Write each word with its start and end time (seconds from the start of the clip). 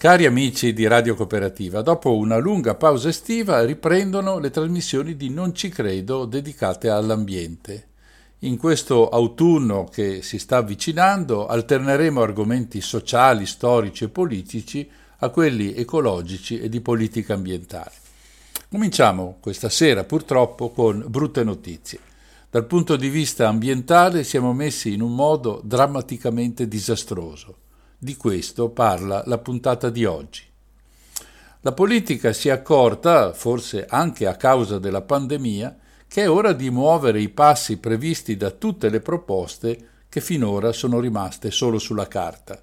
Cari 0.00 0.24
amici 0.24 0.72
di 0.72 0.86
Radio 0.86 1.14
Cooperativa, 1.14 1.82
dopo 1.82 2.16
una 2.16 2.38
lunga 2.38 2.74
pausa 2.74 3.10
estiva 3.10 3.62
riprendono 3.66 4.38
le 4.38 4.48
trasmissioni 4.48 5.14
di 5.14 5.28
Non 5.28 5.54
ci 5.54 5.68
credo 5.68 6.24
dedicate 6.24 6.88
all'ambiente. 6.88 7.88
In 8.38 8.56
questo 8.56 9.10
autunno 9.10 9.84
che 9.84 10.22
si 10.22 10.38
sta 10.38 10.56
avvicinando 10.56 11.46
alterneremo 11.46 12.22
argomenti 12.22 12.80
sociali, 12.80 13.44
storici 13.44 14.04
e 14.04 14.08
politici 14.08 14.88
a 15.18 15.28
quelli 15.28 15.74
ecologici 15.74 16.58
e 16.58 16.70
di 16.70 16.80
politica 16.80 17.34
ambientale. 17.34 17.92
Cominciamo 18.70 19.36
questa 19.38 19.68
sera 19.68 20.04
purtroppo 20.04 20.70
con 20.70 21.04
brutte 21.08 21.44
notizie. 21.44 21.98
Dal 22.48 22.64
punto 22.64 22.96
di 22.96 23.10
vista 23.10 23.48
ambientale 23.48 24.24
siamo 24.24 24.54
messi 24.54 24.94
in 24.94 25.02
un 25.02 25.14
modo 25.14 25.60
drammaticamente 25.62 26.66
disastroso. 26.66 27.68
Di 28.02 28.16
questo 28.16 28.70
parla 28.70 29.22
la 29.26 29.36
puntata 29.36 29.90
di 29.90 30.06
oggi. 30.06 30.40
La 31.60 31.72
politica 31.72 32.32
si 32.32 32.48
è 32.48 32.50
accorta, 32.50 33.34
forse 33.34 33.84
anche 33.86 34.26
a 34.26 34.36
causa 34.36 34.78
della 34.78 35.02
pandemia, 35.02 35.76
che 36.08 36.22
è 36.22 36.30
ora 36.30 36.54
di 36.54 36.70
muovere 36.70 37.20
i 37.20 37.28
passi 37.28 37.76
previsti 37.76 38.38
da 38.38 38.52
tutte 38.52 38.88
le 38.88 39.00
proposte 39.00 39.88
che 40.08 40.22
finora 40.22 40.72
sono 40.72 40.98
rimaste 40.98 41.50
solo 41.50 41.78
sulla 41.78 42.08
carta. 42.08 42.58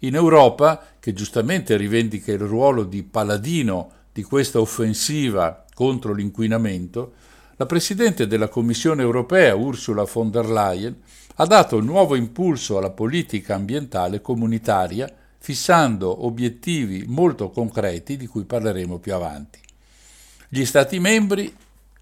In 0.00 0.16
Europa, 0.16 0.84
che 0.98 1.12
giustamente 1.12 1.76
rivendica 1.76 2.32
il 2.32 2.40
ruolo 2.40 2.82
di 2.82 3.04
paladino 3.04 3.90
di 4.12 4.24
questa 4.24 4.58
offensiva 4.60 5.64
contro 5.72 6.12
l'inquinamento, 6.12 7.12
la 7.58 7.66
Presidente 7.66 8.26
della 8.26 8.48
Commissione 8.48 9.02
europea, 9.02 9.54
Ursula 9.54 10.02
von 10.02 10.32
der 10.32 10.50
Leyen, 10.50 11.00
ha 11.34 11.46
dato 11.46 11.80
nuovo 11.80 12.14
impulso 12.14 12.78
alla 12.78 12.90
politica 12.90 13.54
ambientale 13.54 14.20
comunitaria, 14.20 15.12
fissando 15.38 16.24
obiettivi 16.24 17.04
molto 17.06 17.50
concreti 17.50 18.16
di 18.16 18.26
cui 18.26 18.44
parleremo 18.44 18.98
più 18.98 19.14
avanti. 19.14 19.58
Gli 20.48 20.64
Stati 20.64 20.98
membri 20.98 21.54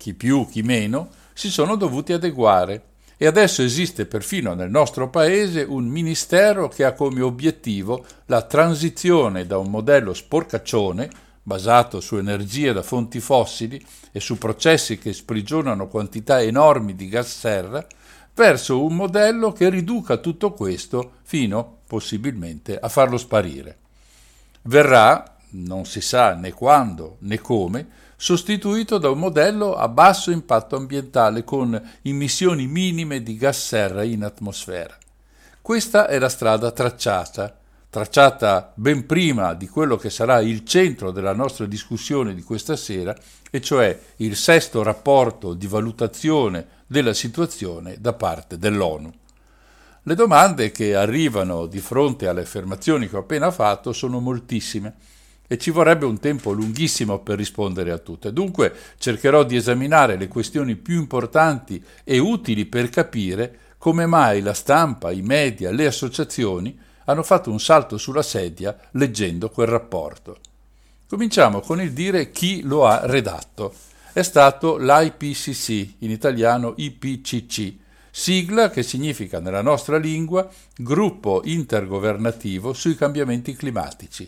chi 0.02 0.14
più, 0.14 0.48
chi 0.48 0.62
meno, 0.62 1.10
si 1.32 1.48
sono 1.48 1.76
dovuti 1.76 2.12
adeguare 2.12 2.86
e 3.16 3.26
adesso 3.26 3.62
esiste 3.62 4.04
perfino 4.04 4.52
nel 4.54 4.68
nostro 4.68 5.08
paese 5.10 5.62
un 5.62 5.84
ministero 5.84 6.66
che 6.66 6.84
ha 6.84 6.92
come 6.92 7.20
obiettivo 7.20 8.04
la 8.26 8.42
transizione 8.42 9.46
da 9.46 9.58
un 9.58 9.70
modello 9.70 10.12
sporcaccione, 10.12 11.08
basato 11.40 12.00
su 12.00 12.16
energie 12.16 12.72
da 12.72 12.82
fonti 12.82 13.20
fossili 13.20 13.80
e 14.10 14.18
su 14.18 14.38
processi 14.38 14.98
che 14.98 15.12
sprigionano 15.12 15.86
quantità 15.86 16.42
enormi 16.42 16.96
di 16.96 17.08
gas 17.08 17.38
serra, 17.38 17.86
verso 18.34 18.82
un 18.82 18.94
modello 18.94 19.52
che 19.52 19.68
riduca 19.68 20.16
tutto 20.16 20.52
questo 20.52 21.12
fino, 21.22 21.78
possibilmente, 21.86 22.78
a 22.78 22.88
farlo 22.88 23.18
sparire. 23.18 23.78
Verrà, 24.62 25.36
non 25.50 25.84
si 25.84 26.00
sa 26.00 26.34
né 26.34 26.52
quando 26.52 27.16
né 27.20 27.38
come, 27.40 28.00
sostituito 28.16 28.98
da 28.98 29.10
un 29.10 29.18
modello 29.18 29.74
a 29.74 29.88
basso 29.88 30.30
impatto 30.30 30.76
ambientale 30.76 31.42
con 31.42 31.80
emissioni 32.02 32.66
minime 32.66 33.22
di 33.22 33.36
gas 33.36 33.66
serra 33.66 34.04
in 34.04 34.22
atmosfera. 34.22 34.96
Questa 35.60 36.06
è 36.06 36.18
la 36.18 36.28
strada 36.28 36.70
tracciata, 36.70 37.56
tracciata 37.90 38.72
ben 38.74 39.06
prima 39.06 39.54
di 39.54 39.68
quello 39.68 39.96
che 39.96 40.08
sarà 40.08 40.40
il 40.40 40.64
centro 40.64 41.10
della 41.10 41.34
nostra 41.34 41.66
discussione 41.66 42.34
di 42.34 42.42
questa 42.42 42.76
sera, 42.76 43.14
e 43.54 43.60
cioè 43.60 44.00
il 44.16 44.34
sesto 44.34 44.82
rapporto 44.82 45.52
di 45.52 45.66
valutazione 45.66 46.66
della 46.86 47.12
situazione 47.12 47.96
da 48.00 48.14
parte 48.14 48.56
dell'ONU. 48.56 49.12
Le 50.04 50.14
domande 50.14 50.70
che 50.70 50.94
arrivano 50.94 51.66
di 51.66 51.78
fronte 51.80 52.28
alle 52.28 52.40
affermazioni 52.40 53.10
che 53.10 53.16
ho 53.16 53.20
appena 53.20 53.50
fatto 53.50 53.92
sono 53.92 54.20
moltissime 54.20 54.94
e 55.46 55.58
ci 55.58 55.70
vorrebbe 55.70 56.06
un 56.06 56.18
tempo 56.18 56.52
lunghissimo 56.52 57.18
per 57.18 57.36
rispondere 57.36 57.90
a 57.90 57.98
tutte. 57.98 58.32
Dunque 58.32 58.74
cercherò 58.96 59.44
di 59.44 59.56
esaminare 59.56 60.16
le 60.16 60.28
questioni 60.28 60.74
più 60.76 60.98
importanti 60.98 61.84
e 62.04 62.18
utili 62.18 62.64
per 62.64 62.88
capire 62.88 63.58
come 63.76 64.06
mai 64.06 64.40
la 64.40 64.54
stampa, 64.54 65.10
i 65.10 65.20
media, 65.20 65.70
le 65.70 65.84
associazioni 65.84 66.78
hanno 67.04 67.22
fatto 67.22 67.50
un 67.50 67.60
salto 67.60 67.98
sulla 67.98 68.22
sedia 68.22 68.74
leggendo 68.92 69.50
quel 69.50 69.66
rapporto. 69.66 70.38
Cominciamo 71.12 71.60
con 71.60 71.78
il 71.78 71.92
dire 71.92 72.30
chi 72.30 72.62
lo 72.62 72.86
ha 72.86 73.02
redatto. 73.04 73.74
È 74.14 74.22
stato 74.22 74.78
l'IPCC, 74.78 75.96
in 75.98 76.10
italiano 76.10 76.72
IPCC, 76.74 77.74
sigla 78.10 78.70
che 78.70 78.82
significa 78.82 79.38
nella 79.38 79.60
nostra 79.60 79.98
lingua 79.98 80.48
Gruppo 80.74 81.42
intergovernativo 81.44 82.72
sui 82.72 82.94
cambiamenti 82.94 83.54
climatici. 83.54 84.26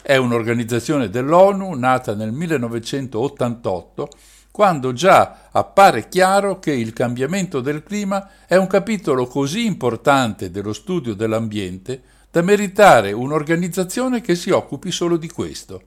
È 0.00 0.14
un'organizzazione 0.14 1.10
dell'ONU 1.10 1.72
nata 1.72 2.14
nel 2.14 2.30
1988, 2.30 4.08
quando 4.52 4.92
già 4.92 5.48
appare 5.50 6.08
chiaro 6.08 6.60
che 6.60 6.70
il 6.70 6.92
cambiamento 6.92 7.60
del 7.60 7.82
clima 7.82 8.28
è 8.46 8.54
un 8.54 8.68
capitolo 8.68 9.26
così 9.26 9.66
importante 9.66 10.52
dello 10.52 10.72
studio 10.72 11.14
dell'ambiente 11.14 12.00
da 12.30 12.42
meritare 12.42 13.10
un'organizzazione 13.10 14.20
che 14.20 14.36
si 14.36 14.50
occupi 14.50 14.92
solo 14.92 15.16
di 15.16 15.28
questo. 15.28 15.86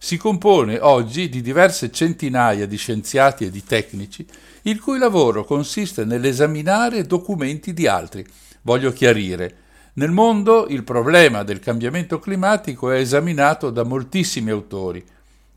Si 0.00 0.16
compone 0.16 0.78
oggi 0.78 1.28
di 1.28 1.42
diverse 1.42 1.90
centinaia 1.90 2.66
di 2.66 2.76
scienziati 2.76 3.44
e 3.44 3.50
di 3.50 3.64
tecnici, 3.64 4.24
il 4.62 4.80
cui 4.80 4.96
lavoro 4.96 5.44
consiste 5.44 6.04
nell'esaminare 6.04 7.04
documenti 7.04 7.74
di 7.74 7.88
altri. 7.88 8.24
Voglio 8.62 8.92
chiarire, 8.92 9.56
nel 9.94 10.12
mondo 10.12 10.68
il 10.68 10.84
problema 10.84 11.42
del 11.42 11.58
cambiamento 11.58 12.20
climatico 12.20 12.92
è 12.92 12.98
esaminato 12.98 13.70
da 13.70 13.82
moltissimi 13.82 14.50
autori. 14.50 15.04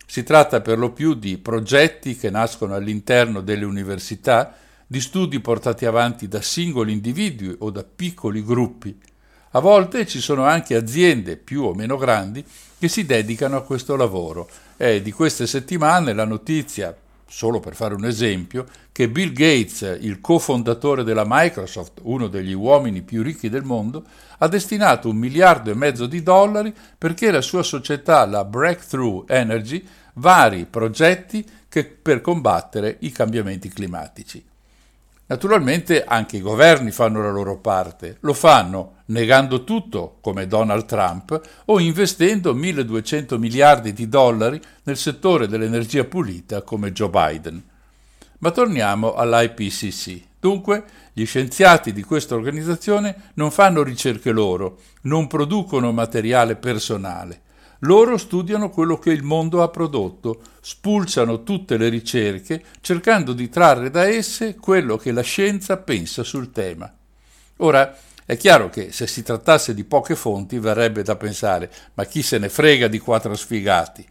Si 0.07 0.23
tratta 0.23 0.59
per 0.59 0.79
lo 0.79 0.91
più 0.91 1.13
di 1.13 1.37
progetti 1.37 2.17
che 2.17 2.31
nascono 2.31 2.73
all'interno 2.73 3.41
delle 3.41 3.63
università, 3.63 4.55
di 4.87 4.99
studi 4.99 5.39
portati 5.39 5.85
avanti 5.85 6.27
da 6.27 6.41
singoli 6.41 6.91
individui 6.91 7.55
o 7.59 7.69
da 7.69 7.83
piccoli 7.83 8.43
gruppi. 8.43 8.99
A 9.51 9.59
volte 9.59 10.07
ci 10.07 10.19
sono 10.19 10.45
anche 10.45 10.75
aziende 10.75 11.37
più 11.37 11.61
o 11.61 11.75
meno 11.75 11.95
grandi 11.95 12.43
che 12.81 12.87
si 12.87 13.05
dedicano 13.05 13.57
a 13.57 13.61
questo 13.61 13.95
lavoro. 13.95 14.49
È 14.75 15.01
di 15.01 15.11
queste 15.11 15.45
settimane 15.45 16.13
la 16.13 16.25
notizia 16.25 16.97
solo 17.27 17.59
per 17.59 17.75
fare 17.75 17.93
un 17.93 18.05
esempio, 18.05 18.65
che 18.91 19.07
Bill 19.07 19.33
Gates, 19.33 19.99
il 20.01 20.19
cofondatore 20.19 21.03
della 21.03 21.23
Microsoft, 21.25 21.99
uno 22.01 22.27
degli 22.27 22.53
uomini 22.53 23.03
più 23.03 23.21
ricchi 23.21 23.49
del 23.49 23.63
mondo, 23.63 24.03
ha 24.39 24.47
destinato 24.47 25.09
un 25.09 25.17
miliardo 25.17 25.69
e 25.69 25.75
mezzo 25.75 26.07
di 26.07 26.23
dollari 26.23 26.73
perché 26.97 27.29
la 27.29 27.41
sua 27.41 27.61
società, 27.61 28.25
la 28.25 28.43
Breakthrough 28.43 29.29
Energy, 29.29 29.87
vari 30.15 30.65
progetti 30.65 31.45
che, 31.69 31.85
per 31.85 32.19
combattere 32.19 32.97
i 33.01 33.11
cambiamenti 33.11 33.69
climatici. 33.69 34.43
Naturalmente 35.31 36.03
anche 36.03 36.35
i 36.35 36.41
governi 36.41 36.91
fanno 36.91 37.21
la 37.21 37.31
loro 37.31 37.57
parte, 37.57 38.17
lo 38.19 38.33
fanno 38.33 38.95
negando 39.05 39.63
tutto 39.63 40.17
come 40.19 40.45
Donald 40.45 40.83
Trump 40.83 41.39
o 41.67 41.79
investendo 41.79 42.53
1200 42.53 43.39
miliardi 43.39 43.93
di 43.93 44.09
dollari 44.09 44.59
nel 44.83 44.97
settore 44.97 45.47
dell'energia 45.47 46.03
pulita 46.03 46.63
come 46.63 46.91
Joe 46.91 47.09
Biden. 47.09 47.63
Ma 48.39 48.51
torniamo 48.51 49.13
all'IPCC. 49.13 50.21
Dunque, 50.37 50.83
gli 51.13 51.25
scienziati 51.25 51.93
di 51.93 52.03
questa 52.03 52.35
organizzazione 52.35 53.31
non 53.35 53.51
fanno 53.51 53.83
ricerche 53.83 54.31
loro, 54.31 54.79
non 55.03 55.27
producono 55.27 55.93
materiale 55.93 56.57
personale. 56.57 57.39
Loro 57.83 58.17
studiano 58.17 58.69
quello 58.69 58.99
che 58.99 59.11
il 59.11 59.23
mondo 59.23 59.63
ha 59.63 59.69
prodotto, 59.69 60.41
spulciano 60.61 61.41
tutte 61.41 61.77
le 61.77 61.89
ricerche, 61.89 62.63
cercando 62.79 63.33
di 63.33 63.49
trarre 63.49 63.89
da 63.89 64.03
esse 64.03 64.55
quello 64.55 64.97
che 64.97 65.11
la 65.11 65.21
scienza 65.21 65.77
pensa 65.77 66.23
sul 66.23 66.51
tema. 66.51 66.93
Ora, 67.57 67.97
è 68.23 68.37
chiaro 68.37 68.69
che 68.69 68.91
se 68.91 69.07
si 69.07 69.23
trattasse 69.23 69.73
di 69.73 69.83
poche 69.83 70.15
fonti 70.15 70.59
verrebbe 70.59 71.01
da 71.01 71.15
pensare 71.15 71.71
ma 71.95 72.05
chi 72.05 72.21
se 72.21 72.37
ne 72.37 72.49
frega 72.49 72.87
di 72.87 72.99
quattro 72.99 73.35
sfigati? 73.35 74.05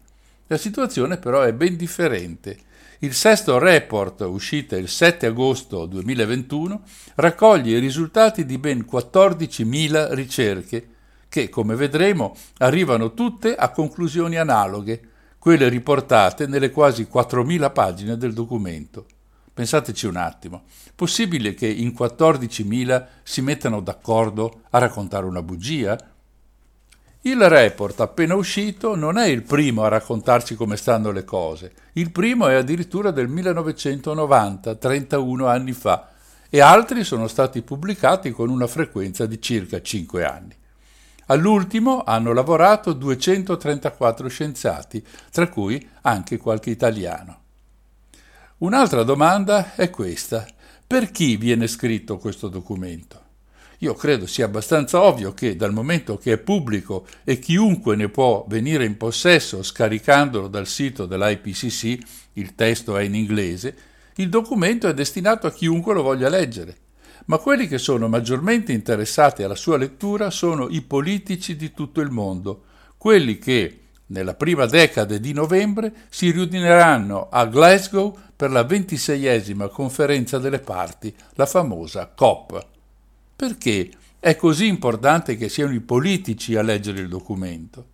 La 0.49 0.59
situazione 0.59 1.19
però 1.19 1.43
è 1.43 1.53
ben 1.53 1.77
differente. 1.77 2.59
Il 2.99 3.15
sesto 3.15 3.59
report, 3.59 4.23
uscito 4.23 4.75
il 4.75 4.89
7 4.89 5.27
agosto 5.27 5.87
2021, 5.87 6.83
raccoglie 7.15 7.77
i 7.77 7.81
risultati 7.81 8.45
di 8.45 8.59
ben 8.59 8.85
14.000 8.91 10.13
ricerche 10.13 10.89
che, 11.31 11.49
come 11.49 11.77
vedremo, 11.77 12.35
arrivano 12.59 13.15
tutte 13.15 13.55
a 13.55 13.71
conclusioni 13.71 14.37
analoghe, 14.37 15.01
quelle 15.39 15.71
riportate 15.71 16.47
nelle 16.47 16.71
quasi 16.71 17.09
4.000 17.11 17.73
pagine 17.73 18.17
del 18.19 18.35
documento. 18.35 19.07
Pensateci 19.55 20.07
un 20.07 20.17
attimo, 20.17 20.65
possibile 20.95 21.55
che 21.55 21.67
in 21.67 21.95
14.000 21.97 23.07
si 23.23 23.41
mettano 23.41 23.81
d'accordo 23.81 24.63
a 24.71 24.79
raccontare 24.79 25.25
una 25.25 25.43
bugia? 25.43 25.99
Il 27.23 27.49
report 27.49 28.01
appena 28.01 28.35
uscito 28.35 28.97
non 28.97 29.17
è 29.19 29.27
il 29.27 29.43
primo 29.43 29.85
a 29.85 29.89
raccontarci 29.89 30.57
come 30.57 30.77
stanno 30.77 31.11
le 31.11 31.25
cose, 31.25 31.73
il 31.93 32.11
primo 32.11 32.49
è 32.49 32.55
addirittura 32.55 33.11
del 33.11 33.29
1990, 33.29 34.75
31 34.75 35.47
anni 35.47 35.73
fa, 35.73 36.11
e 36.49 36.61
altri 36.61 37.05
sono 37.05 37.29
stati 37.29 37.63
pubblicati 37.63 38.31
con 38.31 38.49
una 38.49 38.67
frequenza 38.67 39.27
di 39.27 39.41
circa 39.41 39.81
5 39.81 40.25
anni. 40.25 40.59
All'ultimo 41.31 42.03
hanno 42.03 42.33
lavorato 42.33 42.93
234 42.93 44.29
scienziati, 44.29 45.05
tra 45.31 45.49
cui 45.49 45.89
anche 46.03 46.37
qualche 46.39 46.71
italiano. 46.71 47.39
Un'altra 48.59 49.05
domanda 49.05 49.77
è 49.77 49.91
questa. 49.91 50.45
Per 50.85 51.13
chi 51.13 51.37
viene 51.37 51.69
scritto 51.69 52.19
questo 52.19 52.49
documento? 52.49 53.29
Io 53.79 53.95
credo 53.95 54.27
sia 54.27 54.47
abbastanza 54.47 55.01
ovvio 55.03 55.33
che 55.33 55.55
dal 55.55 55.73
momento 55.73 56.19
che 56.19 56.33
è 56.33 56.39
pubblico 56.39 57.07
e 57.23 57.39
chiunque 57.39 57.95
ne 57.95 58.09
può 58.09 58.45
venire 58.49 58.85
in 58.85 58.97
possesso 58.97 59.63
scaricandolo 59.63 60.49
dal 60.49 60.67
sito 60.67 61.07
dell'IPCC, 61.07 61.99
il 62.35 62.57
testo 62.57 62.97
è 62.97 63.05
in 63.05 63.15
inglese, 63.15 63.77
il 64.17 64.29
documento 64.29 64.89
è 64.89 64.95
destinato 64.95 65.47
a 65.47 65.53
chiunque 65.53 65.95
lo 65.95 66.03
voglia 66.03 66.29
leggere. 66.29 66.89
Ma 67.31 67.39
quelli 67.39 67.69
che 67.69 67.79
sono 67.79 68.09
maggiormente 68.09 68.73
interessati 68.73 69.45
alla 69.45 69.55
sua 69.55 69.77
lettura 69.77 70.31
sono 70.31 70.67
i 70.69 70.83
politici 70.83 71.55
di 71.55 71.73
tutto 71.73 72.01
il 72.01 72.11
mondo, 72.11 72.65
quelli 72.99 73.39
che 73.39 73.79
nella 74.07 74.35
prima 74.35 74.67
decade 74.67 75.21
di 75.21 75.33
novembre 75.33 75.93
si 76.09 76.33
riuniranno 76.33 77.29
a 77.31 77.47
Glasgow 77.47 78.19
per 78.35 78.51
la 78.51 78.65
ventiseiesima 78.65 79.69
conferenza 79.69 80.41
delle 80.41 80.59
parti, 80.59 81.15
la 81.35 81.47
famosa 81.47 82.11
COP. 82.13 82.67
Perché 83.37 83.91
è 84.19 84.35
così 84.35 84.67
importante 84.67 85.37
che 85.37 85.49
siano 85.49 85.73
i 85.73 85.81
politici 85.81 86.57
a 86.57 86.63
leggere 86.63 86.99
il 86.99 87.09
documento? 87.09 87.87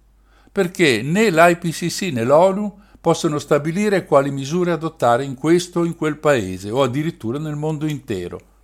Perché 0.51 1.03
né 1.03 1.29
l'IPCC 1.29 2.11
né 2.11 2.25
l'ONU 2.25 2.75
possono 3.03 3.39
stabilire 3.39 4.07
quali 4.07 4.31
misure 4.31 4.73
adottare 4.73 5.25
in 5.25 5.35
questo 5.35 5.81
o 5.81 5.85
in 5.85 5.95
quel 5.95 6.17
paese 6.17 6.71
o 6.71 6.83
addirittura 6.83 7.39
nel 7.39 7.57
mondo 7.57 7.85
intero. 7.85 8.55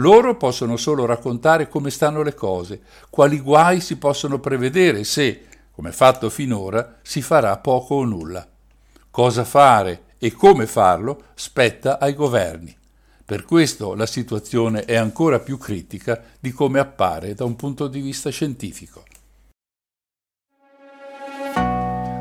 Loro 0.00 0.34
possono 0.36 0.78
solo 0.78 1.04
raccontare 1.04 1.68
come 1.68 1.90
stanno 1.90 2.22
le 2.22 2.34
cose, 2.34 2.80
quali 3.10 3.38
guai 3.38 3.80
si 3.80 3.98
possono 3.98 4.38
prevedere 4.40 5.04
se, 5.04 5.44
come 5.72 5.92
fatto 5.92 6.30
finora, 6.30 6.96
si 7.02 7.20
farà 7.20 7.58
poco 7.58 7.96
o 7.96 8.04
nulla. 8.04 8.46
Cosa 9.10 9.44
fare 9.44 10.04
e 10.16 10.32
come 10.32 10.66
farlo 10.66 11.24
spetta 11.34 11.98
ai 11.98 12.14
governi. 12.14 12.74
Per 13.22 13.44
questo 13.44 13.94
la 13.94 14.06
situazione 14.06 14.86
è 14.86 14.96
ancora 14.96 15.38
più 15.38 15.58
critica 15.58 16.22
di 16.40 16.50
come 16.50 16.78
appare 16.78 17.34
da 17.34 17.44
un 17.44 17.54
punto 17.54 17.86
di 17.86 18.00
vista 18.00 18.30
scientifico. 18.30 19.04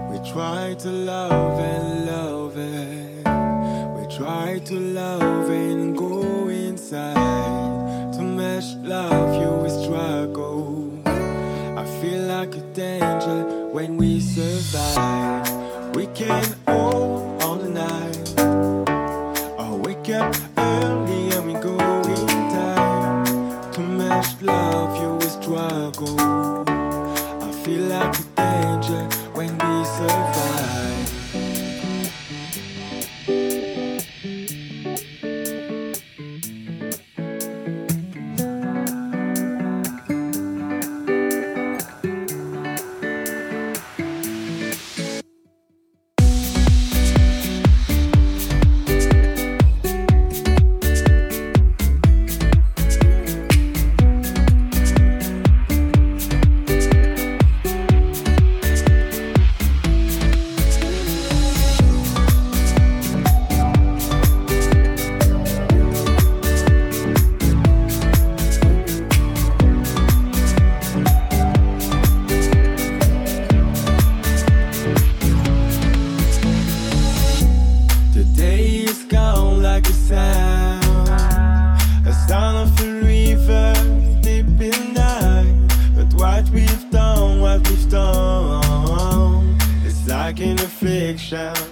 We 0.10 0.20
try 0.22 0.76
to 0.76 0.90
love 0.90 1.64
and 1.64 2.06
love 2.06 2.62
it. 2.62 3.26
We 3.96 4.06
try 4.08 4.62
to 4.64 4.78
love 4.78 5.39
we. 14.72 16.08
Can 16.16 16.56
all 16.68 17.38
all 17.42 17.56
the 17.56 17.70
night. 17.70 18.40
Or 19.58 19.78
wake 19.78 20.10
up 20.10 20.36
early 20.58 21.30
and 21.32 21.46
we 21.48 21.54
go 21.54 21.78
in 22.04 22.28
time. 22.52 23.72
To 23.72 23.80
mesh 23.80 24.42
love 24.42 25.02
you 25.02 25.14
we 25.14 25.28
struggle. 25.38 26.20
I 27.48 27.52
feel 27.64 27.84
like 27.84 28.16
a 28.38 28.49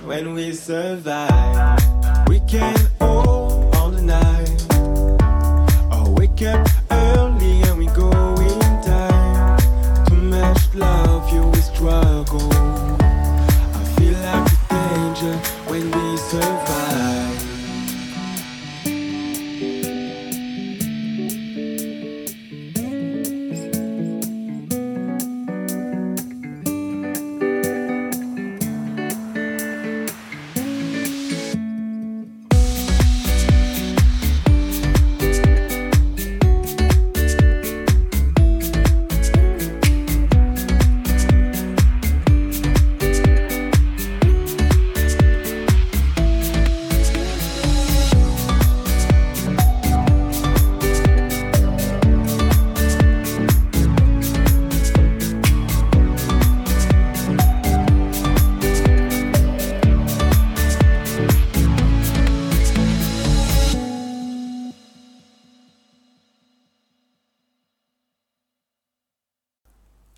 when 0.04 0.34
we 0.34 0.52
survive. 0.52 1.80
We 2.28 2.40
can 2.40 2.87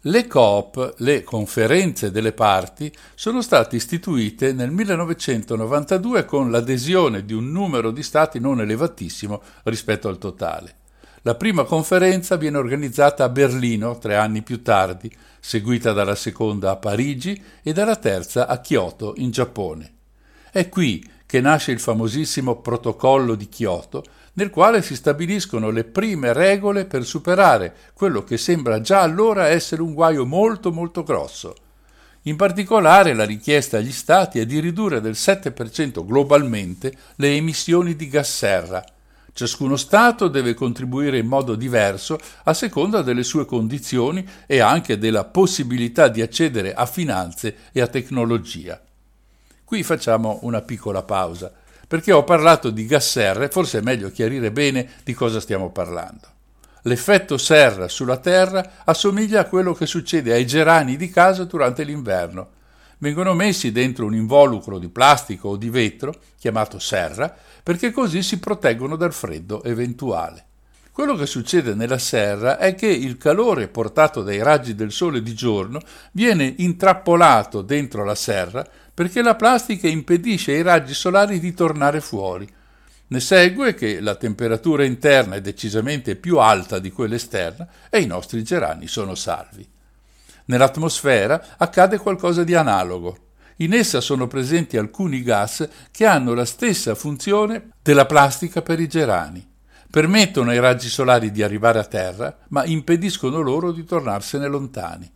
Le 0.09 0.25
COP, 0.25 0.95
le 0.97 1.21
conferenze 1.21 2.09
delle 2.09 2.31
parti, 2.31 2.91
sono 3.13 3.43
state 3.43 3.75
istituite 3.75 4.53
nel 4.53 4.71
1992 4.71 6.25
con 6.25 6.49
l'adesione 6.49 7.25
di 7.25 7.33
un 7.33 7.51
numero 7.51 7.91
di 7.91 8.01
stati 8.01 8.39
non 8.39 8.59
elevatissimo 8.59 9.39
rispetto 9.65 10.07
al 10.07 10.17
totale. 10.17 10.77
La 11.21 11.35
prima 11.35 11.63
conferenza 11.63 12.37
viene 12.37 12.57
organizzata 12.57 13.23
a 13.23 13.29
Berlino 13.29 13.99
tre 13.99 14.15
anni 14.15 14.41
più 14.41 14.63
tardi, 14.63 15.15
seguita 15.39 15.93
dalla 15.93 16.15
seconda 16.15 16.71
a 16.71 16.77
Parigi 16.77 17.39
e 17.61 17.71
dalla 17.71 17.95
terza 17.95 18.47
a 18.47 18.57
Kyoto, 18.61 19.13
in 19.17 19.29
Giappone. 19.29 19.93
È 20.51 20.67
qui 20.69 21.07
che 21.27 21.39
nasce 21.39 21.71
il 21.71 21.79
famosissimo 21.79 22.61
protocollo 22.61 23.35
di 23.35 23.47
Kyoto, 23.47 24.03
nel 24.33 24.49
quale 24.49 24.81
si 24.81 24.95
stabiliscono 24.95 25.69
le 25.69 25.83
prime 25.83 26.33
regole 26.33 26.85
per 26.85 27.05
superare 27.05 27.73
quello 27.93 28.23
che 28.23 28.37
sembra 28.37 28.81
già 28.81 29.01
allora 29.01 29.47
essere 29.47 29.81
un 29.81 29.93
guaio 29.93 30.25
molto 30.25 30.71
molto 30.71 31.03
grosso. 31.03 31.55
In 32.23 32.35
particolare 32.35 33.13
la 33.13 33.23
richiesta 33.23 33.77
agli 33.77 33.91
Stati 33.91 34.39
è 34.39 34.45
di 34.45 34.59
ridurre 34.59 34.99
del 34.99 35.13
7% 35.13 36.05
globalmente 36.05 36.93
le 37.15 37.35
emissioni 37.35 37.95
di 37.95 38.09
gas 38.09 38.29
serra. 38.29 38.83
Ciascuno 39.31 39.77
Stato 39.77 40.27
deve 40.27 40.53
contribuire 40.53 41.17
in 41.17 41.27
modo 41.27 41.55
diverso 41.55 42.19
a 42.43 42.53
seconda 42.53 43.01
delle 43.01 43.23
sue 43.23 43.45
condizioni 43.45 44.27
e 44.45 44.59
anche 44.59 44.97
della 44.97 45.23
possibilità 45.23 46.09
di 46.09 46.21
accedere 46.21 46.73
a 46.73 46.85
finanze 46.85 47.55
e 47.71 47.79
a 47.79 47.87
tecnologia. 47.87 48.81
Qui 49.63 49.83
facciamo 49.83 50.39
una 50.41 50.61
piccola 50.61 51.03
pausa, 51.03 51.53
perché 51.89 52.11
ho 52.11 52.23
parlato 52.23 52.69
di 52.69 52.85
gas 52.85 53.09
serra 53.09 53.45
e 53.45 53.49
forse 53.49 53.79
è 53.79 53.81
meglio 53.81 54.11
chiarire 54.11 54.51
bene 54.51 54.87
di 55.03 55.15
cosa 55.15 55.39
stiamo 55.39 55.71
parlando. 55.71 56.27
L'effetto 56.83 57.35
serra 57.39 57.87
sulla 57.87 58.17
Terra 58.17 58.83
assomiglia 58.85 59.39
a 59.39 59.45
quello 59.45 59.73
che 59.73 59.87
succede 59.87 60.31
ai 60.31 60.45
gerani 60.45 60.97
di 60.97 61.09
casa 61.09 61.45
durante 61.45 61.83
l'inverno. 61.83 62.49
Vengono 62.99 63.33
messi 63.33 63.71
dentro 63.71 64.05
un 64.05 64.13
involucro 64.13 64.77
di 64.77 64.87
plastica 64.87 65.47
o 65.47 65.55
di 65.55 65.71
vetro, 65.71 66.13
chiamato 66.37 66.77
serra, 66.77 67.35
perché 67.63 67.91
così 67.91 68.21
si 68.21 68.37
proteggono 68.37 68.95
dal 68.95 69.11
freddo 69.11 69.63
eventuale. 69.63 70.45
Quello 70.91 71.15
che 71.15 71.25
succede 71.25 71.73
nella 71.73 71.97
serra 71.97 72.59
è 72.59 72.75
che 72.75 72.87
il 72.87 73.17
calore 73.17 73.67
portato 73.67 74.21
dai 74.21 74.43
raggi 74.43 74.75
del 74.75 74.91
sole 74.91 75.23
di 75.23 75.33
giorno 75.33 75.81
viene 76.11 76.53
intrappolato 76.57 77.63
dentro 77.63 78.03
la 78.03 78.15
serra 78.15 78.67
perché 78.99 79.21
la 79.21 79.35
plastica 79.35 79.87
impedisce 79.87 80.51
ai 80.51 80.61
raggi 80.61 80.93
solari 80.93 81.39
di 81.39 81.53
tornare 81.53 82.01
fuori. 82.01 82.45
Ne 83.07 83.19
segue 83.21 83.73
che 83.73 84.01
la 84.01 84.15
temperatura 84.15 84.83
interna 84.83 85.35
è 85.35 85.41
decisamente 85.41 86.17
più 86.17 86.37
alta 86.39 86.79
di 86.79 86.91
quella 86.91 87.15
esterna 87.15 87.65
e 87.89 88.01
i 88.01 88.05
nostri 88.05 88.43
gerani 88.43 88.87
sono 88.87 89.15
salvi. 89.15 89.65
Nell'atmosfera 90.47 91.55
accade 91.55 91.97
qualcosa 91.97 92.43
di 92.43 92.55
analogo. 92.55 93.27
In 93.59 93.73
essa 93.73 94.01
sono 94.01 94.27
presenti 94.27 94.75
alcuni 94.75 95.23
gas 95.23 95.65
che 95.91 96.05
hanno 96.05 96.33
la 96.33 96.43
stessa 96.43 96.93
funzione 96.93 97.69
della 97.81 98.05
plastica 98.05 98.61
per 98.61 98.81
i 98.81 98.89
gerani. 98.89 99.49
Permettono 99.89 100.49
ai 100.49 100.59
raggi 100.59 100.89
solari 100.89 101.31
di 101.31 101.41
arrivare 101.41 101.79
a 101.79 101.85
terra, 101.85 102.37
ma 102.49 102.65
impediscono 102.65 103.39
loro 103.39 103.71
di 103.71 103.85
tornarsene 103.85 104.47
lontani. 104.47 105.09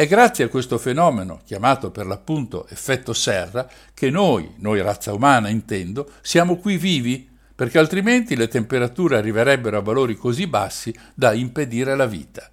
È 0.00 0.06
grazie 0.06 0.44
a 0.44 0.48
questo 0.48 0.78
fenomeno, 0.78 1.42
chiamato 1.44 1.90
per 1.90 2.06
l'appunto 2.06 2.66
effetto 2.68 3.12
serra, 3.12 3.68
che 3.92 4.08
noi, 4.08 4.54
noi 4.56 4.80
razza 4.80 5.12
umana 5.12 5.50
intendo, 5.50 6.08
siamo 6.22 6.56
qui 6.56 6.78
vivi, 6.78 7.28
perché 7.54 7.78
altrimenti 7.78 8.34
le 8.34 8.48
temperature 8.48 9.18
arriverebbero 9.18 9.76
a 9.76 9.82
valori 9.82 10.16
così 10.16 10.46
bassi 10.46 10.94
da 11.12 11.34
impedire 11.34 11.94
la 11.96 12.06
vita. 12.06 12.48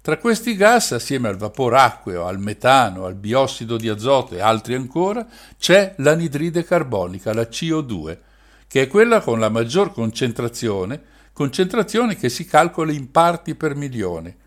Tra 0.00 0.16
questi 0.16 0.56
gas, 0.56 0.92
assieme 0.92 1.28
al 1.28 1.36
vapore 1.36 1.76
acqueo, 1.76 2.24
al 2.24 2.38
metano, 2.40 3.04
al 3.04 3.16
biossido 3.16 3.76
di 3.76 3.90
azoto 3.90 4.34
e 4.34 4.40
altri 4.40 4.72
ancora, 4.72 5.26
c'è 5.58 5.92
l'anidride 5.98 6.64
carbonica, 6.64 7.34
la 7.34 7.42
CO2, 7.42 8.18
che 8.66 8.80
è 8.80 8.86
quella 8.86 9.20
con 9.20 9.38
la 9.38 9.50
maggior 9.50 9.92
concentrazione, 9.92 11.02
concentrazione 11.34 12.16
che 12.16 12.30
si 12.30 12.46
calcola 12.46 12.92
in 12.92 13.10
parti 13.10 13.54
per 13.54 13.74
milione. 13.74 14.46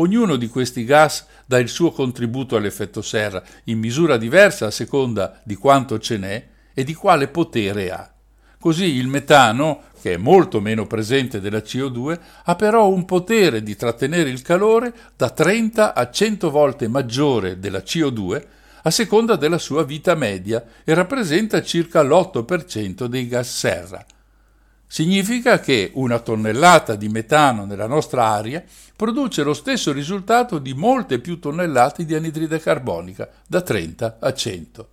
Ognuno 0.00 0.36
di 0.36 0.48
questi 0.48 0.84
gas 0.84 1.26
dà 1.44 1.58
il 1.58 1.68
suo 1.68 1.92
contributo 1.92 2.56
all'effetto 2.56 3.02
serra 3.02 3.42
in 3.64 3.78
misura 3.78 4.16
diversa 4.16 4.66
a 4.66 4.70
seconda 4.70 5.38
di 5.44 5.56
quanto 5.56 5.98
ce 5.98 6.16
n'è 6.16 6.46
e 6.72 6.84
di 6.84 6.94
quale 6.94 7.28
potere 7.28 7.90
ha. 7.90 8.10
Così 8.58 8.94
il 8.94 9.08
metano, 9.08 9.82
che 10.00 10.14
è 10.14 10.16
molto 10.16 10.60
meno 10.60 10.86
presente 10.86 11.38
della 11.38 11.58
CO2, 11.58 12.18
ha 12.44 12.56
però 12.56 12.88
un 12.88 13.04
potere 13.04 13.62
di 13.62 13.76
trattenere 13.76 14.30
il 14.30 14.40
calore 14.40 14.92
da 15.16 15.28
30 15.28 15.92
a 15.92 16.10
100 16.10 16.50
volte 16.50 16.88
maggiore 16.88 17.58
della 17.58 17.80
CO2 17.80 18.42
a 18.82 18.90
seconda 18.90 19.36
della 19.36 19.58
sua 19.58 19.84
vita 19.84 20.14
media 20.14 20.64
e 20.82 20.94
rappresenta 20.94 21.62
circa 21.62 22.02
l'8% 22.02 23.04
dei 23.04 23.28
gas 23.28 23.54
serra. 23.54 24.02
Significa 24.92 25.60
che 25.60 25.92
una 25.94 26.18
tonnellata 26.18 26.96
di 26.96 27.08
metano 27.08 27.64
nella 27.64 27.86
nostra 27.86 28.26
aria 28.26 28.64
produce 28.96 29.44
lo 29.44 29.54
stesso 29.54 29.92
risultato 29.92 30.58
di 30.58 30.74
molte 30.74 31.20
più 31.20 31.38
tonnellate 31.38 32.04
di 32.04 32.12
anidride 32.12 32.58
carbonica, 32.58 33.28
da 33.46 33.60
30 33.60 34.16
a 34.18 34.34
100. 34.34 34.88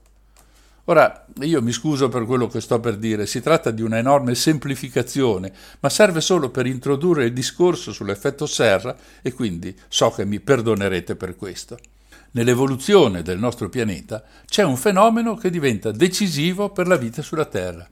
Ora, 0.83 1.25
io 1.39 1.63
mi 1.63 1.71
scuso 1.71 2.09
per 2.09 2.25
quello 2.25 2.45
che 2.45 2.61
sto 2.61 2.79
per 2.79 2.97
dire, 2.97 3.25
si 3.25 3.41
tratta 3.41 3.71
di 3.71 3.81
una 3.81 3.97
enorme 3.97 4.35
semplificazione, 4.35 5.51
ma 5.79 5.89
serve 5.89 6.21
solo 6.21 6.51
per 6.51 6.67
introdurre 6.67 7.25
il 7.25 7.33
discorso 7.33 7.91
sull'effetto 7.91 8.45
serra 8.45 8.95
e 9.23 9.33
quindi 9.33 9.75
so 9.87 10.11
che 10.11 10.25
mi 10.25 10.39
perdonerete 10.39 11.15
per 11.15 11.35
questo. 11.35 11.79
Nell'evoluzione 12.33 13.23
del 13.23 13.39
nostro 13.39 13.67
pianeta 13.67 14.23
c'è 14.45 14.61
un 14.61 14.77
fenomeno 14.77 15.35
che 15.37 15.49
diventa 15.49 15.89
decisivo 15.89 16.69
per 16.69 16.85
la 16.85 16.97
vita 16.97 17.23
sulla 17.23 17.45
Terra. 17.45 17.89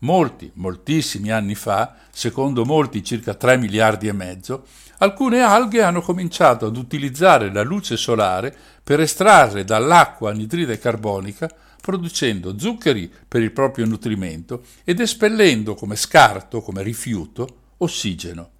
Molti, 0.00 0.50
moltissimi 0.54 1.30
anni 1.30 1.56
fa, 1.56 1.96
secondo 2.10 2.64
molti 2.64 3.02
circa 3.02 3.34
3 3.34 3.56
miliardi 3.56 4.06
e 4.06 4.12
mezzo, 4.12 4.66
alcune 4.98 5.40
alghe 5.40 5.82
hanno 5.82 6.02
cominciato 6.02 6.66
ad 6.66 6.76
utilizzare 6.76 7.52
la 7.52 7.62
luce 7.62 7.96
solare 7.96 8.56
per 8.82 9.00
estrarre 9.00 9.64
dall'acqua 9.64 10.30
anidride 10.30 10.78
carbonica, 10.78 11.50
producendo 11.80 12.58
zuccheri 12.58 13.12
per 13.26 13.42
il 13.42 13.50
proprio 13.50 13.86
nutrimento 13.86 14.62
ed 14.84 15.00
espellendo 15.00 15.74
come 15.74 15.96
scarto, 15.96 16.60
come 16.60 16.82
rifiuto, 16.82 17.56
ossigeno. 17.78 18.50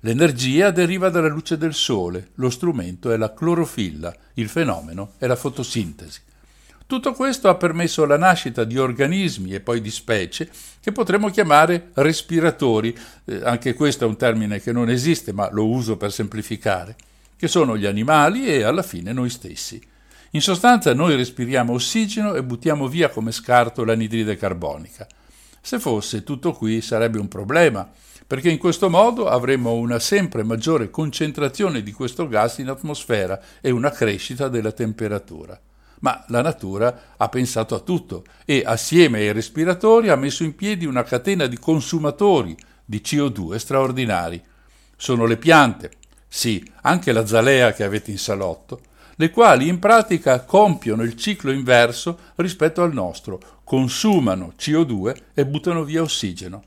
L'energia 0.00 0.70
deriva 0.70 1.10
dalla 1.10 1.28
luce 1.28 1.58
del 1.58 1.74
sole, 1.74 2.30
lo 2.36 2.50
strumento 2.50 3.12
è 3.12 3.16
la 3.16 3.32
clorofilla, 3.34 4.14
il 4.34 4.48
fenomeno 4.48 5.12
è 5.18 5.26
la 5.26 5.36
fotosintesi. 5.36 6.20
Tutto 6.92 7.14
questo 7.14 7.48
ha 7.48 7.54
permesso 7.54 8.04
la 8.04 8.18
nascita 8.18 8.64
di 8.64 8.76
organismi 8.76 9.54
e 9.54 9.60
poi 9.60 9.80
di 9.80 9.90
specie 9.90 10.50
che 10.78 10.92
potremmo 10.92 11.30
chiamare 11.30 11.88
respiratori, 11.94 12.94
eh, 13.24 13.40
anche 13.44 13.72
questo 13.72 14.04
è 14.04 14.06
un 14.06 14.18
termine 14.18 14.60
che 14.60 14.72
non 14.72 14.90
esiste 14.90 15.32
ma 15.32 15.48
lo 15.50 15.66
uso 15.66 15.96
per 15.96 16.12
semplificare, 16.12 16.94
che 17.34 17.48
sono 17.48 17.78
gli 17.78 17.86
animali 17.86 18.44
e 18.44 18.62
alla 18.62 18.82
fine 18.82 19.14
noi 19.14 19.30
stessi. 19.30 19.80
In 20.32 20.42
sostanza 20.42 20.92
noi 20.92 21.16
respiriamo 21.16 21.72
ossigeno 21.72 22.34
e 22.34 22.42
buttiamo 22.42 22.86
via 22.88 23.08
come 23.08 23.32
scarto 23.32 23.84
l'anidride 23.84 24.36
carbonica. 24.36 25.06
Se 25.62 25.78
fosse 25.78 26.22
tutto 26.24 26.52
qui 26.52 26.82
sarebbe 26.82 27.18
un 27.18 27.28
problema, 27.28 27.90
perché 28.26 28.50
in 28.50 28.58
questo 28.58 28.90
modo 28.90 29.30
avremmo 29.30 29.72
una 29.72 29.98
sempre 29.98 30.42
maggiore 30.42 30.90
concentrazione 30.90 31.82
di 31.82 31.92
questo 31.92 32.28
gas 32.28 32.58
in 32.58 32.68
atmosfera 32.68 33.40
e 33.62 33.70
una 33.70 33.90
crescita 33.90 34.48
della 34.48 34.72
temperatura 34.72 35.58
ma 36.02 36.24
la 36.28 36.42
natura 36.42 37.14
ha 37.16 37.28
pensato 37.28 37.74
a 37.74 37.80
tutto 37.80 38.24
e 38.44 38.62
assieme 38.64 39.18
ai 39.18 39.32
respiratori 39.32 40.08
ha 40.08 40.16
messo 40.16 40.44
in 40.44 40.54
piedi 40.54 40.84
una 40.84 41.02
catena 41.02 41.46
di 41.46 41.58
consumatori 41.58 42.56
di 42.84 43.00
CO2 43.04 43.56
straordinari. 43.56 44.42
Sono 44.96 45.26
le 45.26 45.36
piante, 45.36 45.90
sì, 46.28 46.64
anche 46.82 47.12
la 47.12 47.26
zalea 47.26 47.72
che 47.72 47.84
avete 47.84 48.10
in 48.10 48.18
salotto, 48.18 48.80
le 49.16 49.30
quali 49.30 49.68
in 49.68 49.78
pratica 49.78 50.40
compiono 50.44 51.02
il 51.02 51.16
ciclo 51.16 51.52
inverso 51.52 52.18
rispetto 52.36 52.82
al 52.82 52.92
nostro, 52.92 53.40
consumano 53.62 54.54
CO2 54.58 55.14
e 55.34 55.46
buttano 55.46 55.84
via 55.84 56.02
ossigeno. 56.02 56.64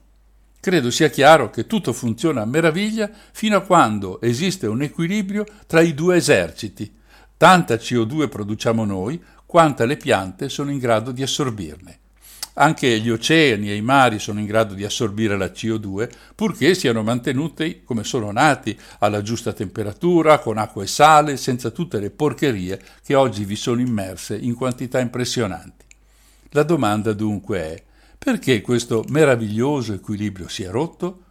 Credo 0.61 0.89
sia 0.89 1.09
chiaro 1.09 1.49
che 1.49 1.67
tutto 1.67 1.91
funziona 1.93 2.41
a 2.41 2.45
meraviglia 2.45 3.09
fino 3.31 3.57
a 3.57 3.61
quando 3.61 4.21
esiste 4.21 4.65
un 4.65 4.81
equilibrio 4.81 5.45
tra 5.67 5.81
i 5.81 5.93
due 5.93 6.15
eserciti, 6.15 6.91
Tanta 7.37 7.75
CO2 7.75 8.29
produciamo 8.29 8.85
noi 8.85 9.21
quanta 9.45 9.85
le 9.85 9.97
piante 9.97 10.47
sono 10.47 10.71
in 10.71 10.77
grado 10.77 11.11
di 11.11 11.21
assorbirne. 11.21 11.99
Anche 12.57 12.99
gli 13.01 13.09
oceani 13.09 13.69
e 13.69 13.75
i 13.75 13.81
mari 13.81 14.19
sono 14.19 14.39
in 14.39 14.45
grado 14.45 14.73
di 14.73 14.85
assorbire 14.85 15.37
la 15.37 15.47
CO2, 15.47 16.09
purché 16.33 16.73
siano 16.73 17.03
mantenuti 17.03 17.81
come 17.83 18.05
sono 18.05 18.31
nati, 18.31 18.77
alla 18.99 19.21
giusta 19.21 19.51
temperatura, 19.51 20.39
con 20.39 20.57
acqua 20.57 20.83
e 20.83 20.87
sale, 20.87 21.35
senza 21.35 21.71
tutte 21.71 21.99
le 21.99 22.09
porcherie 22.09 22.81
che 23.03 23.15
oggi 23.15 23.43
vi 23.43 23.57
sono 23.57 23.81
immerse 23.81 24.37
in 24.37 24.55
quantità 24.55 25.01
impressionanti. 25.01 25.83
La 26.51 26.63
domanda 26.63 27.11
dunque 27.11 27.59
è 27.59 27.83
perché 28.17 28.61
questo 28.61 29.03
meraviglioso 29.09 29.91
equilibrio 29.91 30.47
si 30.47 30.63
è 30.63 30.69
rotto? 30.69 31.23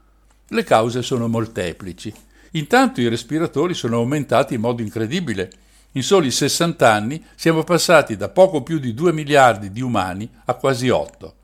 Le 0.48 0.62
cause 0.64 1.00
sono 1.00 1.28
molteplici. 1.28 2.12
Intanto 2.52 3.00
i 3.00 3.08
respiratori 3.08 3.72
sono 3.72 3.96
aumentati 3.96 4.52
in 4.54 4.60
modo 4.60 4.82
incredibile 4.82 5.50
in 5.96 6.02
soli 6.02 6.30
60 6.30 6.92
anni 6.92 7.24
siamo 7.34 7.62
passati 7.62 8.16
da 8.16 8.28
poco 8.28 8.62
più 8.62 8.78
di 8.78 8.94
2 8.94 9.12
miliardi 9.12 9.70
di 9.70 9.80
umani 9.80 10.28
a 10.46 10.54
quasi 10.54 10.88
8. 10.88 11.34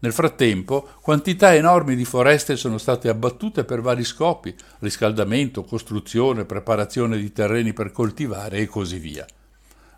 Nel 0.00 0.12
frattempo, 0.12 0.88
quantità 1.02 1.54
enormi 1.54 1.94
di 1.94 2.06
foreste 2.06 2.56
sono 2.56 2.78
state 2.78 3.10
abbattute 3.10 3.64
per 3.64 3.82
vari 3.82 4.04
scopi, 4.04 4.54
riscaldamento, 4.78 5.64
costruzione, 5.64 6.46
preparazione 6.46 7.18
di 7.18 7.30
terreni 7.32 7.74
per 7.74 7.92
coltivare 7.92 8.58
e 8.58 8.66
così 8.66 8.98
via. 8.98 9.26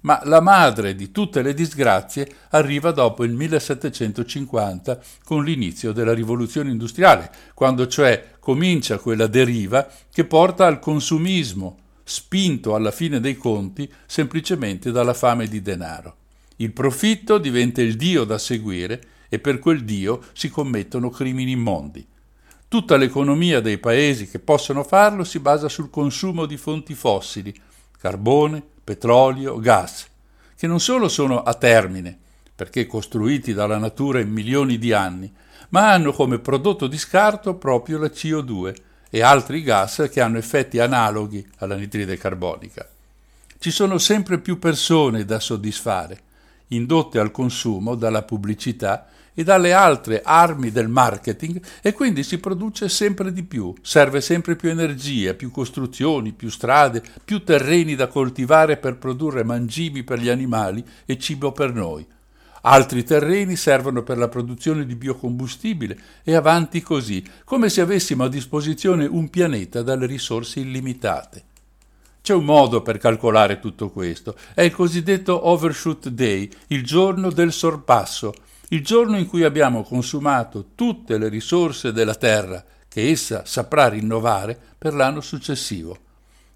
ma 0.03 0.21
la 0.25 0.41
madre 0.41 0.97
di 0.97 1.13
tutte 1.13 1.43
le 1.43 1.55
disgrazie 1.55 2.29
arriva 2.51 2.91
dopo 2.91 3.23
il 3.23 3.33
1750 3.35 4.99
con 5.25 5.45
l'inizio 5.45 5.93
della 5.93 6.13
rivoluzione 6.13 6.71
industriale, 6.71 7.31
quando 7.55 7.87
cioè 7.87 8.31
comincia 8.41 8.99
quella 8.99 9.29
deriva 9.29 9.89
che 10.13 10.25
porta 10.25 10.67
al 10.67 10.81
consumismo, 10.81 11.82
spinto 12.05 12.75
alla 12.75 12.91
fine 12.91 13.21
dei 13.21 13.37
conti 13.37 13.91
semplicemente 14.07 14.91
dalla 14.91 15.15
fame 15.15 15.47
di 15.47 15.63
denaro. 15.63 16.17
Il 16.57 16.73
profitto 16.73 17.39
diventa 17.39 17.81
il 17.81 17.97
dio 17.97 18.25
da 18.25 18.39
seguire 18.39 19.03
e 19.29 19.39
per 19.39 19.59
quel 19.59 19.85
dio 19.85 20.23
si 20.33 20.51
commettono 20.51 21.11
crimini 21.11 21.53
immondi. 21.53 22.07
Tutta 22.69 22.97
l'economia 22.97 23.61
dei 23.61 23.79
paesi 23.79 24.29
che 24.29 24.39
possono 24.39 24.85
farlo 24.85 25.25
si 25.25 25.39
basa 25.39 25.69
sul 25.69 25.91
consumo 25.91 26.47
di 26.47 26.57
fonti 26.57 26.95
fossili, 26.95 27.55
carbone, 27.99 28.63
petrolio, 28.83 29.59
gas, 29.59 30.07
che 30.57 30.67
non 30.67 30.81
solo 30.81 31.09
sono 31.09 31.43
a 31.43 31.55
termine, 31.55 32.19
perché 32.55 32.87
costruiti 32.87 33.53
dalla 33.53 33.79
natura 33.79 34.21
in 34.21 34.31
milioni 34.31 34.79
di 34.79 34.93
anni, 34.93 35.33
ma 35.71 35.93
hanno 35.93 36.13
come 36.13 36.39
prodotto 36.39 36.87
di 36.87 36.99
scarto 36.99 37.55
proprio 37.57 37.99
la 37.99 38.07
CO2 38.07 38.75
e 39.15 39.21
altri 39.21 39.63
gas 39.63 40.09
che 40.11 40.23
hanno 40.23 40.39
effetti 40.39 40.79
analoghi 40.79 41.47
all'anidride 41.59 42.17
carbonica. 42.17 42.89
Ci 43.59 43.71
sono 43.71 43.99
sempre 43.99 44.39
più 44.39 44.59
persone 44.59 45.27
da 45.27 45.39
soddisfare, 45.39 46.19
indotte 46.69 47.19
al 47.19 47.31
consumo 47.31 47.95
dalla 47.95 48.23
pubblicità 48.23 49.09
e 49.35 49.45
dalle 49.45 49.75
altre 49.75 50.23
armi 50.25 50.71
del 50.71 50.89
marketing 50.89 51.61
e 51.83 51.93
quindi 51.93 52.23
si 52.23 52.39
produce 52.39 52.89
sempre 52.89 53.35
di 53.35 53.43
più, 53.43 53.75
serve 53.83 54.23
sempre 54.23 54.57
più 54.57 54.71
energia, 54.71 55.35
più 55.35 55.51
costruzioni, 55.51 56.33
più 56.33 56.49
strade, 56.49 57.03
più 57.23 57.45
terreni 57.45 57.95
da 57.95 58.07
coltivare 58.07 58.79
per 58.79 58.97
produrre 58.97 59.45
mangimi 59.45 60.05
per 60.05 60.21
gli 60.21 60.31
animali 60.31 60.83
e 61.05 61.19
cibo 61.19 61.53
per 61.53 61.75
noi. 61.75 62.07
Altri 62.65 63.03
terreni 63.03 63.57
servono 63.57 64.03
per 64.03 64.19
la 64.19 64.29
produzione 64.29 64.87
di 64.87 64.95
biocombustibile 64.95 65.99
e 66.23 66.35
avanti 66.35 66.81
così, 66.81 67.25
come 67.45 67.69
se 67.69 67.81
avessimo 67.81 68.25
a 68.25 68.29
disposizione 68.29 69.05
un 69.05 69.31
pianeta 69.31 69.83
dalle 69.83 70.07
risorse 70.07 70.61
illimitate. 70.61 71.45
C'è 72.23 72.35
un 72.35 72.45
modo 72.45 72.83
per 72.83 72.99
calcolare 72.99 73.59
tutto 73.59 73.91
questo, 73.91 74.37
è 74.55 74.63
il 74.63 74.73
cosiddetto 74.73 75.49
Overshoot 75.49 76.09
Day, 76.09 76.49
il 76.69 76.85
giorno 76.85 77.33
del 77.33 77.53
sorpasso, 77.53 78.33
il 78.69 78.85
giorno 78.85 79.19
in 79.19 79.27
cui 79.27 79.43
abbiamo 79.43 79.83
consumato 79.83 80.67
tutte 80.77 81.19
le 81.19 81.29
risorse 81.29 81.93
della 81.93 82.15
terra 82.15 82.65
che 82.87 83.11
essa 83.11 83.45
saprà 83.45 83.89
rinnovare 83.89 84.57
per 84.79 84.95
l'anno 84.95 85.21
successivo. 85.21 85.99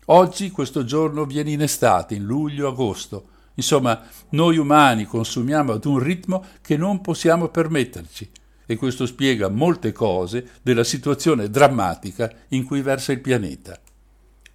Oggi 0.06 0.52
questo 0.52 0.84
giorno 0.84 1.24
viene 1.24 1.50
in 1.50 1.62
estate, 1.62 2.14
in 2.14 2.22
luglio-agosto. 2.22 3.30
Insomma, 3.56 4.02
noi 4.30 4.58
umani 4.58 5.04
consumiamo 5.04 5.72
ad 5.72 5.84
un 5.84 5.98
ritmo 5.98 6.44
che 6.60 6.76
non 6.76 7.00
possiamo 7.00 7.48
permetterci 7.48 8.30
e 8.66 8.76
questo 8.76 9.06
spiega 9.06 9.48
molte 9.48 9.92
cose 9.92 10.48
della 10.60 10.84
situazione 10.84 11.48
drammatica 11.48 12.30
in 12.48 12.64
cui 12.64 12.82
versa 12.82 13.12
il 13.12 13.20
pianeta. 13.20 13.78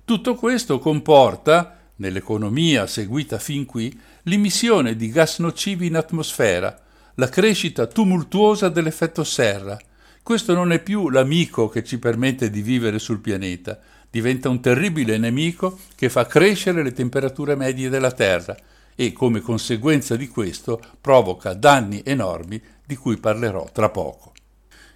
Tutto 0.03 0.36
questo 0.36 0.79
comporta, 0.79 1.79
nell'economia 1.96 2.86
seguita 2.88 3.39
fin 3.39 3.65
qui, 3.65 3.98
l'emissione 4.24 4.96
di 4.96 5.10
gas 5.10 5.39
nocivi 5.39 5.88
in 5.88 5.96
atmosfera, 5.96 6.77
la 7.15 7.29
crescita 7.29 7.88
tumultuosa 7.88 8.70
dell'effetto 8.70 9.24
serra. 9.24 9.79
Questo 10.22 10.53
non 10.53 10.72
è 10.72 10.79
più 10.79 11.10
l'amico 11.10 11.70
che 11.70 11.84
ci 11.84 11.98
permette 11.98 12.51
di 12.51 12.62
vivere 12.62 13.00
sul 13.00 13.20
pianeta, 13.20 13.79
diventa 14.12 14.50
un 14.50 14.60
terribile 14.60 15.17
nemico 15.17 15.79
che 15.96 16.10
fa 16.10 16.27
crescere 16.27 16.84
le 16.84 16.91
temperature 16.91 17.55
medie 17.55 17.89
della 17.89 18.12
Terra 18.12 18.55
e, 18.95 19.13
come 19.13 19.39
conseguenza 19.39 20.15
di 20.15 20.27
questo, 20.27 20.81
provoca 21.00 21.53
danni 21.53 22.01
enormi 22.05 22.62
di 22.86 22.95
cui 22.95 23.17
parlerò 23.17 23.69
tra 23.71 23.89
poco. 23.89 24.33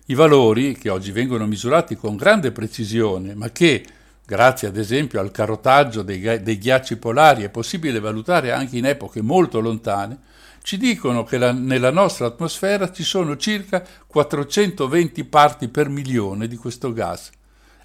I 0.07 0.13
valori, 0.13 0.75
che 0.75 0.89
oggi 0.89 1.12
vengono 1.12 1.47
misurati 1.47 1.95
con 1.95 2.15
grande 2.15 2.51
precisione, 2.51 3.34
ma 3.34 3.49
che, 3.49 3.84
grazie 4.23 4.67
ad 4.67 4.77
esempio 4.77 5.19
al 5.19 5.31
carotaggio 5.31 6.03
dei, 6.03 6.43
dei 6.43 6.58
ghiacci 6.58 6.97
polari, 6.97 7.43
è 7.43 7.49
possibile 7.49 7.99
valutare 7.99 8.51
anche 8.51 8.77
in 8.77 8.86
epoche 8.86 9.21
molto 9.21 9.60
lontane, 9.60 10.19
ci 10.62 10.77
dicono 10.77 11.23
che 11.23 11.38
la, 11.38 11.51
nella 11.51 11.91
nostra 11.91 12.25
atmosfera 12.25 12.91
ci 12.91 13.03
sono 13.03 13.38
circa 13.38 13.84
420 14.08 15.23
parti 15.25 15.67
per 15.67 15.89
milione 15.89 16.47
di 16.47 16.55
questo 16.55 16.91
gas. 16.91 17.29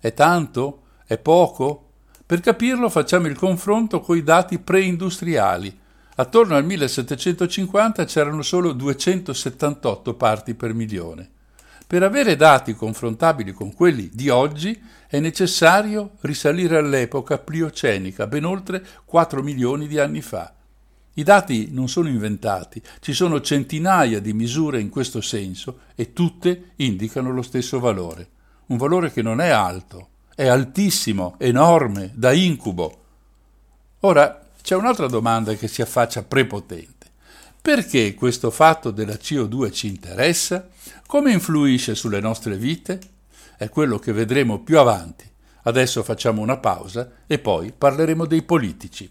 È 0.01 0.15
tanto? 0.15 0.83
È 1.07 1.19
poco? 1.19 1.89
Per 2.25 2.41
capirlo 2.41 2.89
facciamo 2.89 3.27
il 3.27 3.37
confronto 3.37 4.01
con 4.01 4.17
i 4.17 4.23
dati 4.23 4.59
preindustriali. 4.59 5.79
Attorno 6.21 6.55
al 6.55 6.67
1750 6.67 8.05
c'erano 8.05 8.43
solo 8.43 8.73
278 8.73 10.13
parti 10.17 10.53
per 10.53 10.75
milione. 10.75 11.27
Per 11.87 12.03
avere 12.03 12.37
dati 12.37 12.75
confrontabili 12.75 13.53
con 13.53 13.73
quelli 13.73 14.11
di 14.13 14.29
oggi 14.29 14.79
è 15.09 15.19
necessario 15.19 16.19
risalire 16.21 16.77
all'epoca 16.77 17.39
pliocenica, 17.39 18.27
ben 18.27 18.45
oltre 18.45 18.87
4 19.07 19.43
milioni 19.43 19.87
di 19.87 19.99
anni 19.99 20.21
fa. 20.21 20.53
I 21.15 21.23
dati 21.23 21.69
non 21.71 21.89
sono 21.89 22.09
inventati, 22.09 22.83
ci 23.01 23.15
sono 23.15 23.41
centinaia 23.41 24.21
di 24.21 24.35
misure 24.35 24.79
in 24.79 24.91
questo 24.91 25.23
senso 25.23 25.85
e 25.95 26.13
tutte 26.13 26.73
indicano 26.77 27.33
lo 27.33 27.41
stesso 27.41 27.81
valore. 27.81 28.29
Un 28.67 28.77
valore 28.77 29.11
che 29.11 29.23
non 29.23 29.41
è 29.41 29.49
alto, 29.49 30.09
è 30.35 30.47
altissimo, 30.47 31.37
enorme, 31.39 32.13
da 32.15 32.31
incubo. 32.33 32.99
Ora 34.01 34.40
c'è 34.63 34.75
un'altra 34.75 35.07
domanda 35.07 35.55
che 35.55 35.69
si 35.69 35.83
affaccia 35.83 36.23
prepotente. 36.23 37.09
Perché 37.61 38.15
questo 38.15 38.51
fatto 38.51 38.91
della 38.91 39.15
CO2 39.15 39.71
ci 39.71 39.87
interessa? 39.87 40.69
Come 41.07 41.33
influisce 41.33 41.95
sulle 41.95 42.21
nostre 42.21 42.57
vite? 42.57 42.99
È 43.57 43.69
quello 43.69 43.99
che 43.99 44.13
vedremo 44.13 44.61
più 44.61 44.79
avanti. 44.79 45.29
Adesso 45.63 46.03
facciamo 46.03 46.41
una 46.41 46.57
pausa 46.57 47.11
e 47.27 47.39
poi 47.39 47.73
parleremo 47.77 48.25
dei 48.25 48.43
politici. 48.43 49.11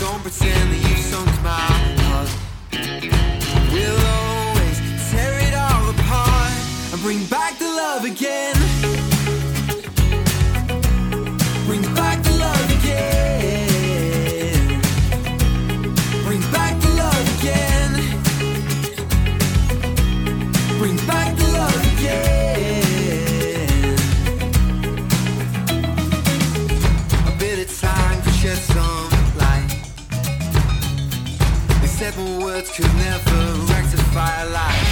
Don't 0.00 0.22
pretend 0.22 0.72
that 0.72 0.88
you've 0.88 0.98
sunk 0.98 1.42
my 1.42 1.50
heart. 2.00 2.30
We'll 3.70 4.29
and 6.92 7.02
bring 7.02 7.24
back 7.26 7.58
the 7.58 7.66
love 7.66 8.04
again. 8.04 8.54
Bring 11.66 11.82
back 11.94 12.22
the 12.22 12.32
love 12.38 12.70
again. 12.78 13.68
Bring 16.24 16.40
back 16.50 16.80
the 16.80 16.88
love 17.02 17.38
again. 17.38 17.92
Bring 20.78 20.96
back 21.06 21.36
the 21.36 21.46
love 21.52 21.82
again. 21.94 22.88
A 27.26 27.30
bit 27.38 27.58
of 27.64 27.78
time 27.78 28.22
to 28.22 28.30
shed 28.30 28.58
some 28.58 29.10
light. 29.38 29.70
These 31.82 31.92
said 31.98 32.16
words 32.42 32.70
could 32.70 32.94
never 32.94 33.54
rectify 33.72 34.42
a 34.42 34.46
lie. 34.50 34.89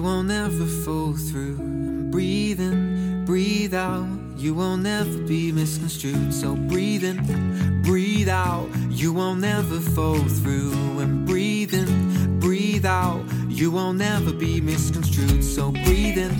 You 0.00 0.06
won't 0.06 0.30
ever 0.30 0.64
fall 0.64 1.12
through. 1.12 1.56
And 1.58 2.10
Breathe 2.10 2.58
in, 2.58 3.26
breathe 3.26 3.74
out. 3.74 4.08
You 4.34 4.54
won't 4.54 4.86
ever 4.86 5.18
be 5.18 5.52
misconstrued. 5.52 6.32
So 6.32 6.56
breathe 6.56 7.04
in, 7.04 7.82
breathe 7.82 8.30
out. 8.30 8.70
You 8.88 9.12
won't 9.12 9.44
ever 9.44 9.78
fall 9.78 10.24
through. 10.40 11.00
And 11.00 11.26
breathe 11.26 11.74
in, 11.74 12.40
breathe 12.40 12.86
out. 12.86 13.22
You 13.46 13.70
won't 13.70 14.00
ever 14.00 14.32
be 14.32 14.58
misconstrued. 14.62 15.44
So 15.44 15.70
breathe 15.70 16.16
in, 16.16 16.32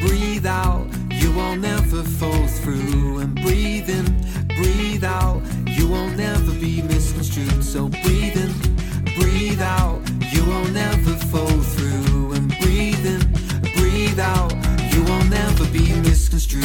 breathe 0.00 0.44
out. 0.44 0.88
You 1.08 1.32
won't 1.32 1.64
ever 1.64 2.02
fall 2.02 2.48
through. 2.48 3.18
And 3.18 3.36
breathe 3.36 3.88
in, 3.88 4.06
breathe 4.56 5.04
out. 5.04 5.42
You 5.64 5.86
won't 5.86 6.18
ever 6.18 6.50
be 6.54 6.82
misconstrued. 6.82 7.62
So 7.62 7.88
breathe 7.88 8.36
in, 8.36 8.52
breathe 9.14 9.62
out. 9.62 10.02
You 10.32 10.44
won't 10.44 10.76
ever 10.76 11.14
fall 11.30 11.46
through 11.46 12.05
breathe 13.06 13.22
in, 13.22 13.72
breathe 13.76 14.18
out. 14.18 14.52
You 14.92 15.02
will 15.04 15.24
never 15.24 15.64
be 15.66 15.92
misconstrued. 16.00 16.64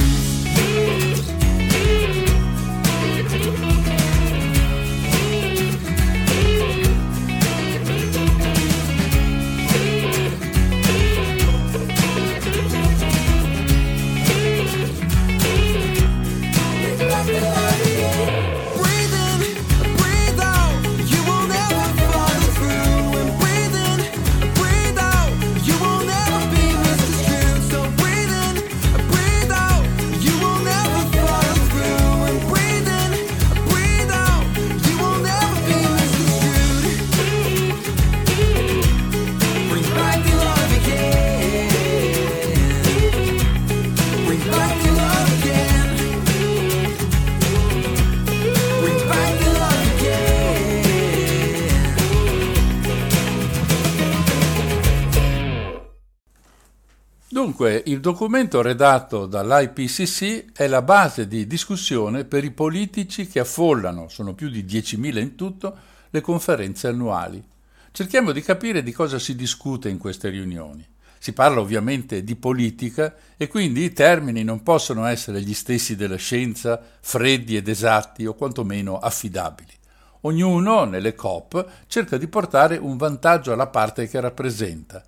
Dunque, 57.42 57.82
il 57.88 58.02
documento 58.02 58.62
redatto 58.62 59.26
dall'IPCC 59.26 60.52
è 60.54 60.68
la 60.68 60.84
base 60.84 61.28
di 61.28 61.48
discussione 61.48 62.24
per 62.24 62.44
i 62.44 62.52
politici 62.52 63.26
che 63.26 63.40
affollano, 63.40 64.10
sono 64.10 64.36
più 64.36 64.48
di 64.48 64.64
10.000 64.64 65.18
in 65.18 65.34
tutto, 65.34 65.76
le 66.12 66.22
conferenze 66.22 66.88
annuali. 66.88 67.44
Cerchiamo 67.92 68.32
di 68.32 68.44
capire 68.44 68.84
di 68.84 68.92
cosa 68.92 69.18
si 69.18 69.36
discute 69.36 69.90
in 69.90 69.98
queste 69.98 70.30
riunioni. 70.30 70.88
Si 71.18 71.34
parla 71.34 71.62
ovviamente 71.62 72.24
di 72.24 72.36
politica 72.36 73.16
e 73.36 73.48
quindi 73.48 73.86
i 73.86 73.92
termini 73.92 74.44
non 74.44 74.62
possono 74.62 75.08
essere 75.08 75.42
gli 75.42 75.56
stessi 75.56 75.96
della 75.96 76.18
scienza, 76.18 76.80
freddi 77.00 77.56
ed 77.56 77.68
esatti 77.68 78.28
o 78.28 78.36
quantomeno 78.36 79.00
affidabili. 79.00 79.74
Ognuno, 80.22 80.84
nelle 80.84 81.16
COP, 81.16 81.66
cerca 81.88 82.18
di 82.18 82.28
portare 82.28 82.78
un 82.78 82.98
vantaggio 82.98 83.52
alla 83.52 83.66
parte 83.66 84.08
che 84.08 84.20
rappresenta. 84.20 85.04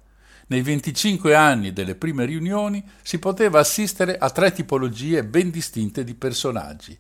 Nei 0.53 0.61
25 0.61 1.33
anni 1.33 1.73
delle 1.73 1.95
prime 1.95 2.25
riunioni 2.25 2.83
si 3.01 3.17
poteva 3.17 3.57
assistere 3.57 4.19
a 4.19 4.29
tre 4.29 4.51
tipologie 4.51 5.23
ben 5.23 5.49
distinte 5.49 6.03
di 6.03 6.13
personaggi. 6.13 6.95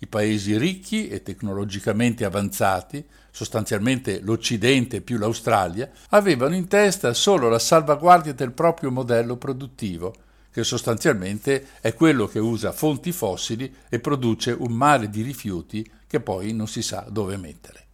I 0.00 0.06
paesi 0.08 0.58
ricchi 0.58 1.08
e 1.08 1.22
tecnologicamente 1.22 2.26
avanzati, 2.26 3.02
sostanzialmente 3.30 4.20
l'Occidente 4.20 5.00
più 5.00 5.16
l'Australia, 5.16 5.90
avevano 6.10 6.54
in 6.54 6.68
testa 6.68 7.14
solo 7.14 7.48
la 7.48 7.58
salvaguardia 7.58 8.34
del 8.34 8.52
proprio 8.52 8.90
modello 8.90 9.38
produttivo, 9.38 10.14
che 10.50 10.62
sostanzialmente 10.62 11.68
è 11.80 11.94
quello 11.94 12.26
che 12.26 12.40
usa 12.40 12.72
fonti 12.72 13.12
fossili 13.12 13.74
e 13.88 14.00
produce 14.00 14.50
un 14.50 14.72
mare 14.72 15.08
di 15.08 15.22
rifiuti 15.22 15.90
che 16.06 16.20
poi 16.20 16.52
non 16.52 16.68
si 16.68 16.82
sa 16.82 17.06
dove 17.08 17.38
mettere. 17.38 17.86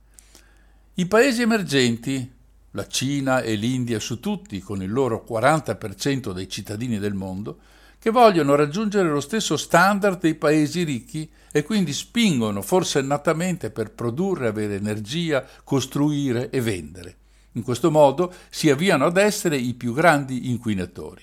I 0.94 1.06
paesi 1.06 1.42
emergenti, 1.42 2.32
la 2.74 2.86
Cina 2.86 3.40
e 3.40 3.54
l'India 3.54 4.00
su 4.00 4.20
tutti, 4.20 4.60
con 4.60 4.82
il 4.82 4.92
loro 4.92 5.24
40% 5.28 6.32
dei 6.32 6.48
cittadini 6.48 6.98
del 6.98 7.14
mondo, 7.14 7.58
che 7.98 8.10
vogliono 8.10 8.54
raggiungere 8.54 9.08
lo 9.08 9.20
stesso 9.20 9.56
standard 9.56 10.20
dei 10.20 10.34
paesi 10.34 10.82
ricchi 10.82 11.30
e 11.50 11.62
quindi 11.62 11.92
spingono 11.92 12.62
forsennatamente 12.62 13.70
per 13.70 13.92
produrre, 13.92 14.48
avere 14.48 14.74
energia, 14.74 15.46
costruire 15.62 16.50
e 16.50 16.60
vendere. 16.60 17.16
In 17.52 17.62
questo 17.62 17.90
modo 17.90 18.32
si 18.50 18.68
avviano 18.68 19.06
ad 19.06 19.16
essere 19.16 19.56
i 19.56 19.74
più 19.74 19.94
grandi 19.94 20.50
inquinatori. 20.50 21.22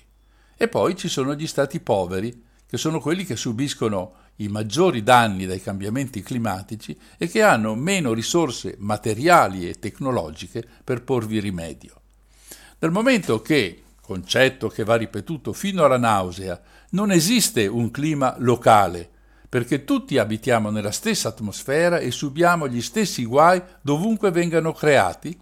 E 0.55 0.67
poi 0.69 0.95
ci 0.95 1.09
sono 1.09 1.35
gli 1.35 1.47
stati 1.47 1.81
poveri, 1.81 2.43
che 2.65 2.77
sono 2.77 3.01
quelli 3.01 3.25
che 3.25 3.35
subiscono 3.35 4.13
i 4.41 4.47
maggiori 4.47 5.03
danni 5.03 5.45
dai 5.45 5.61
cambiamenti 5.61 6.21
climatici 6.21 6.97
e 7.17 7.27
che 7.27 7.41
hanno 7.43 7.75
meno 7.75 8.13
risorse 8.13 8.75
materiali 8.79 9.69
e 9.69 9.79
tecnologiche 9.79 10.65
per 10.83 11.03
porvi 11.03 11.39
rimedio. 11.39 12.01
Dal 12.77 12.91
momento 12.91 13.41
che, 13.41 13.83
concetto 14.01 14.67
che 14.67 14.83
va 14.83 14.95
ripetuto 14.95 15.53
fino 15.53 15.83
alla 15.83 15.97
nausea, 15.97 16.59
non 16.91 17.11
esiste 17.11 17.67
un 17.67 17.91
clima 17.91 18.35
locale, 18.39 19.09
perché 19.47 19.83
tutti 19.83 20.17
abitiamo 20.17 20.69
nella 20.69 20.91
stessa 20.91 21.27
atmosfera 21.27 21.99
e 21.99 22.09
subiamo 22.09 22.67
gli 22.67 22.81
stessi 22.81 23.25
guai 23.25 23.61
dovunque 23.81 24.31
vengano 24.31 24.73
creati, 24.73 25.37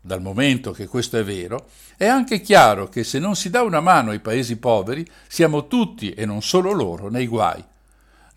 dal 0.00 0.20
momento 0.20 0.70
che 0.72 0.86
questo 0.86 1.16
è 1.16 1.24
vero, 1.24 1.68
è 1.96 2.06
anche 2.06 2.40
chiaro 2.40 2.88
che 2.88 3.02
se 3.02 3.18
non 3.18 3.34
si 3.34 3.50
dà 3.50 3.62
una 3.62 3.80
mano 3.80 4.10
ai 4.10 4.20
paesi 4.20 4.56
poveri, 4.56 5.04
siamo 5.26 5.66
tutti 5.66 6.12
e 6.12 6.26
non 6.26 6.42
solo 6.42 6.72
loro 6.72 7.08
nei 7.08 7.26
guai. 7.26 7.64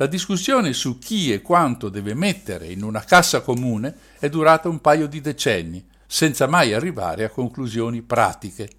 La 0.01 0.07
discussione 0.07 0.71
su 0.71 0.97
chi 0.97 1.33
e 1.33 1.41
quanto 1.41 1.89
deve 1.89 2.13
mettere 2.13 2.67
in 2.67 2.83
una 2.83 3.01
cassa 3.01 3.41
comune 3.41 3.93
è 4.17 4.29
durata 4.29 4.69
un 4.69 4.79
paio 4.79 5.09
di 5.09 5.19
decenni, 5.19 5.85
senza 6.07 6.47
mai 6.47 6.73
arrivare 6.73 7.25
a 7.25 7.29
conclusioni 7.29 8.01
pratiche. 8.01 8.69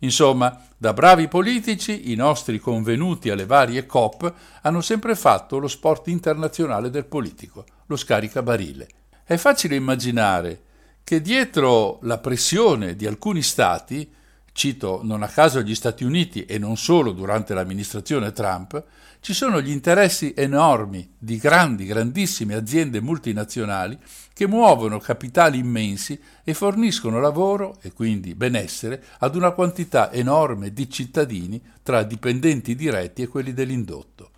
Insomma, 0.00 0.64
da 0.76 0.92
bravi 0.92 1.26
politici, 1.26 2.12
i 2.12 2.14
nostri 2.14 2.60
convenuti 2.60 3.28
alle 3.28 3.44
varie 3.44 3.86
COP 3.86 4.32
hanno 4.62 4.80
sempre 4.82 5.16
fatto 5.16 5.58
lo 5.58 5.66
sport 5.66 6.06
internazionale 6.06 6.90
del 6.90 7.06
politico, 7.06 7.64
lo 7.86 7.96
scaricabarile. 7.96 8.86
È 9.24 9.36
facile 9.38 9.74
immaginare 9.74 10.62
che 11.02 11.20
dietro 11.20 11.98
la 12.02 12.18
pressione 12.18 12.94
di 12.94 13.04
alcuni 13.04 13.42
stati, 13.42 14.08
cito 14.52 15.00
non 15.02 15.24
a 15.24 15.28
caso 15.28 15.60
gli 15.60 15.74
Stati 15.74 16.04
Uniti 16.04 16.44
e 16.44 16.56
non 16.58 16.76
solo 16.76 17.10
durante 17.10 17.52
l'amministrazione 17.52 18.30
Trump, 18.30 18.84
ci 19.22 19.34
sono 19.34 19.60
gli 19.60 19.70
interessi 19.70 20.34
enormi 20.36 21.14
di 21.16 21.36
grandi, 21.36 21.86
grandissime 21.86 22.54
aziende 22.54 23.00
multinazionali 23.00 23.96
che 24.34 24.48
muovono 24.48 24.98
capitali 24.98 25.58
immensi 25.58 26.20
e 26.42 26.54
forniscono 26.54 27.20
lavoro 27.20 27.78
e 27.82 27.92
quindi 27.92 28.34
benessere 28.34 29.00
ad 29.20 29.36
una 29.36 29.52
quantità 29.52 30.10
enorme 30.10 30.72
di 30.72 30.90
cittadini 30.90 31.62
tra 31.84 32.02
dipendenti 32.02 32.74
diretti 32.74 33.22
e 33.22 33.28
quelli 33.28 33.52
dell'indotto. 33.52 34.30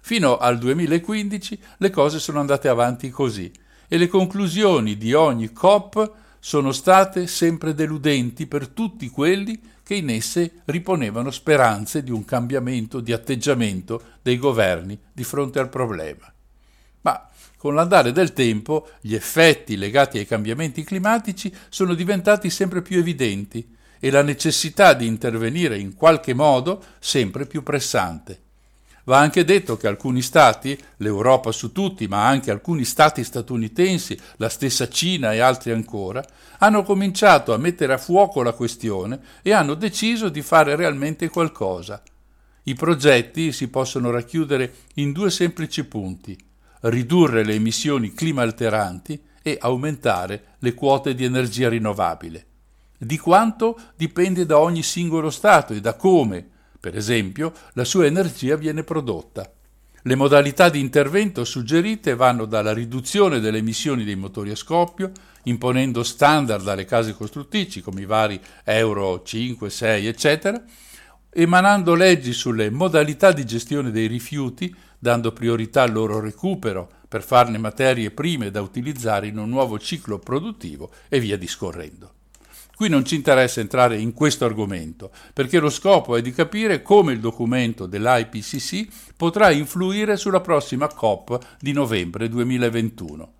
Fino 0.00 0.38
al 0.38 0.56
2015 0.56 1.58
le 1.76 1.90
cose 1.90 2.18
sono 2.18 2.40
andate 2.40 2.68
avanti 2.68 3.10
così 3.10 3.52
e 3.86 3.98
le 3.98 4.08
conclusioni 4.08 4.96
di 4.96 5.12
ogni 5.12 5.52
COP 5.52 6.10
sono 6.40 6.72
state 6.72 7.26
sempre 7.26 7.74
deludenti 7.74 8.46
per 8.46 8.68
tutti 8.68 9.10
quelli 9.10 9.60
che 9.82 9.94
in 9.94 10.10
esse 10.10 10.62
riponevano 10.66 11.30
speranze 11.30 12.02
di 12.02 12.10
un 12.10 12.24
cambiamento 12.24 13.00
di 13.00 13.12
atteggiamento 13.12 14.02
dei 14.22 14.38
governi 14.38 14.98
di 15.12 15.24
fronte 15.24 15.58
al 15.58 15.68
problema. 15.68 16.32
Ma 17.02 17.28
con 17.56 17.74
l'andare 17.74 18.12
del 18.12 18.32
tempo 18.32 18.88
gli 19.00 19.14
effetti 19.14 19.76
legati 19.76 20.18
ai 20.18 20.26
cambiamenti 20.26 20.84
climatici 20.84 21.54
sono 21.68 21.94
diventati 21.94 22.50
sempre 22.50 22.82
più 22.82 22.98
evidenti 22.98 23.76
e 23.98 24.10
la 24.10 24.22
necessità 24.22 24.94
di 24.94 25.06
intervenire 25.06 25.78
in 25.78 25.94
qualche 25.94 26.34
modo 26.34 26.82
sempre 26.98 27.46
più 27.46 27.62
pressante. 27.62 28.40
Va 29.04 29.18
anche 29.18 29.44
detto 29.44 29.76
che 29.76 29.88
alcuni 29.88 30.22
stati, 30.22 30.78
l'Europa 30.98 31.50
su 31.50 31.72
tutti, 31.72 32.06
ma 32.06 32.26
anche 32.26 32.50
alcuni 32.50 32.84
stati 32.84 33.24
statunitensi, 33.24 34.18
la 34.36 34.48
stessa 34.48 34.88
Cina 34.88 35.32
e 35.32 35.40
altri 35.40 35.72
ancora, 35.72 36.24
hanno 36.58 36.82
cominciato 36.84 37.52
a 37.52 37.58
mettere 37.58 37.92
a 37.94 37.98
fuoco 37.98 38.42
la 38.42 38.52
questione 38.52 39.20
e 39.42 39.52
hanno 39.52 39.74
deciso 39.74 40.28
di 40.28 40.42
fare 40.42 40.76
realmente 40.76 41.28
qualcosa. 41.28 42.02
I 42.64 42.74
progetti 42.74 43.50
si 43.50 43.68
possono 43.68 44.10
racchiudere 44.10 44.74
in 44.94 45.12
due 45.12 45.30
semplici 45.30 45.84
punti 45.84 46.38
ridurre 46.82 47.44
le 47.44 47.54
emissioni 47.54 48.12
climalteranti 48.12 49.22
e 49.42 49.58
aumentare 49.60 50.56
le 50.58 50.74
quote 50.74 51.14
di 51.14 51.24
energia 51.24 51.68
rinnovabile. 51.68 52.46
Di 52.98 53.18
quanto 53.18 53.78
dipende 53.96 54.46
da 54.46 54.58
ogni 54.58 54.82
singolo 54.82 55.30
Stato 55.30 55.72
e 55.72 55.80
da 55.80 55.94
come, 55.94 56.50
per 56.82 56.96
esempio, 56.96 57.52
la 57.74 57.84
sua 57.84 58.06
energia 58.06 58.56
viene 58.56 58.82
prodotta. 58.82 59.48
Le 60.02 60.16
modalità 60.16 60.68
di 60.68 60.80
intervento 60.80 61.44
suggerite 61.44 62.16
vanno 62.16 62.44
dalla 62.44 62.72
riduzione 62.72 63.38
delle 63.38 63.58
emissioni 63.58 64.02
dei 64.02 64.16
motori 64.16 64.50
a 64.50 64.56
scoppio, 64.56 65.12
imponendo 65.44 66.02
standard 66.02 66.66
alle 66.66 66.84
case 66.84 67.14
costruttrici 67.14 67.82
come 67.82 68.00
i 68.00 68.04
vari 68.04 68.40
Euro 68.64 69.22
5, 69.22 69.70
6, 69.70 70.06
eccetera, 70.08 70.60
emanando 71.30 71.94
leggi 71.94 72.32
sulle 72.32 72.68
modalità 72.68 73.30
di 73.30 73.46
gestione 73.46 73.92
dei 73.92 74.08
rifiuti, 74.08 74.74
dando 74.98 75.30
priorità 75.30 75.82
al 75.82 75.92
loro 75.92 76.18
recupero 76.18 76.90
per 77.06 77.22
farne 77.22 77.58
materie 77.58 78.10
prime 78.10 78.50
da 78.50 78.60
utilizzare 78.60 79.28
in 79.28 79.38
un 79.38 79.48
nuovo 79.48 79.78
ciclo 79.78 80.18
produttivo 80.18 80.90
e 81.08 81.20
via 81.20 81.38
discorrendo. 81.38 82.21
Qui 82.74 82.88
non 82.88 83.04
ci 83.04 83.14
interessa 83.14 83.60
entrare 83.60 83.98
in 83.98 84.12
questo 84.12 84.44
argomento, 84.44 85.10
perché 85.32 85.58
lo 85.58 85.70
scopo 85.70 86.16
è 86.16 86.22
di 86.22 86.32
capire 86.32 86.82
come 86.82 87.12
il 87.12 87.20
documento 87.20 87.86
dell'IPCC 87.86 89.14
potrà 89.16 89.50
influire 89.50 90.16
sulla 90.16 90.40
prossima 90.40 90.88
COP 90.88 91.38
di 91.60 91.72
novembre 91.72 92.28
2021. 92.28 93.32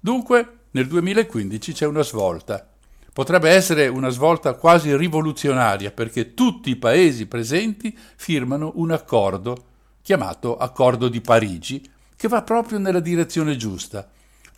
Dunque, 0.00 0.58
nel 0.72 0.86
2015 0.86 1.72
c'è 1.72 1.86
una 1.86 2.02
svolta. 2.02 2.66
Potrebbe 3.12 3.50
essere 3.50 3.88
una 3.88 4.08
svolta 4.08 4.54
quasi 4.54 4.96
rivoluzionaria 4.96 5.90
perché 5.90 6.32
tutti 6.32 6.70
i 6.70 6.76
paesi 6.76 7.26
presenti 7.26 7.96
firmano 8.16 8.72
un 8.76 8.92
accordo, 8.92 9.64
chiamato 10.00 10.56
Accordo 10.56 11.08
di 11.08 11.20
Parigi, 11.20 11.82
che 12.16 12.28
va 12.28 12.42
proprio 12.42 12.78
nella 12.78 13.00
direzione 13.00 13.56
giusta. 13.56 14.08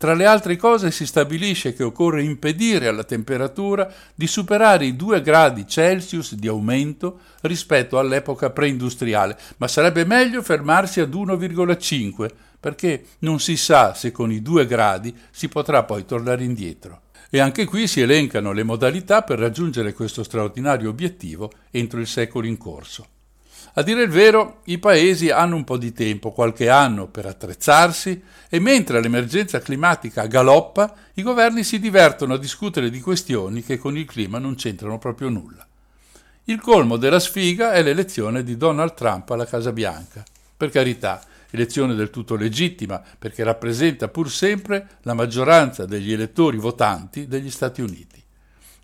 Tra 0.03 0.15
le 0.15 0.27
altre 0.27 0.57
cose 0.57 0.91
si 0.91 1.07
stabilisce 1.07 1.75
che 1.75 1.85
occorre 1.85 2.25
impedire 2.25 2.89
alla 2.89 3.05
temperatura 3.05 3.89
di 4.13 4.27
superare 4.27 4.85
i 4.85 4.97
2 4.97 5.23
gradi 5.23 5.65
Celsius 5.65 6.35
di 6.35 6.49
aumento 6.49 7.21
rispetto 7.43 8.01
all'epoca 8.01 8.51
preindustriale, 8.51 9.39
ma 9.59 9.69
sarebbe 9.69 10.05
meglio 10.05 10.43
fermarsi 10.43 10.99
ad 10.99 11.15
1,5 11.15 12.29
perché 12.59 13.05
non 13.21 13.39
si 13.39 13.57
sa 13.57 13.95
se 13.95 14.11
con 14.11 14.33
i 14.33 14.43
2 14.43 14.67
gradi 14.67 15.17
si 15.31 15.47
potrà 15.47 15.85
poi 15.85 16.05
tornare 16.05 16.43
indietro. 16.43 17.03
E 17.31 17.39
anche 17.39 17.65
qui 17.65 17.87
si 17.87 18.01
elencano 18.01 18.51
le 18.51 18.65
modalità 18.65 19.23
per 19.23 19.39
raggiungere 19.39 19.93
questo 19.93 20.25
straordinario 20.25 20.91
obiettivo 20.91 21.53
entro 21.71 22.01
il 22.01 22.09
secolo 22.09 22.49
in 22.49 22.59
corso. 22.59 23.07
A 23.75 23.83
dire 23.83 24.03
il 24.03 24.11
vero, 24.11 24.61
i 24.65 24.79
paesi 24.79 25.31
hanno 25.31 25.57
un 25.57 25.65
po' 25.65 25.79
di 25.79 25.95
tempo, 25.95 26.31
qualche 26.31 26.69
anno, 26.69 27.09
per 27.09 27.25
attrezzarsi 27.25 28.23
e 28.51 28.59
mentre 28.59 29.01
l'emergenza 29.01 29.61
climatica 29.61 30.27
galoppa, 30.27 30.95
i 31.15 31.23
governi 31.23 31.65
si 31.65 31.79
divertono 31.79 32.35
a 32.35 32.39
discutere 32.39 32.91
di 32.91 33.01
questioni 33.01 33.63
che 33.63 33.79
con 33.79 33.97
il 33.97 34.05
clima 34.05 34.39
non 34.39 34.57
c'entrano 34.57 34.99
proprio 34.99 35.31
nulla. 35.31 35.67
Il 36.45 36.61
colmo 36.61 36.99
della 36.99 37.19
sfiga 37.19 37.73
è 37.73 37.83
l'elezione 37.83 38.43
di 38.43 38.59
Donald 38.59 38.93
Trump 38.93 39.31
alla 39.31 39.47
Casa 39.47 39.73
Bianca. 39.73 40.23
Per 40.55 40.69
carità, 40.69 41.23
elezione 41.49 41.95
del 41.95 42.11
tutto 42.11 42.37
legittima 42.37 43.03
perché 43.19 43.43
rappresenta 43.43 44.09
pur 44.09 44.31
sempre 44.31 44.99
la 45.03 45.15
maggioranza 45.15 45.87
degli 45.87 46.13
elettori 46.13 46.59
votanti 46.59 47.27
degli 47.27 47.51
Stati 47.51 47.81
Uniti. 47.81 48.23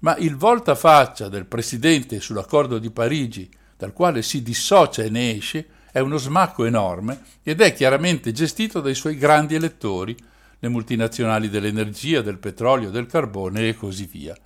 Ma 0.00 0.16
il 0.16 0.36
voltafaccia 0.36 1.28
del 1.28 1.44
presidente 1.44 2.20
sull'accordo 2.20 2.78
di 2.78 2.90
Parigi 2.90 3.50
dal 3.78 3.92
quale 3.92 4.22
si 4.22 4.42
dissocia 4.42 5.04
e 5.04 5.08
ne 5.08 5.36
esce, 5.36 5.66
è 5.92 6.00
uno 6.00 6.18
smacco 6.18 6.64
enorme 6.64 7.20
ed 7.44 7.60
è 7.60 7.72
chiaramente 7.72 8.32
gestito 8.32 8.80
dai 8.80 8.94
suoi 8.94 9.16
grandi 9.16 9.54
elettori, 9.54 10.16
le 10.58 10.68
multinazionali 10.68 11.48
dell'energia, 11.48 12.20
del 12.20 12.38
petrolio, 12.38 12.90
del 12.90 13.06
carbone 13.06 13.68
e 13.68 13.76
così 13.76 14.06
via. 14.06 14.36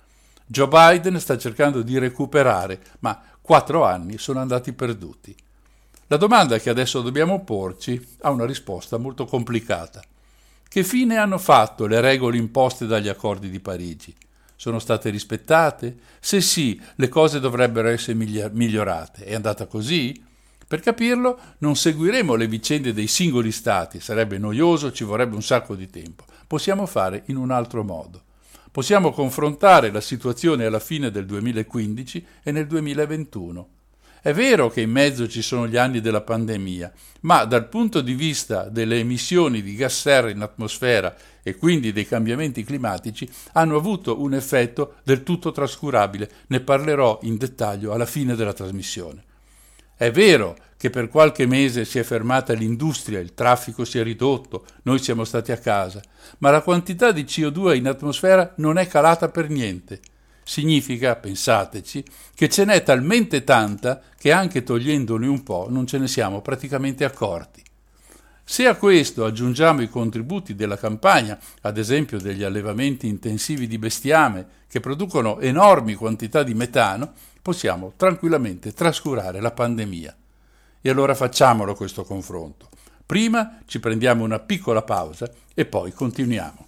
Joe 0.45 0.67
Biden 0.67 1.19
sta 1.19 1.35
cercando 1.35 1.81
di 1.81 1.97
recuperare, 1.97 2.79
ma 2.99 3.19
quattro 3.41 3.83
anni 3.83 4.19
sono 4.19 4.39
andati 4.39 4.71
perduti. 4.71 5.35
La 6.07 6.17
domanda 6.17 6.59
che 6.59 6.69
adesso 6.69 7.01
dobbiamo 7.01 7.43
porci 7.43 7.99
ha 8.21 8.29
una 8.29 8.45
risposta 8.45 8.97
molto 8.97 9.25
complicata. 9.25 10.01
Che 10.67 10.83
fine 10.83 11.17
hanno 11.17 11.39
fatto 11.39 11.87
le 11.87 12.01
regole 12.01 12.37
imposte 12.37 12.85
dagli 12.85 13.07
accordi 13.07 13.49
di 13.49 13.59
Parigi? 13.59 14.15
Sono 14.63 14.79
state 14.79 15.09
rispettate? 15.09 15.97
Se 16.21 16.39
sì, 16.39 16.79
le 16.95 17.09
cose 17.09 17.41
dovrebbero 17.41 17.89
essere 17.89 18.13
migliorate. 18.13 19.25
È 19.25 19.35
andata 19.35 19.65
così? 19.65 20.23
Per 20.65 20.79
capirlo 20.79 21.37
non 21.57 21.75
seguiremo 21.75 22.35
le 22.35 22.47
vicende 22.47 22.93
dei 22.93 23.07
singoli 23.07 23.51
stati, 23.51 23.99
sarebbe 23.99 24.37
noioso, 24.37 24.93
ci 24.93 25.03
vorrebbe 25.03 25.35
un 25.35 25.43
sacco 25.43 25.75
di 25.75 25.89
tempo. 25.89 26.23
Possiamo 26.47 26.85
fare 26.85 27.23
in 27.25 27.35
un 27.35 27.51
altro 27.51 27.83
modo. 27.83 28.21
Possiamo 28.71 29.11
confrontare 29.11 29.91
la 29.91 29.99
situazione 29.99 30.63
alla 30.63 30.79
fine 30.79 31.11
del 31.11 31.25
2015 31.25 32.25
e 32.41 32.51
nel 32.53 32.65
2021. 32.65 33.67
È 34.21 34.31
vero 34.31 34.69
che 34.69 34.79
in 34.79 34.91
mezzo 34.91 35.27
ci 35.27 35.41
sono 35.41 35.67
gli 35.67 35.75
anni 35.75 35.99
della 35.99 36.21
pandemia, 36.21 36.89
ma 37.23 37.43
dal 37.43 37.67
punto 37.67 37.99
di 37.99 38.13
vista 38.13 38.69
delle 38.69 38.97
emissioni 38.97 39.61
di 39.61 39.75
gas 39.75 39.99
serra 39.99 40.29
in 40.29 40.39
atmosfera 40.39 41.13
e 41.43 41.55
quindi 41.55 41.91
dei 41.91 42.07
cambiamenti 42.07 42.63
climatici 42.63 43.29
hanno 43.51 43.75
avuto 43.75 44.21
un 44.21 44.33
effetto 44.33 44.95
del 45.03 45.23
tutto 45.23 45.51
trascurabile. 45.51 46.29
Ne 46.47 46.61
parlerò 46.61 47.19
in 47.23 47.37
dettaglio 47.37 47.91
alla 47.91 48.05
fine 48.05 48.35
della 48.35 48.53
trasmissione. 48.53 49.23
È 49.95 50.09
vero 50.09 50.55
che 50.77 50.89
per 50.89 51.07
qualche 51.07 51.45
mese 51.45 51.85
si 51.85 51.99
è 51.99 52.03
fermata 52.03 52.53
l'industria, 52.53 53.19
il 53.19 53.33
traffico 53.33 53.85
si 53.85 53.99
è 53.99 54.03
ridotto, 54.03 54.65
noi 54.83 54.99
siamo 54.99 55.23
stati 55.23 55.51
a 55.51 55.57
casa, 55.57 56.01
ma 56.39 56.49
la 56.49 56.61
quantità 56.61 57.11
di 57.11 57.23
CO2 57.23 57.75
in 57.75 57.87
atmosfera 57.87 58.53
non 58.57 58.77
è 58.77 58.87
calata 58.87 59.29
per 59.29 59.49
niente. 59.49 60.01
Significa, 60.43 61.15
pensateci, 61.15 62.03
che 62.35 62.49
ce 62.49 62.65
n'è 62.65 62.83
talmente 62.83 63.45
tanta 63.45 64.01
che 64.17 64.33
anche 64.33 64.63
togliendone 64.63 65.25
un 65.25 65.41
po' 65.41 65.67
non 65.69 65.87
ce 65.87 65.97
ne 65.99 66.07
siamo 66.09 66.41
praticamente 66.41 67.05
accorti. 67.05 67.62
Se 68.53 68.67
a 68.67 68.75
questo 68.75 69.25
aggiungiamo 69.25 69.81
i 69.81 69.89
contributi 69.89 70.53
della 70.53 70.77
campagna, 70.77 71.39
ad 71.61 71.79
esempio 71.79 72.19
degli 72.19 72.43
allevamenti 72.43 73.07
intensivi 73.07 73.65
di 73.65 73.79
bestiame 73.79 74.45
che 74.67 74.79
producono 74.79 75.39
enormi 75.39 75.95
quantità 75.95 76.43
di 76.43 76.53
metano, 76.53 77.13
possiamo 77.41 77.93
tranquillamente 77.97 78.71
trascurare 78.71 79.41
la 79.41 79.49
pandemia. 79.49 80.15
E 80.81 80.87
allora 80.87 81.15
facciamolo 81.15 81.73
questo 81.73 82.03
confronto. 82.03 82.69
Prima 83.03 83.57
ci 83.65 83.79
prendiamo 83.79 84.23
una 84.23 84.37
piccola 84.37 84.83
pausa 84.83 85.31
e 85.55 85.65
poi 85.65 85.91
continuiamo. 85.91 86.67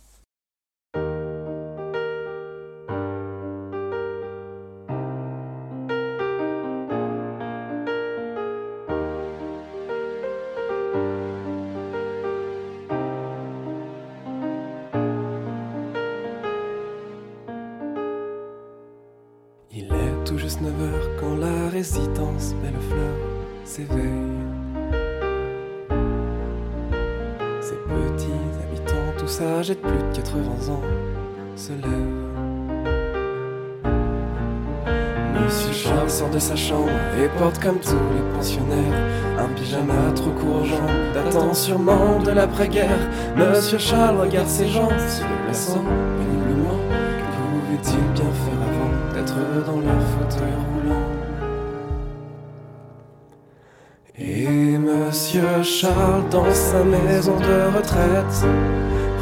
L'après-guerre. 42.36 43.00
Monsieur 43.36 43.78
Charles 43.80 44.18
regarde 44.20 44.48
ses 44.48 44.68
jambes 44.68 45.00
se 45.08 45.22
déplaçant 45.22 45.84
péniblement. 46.18 46.80
Que 47.20 47.32
pouvait-il 47.40 48.04
bien 48.14 48.32
faire 48.44 48.62
avant 48.70 48.92
d'être 49.14 49.66
dans 49.66 49.80
leur 49.80 50.02
fauteuil 50.14 50.54
roulant? 50.74 51.06
Et 54.18 54.78
Monsieur 54.78 55.64
Charles 55.64 56.30
dans 56.30 56.54
sa 56.54 56.84
maison 56.84 57.38
de 57.38 57.78
retraite 57.78 58.46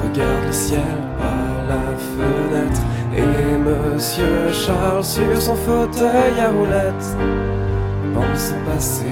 regarde 0.04 0.46
le 0.46 0.52
ciel 0.52 0.82
par 1.18 1.68
la 1.70 1.84
fenêtre. 1.98 2.82
Et 3.16 3.58
Monsieur 3.58 4.52
Charles 4.52 5.04
sur 5.04 5.40
son 5.40 5.56
fauteuil 5.56 6.40
à 6.40 6.50
roulettes 6.50 7.16
pense 8.14 8.52
au 8.52 8.70
passé 8.70 9.06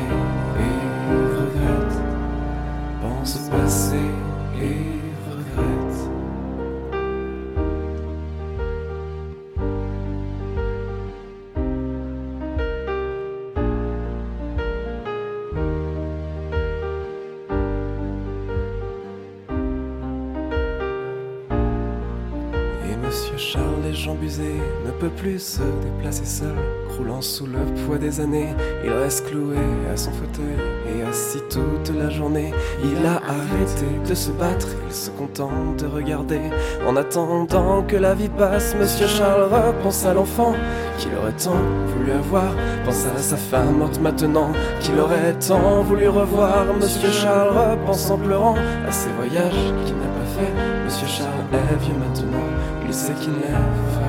se 25.41 25.61
déplacer 25.83 26.25
seul. 26.25 26.55
Croulant 26.89 27.21
sous 27.21 27.47
le 27.47 27.59
poids 27.85 27.97
des 27.97 28.19
années, 28.19 28.53
il 28.83 28.91
reste 28.91 29.27
cloué 29.27 29.57
à 29.91 29.97
son 29.97 30.11
fauteuil 30.11 30.55
et 30.87 31.01
assis 31.03 31.41
toute 31.49 31.95
la 31.97 32.09
journée. 32.09 32.53
Il 32.83 33.05
a 33.05 33.15
arrêté 33.15 33.87
de 34.07 34.13
se 34.13 34.29
battre, 34.31 34.67
il 34.87 34.93
se 34.93 35.09
contente 35.09 35.77
de 35.79 35.87
regarder. 35.87 36.41
En 36.87 36.95
attendant 36.95 37.81
que 37.81 37.95
la 37.95 38.13
vie 38.13 38.29
passe, 38.29 38.75
Monsieur 38.79 39.07
Charles 39.07 39.49
repense 39.51 40.05
à 40.05 40.13
l'enfant 40.13 40.53
qu'il 40.99 41.11
aurait 41.15 41.33
tant 41.33 41.57
voulu 41.87 42.11
avoir. 42.11 42.53
Pense 42.85 43.05
à 43.05 43.17
sa 43.17 43.37
femme 43.37 43.77
morte 43.79 43.99
maintenant, 43.99 44.51
qu'il 44.81 44.99
aurait 44.99 45.33
tant 45.39 45.81
voulu 45.81 46.07
revoir. 46.07 46.65
Monsieur 46.79 47.11
Charles 47.11 47.57
repense 47.57 48.11
en 48.11 48.17
pleurant 48.17 48.55
à 48.87 48.91
ses 48.91 49.09
voyages 49.13 49.73
qu'il 49.85 49.95
n'a 49.95 50.07
pas 50.07 50.29
fait. 50.37 50.53
Monsieur 50.85 51.07
Charles 51.07 51.29
est 51.51 51.83
vieux 51.83 51.97
maintenant, 51.97 52.47
il 52.85 52.93
sait 52.93 53.13
qu'il 53.13 53.31
ne 53.31 54.00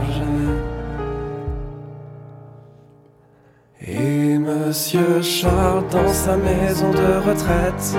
Monsieur 4.72 5.20
Charles 5.20 5.84
dans 5.90 6.08
sa 6.08 6.34
maison 6.34 6.92
de 6.92 7.28
retraite 7.28 7.94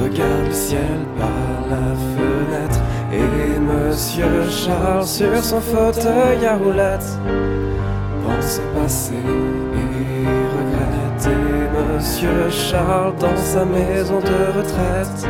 regarde 0.00 0.46
le 0.46 0.52
ciel 0.52 1.00
par 1.18 1.28
la 1.68 1.96
fenêtre. 2.14 2.80
Et 3.12 3.58
Monsieur 3.58 4.48
Charles 4.48 5.08
sur 5.08 5.42
son 5.42 5.60
fauteuil 5.60 6.46
à 6.46 6.54
roulettes 6.54 7.18
pense 8.24 8.60
au 8.60 8.80
passé 8.80 9.14
et 9.14 10.24
regrette. 10.54 11.26
Et 11.26 11.96
Monsieur 11.96 12.48
Charles 12.48 13.16
dans 13.18 13.36
sa 13.36 13.64
maison 13.64 14.20
de 14.20 14.56
retraite 14.56 15.26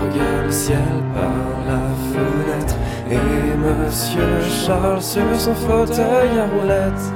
regarde 0.00 0.46
le 0.46 0.50
ciel 0.50 1.04
par 1.14 1.54
la 1.68 1.82
fenêtre. 2.10 2.74
Et 3.12 3.56
Monsieur 3.56 4.40
Charles 4.66 5.02
sur 5.02 5.38
son 5.38 5.54
fauteuil 5.54 6.40
à 6.40 6.46
roulettes 6.46 7.12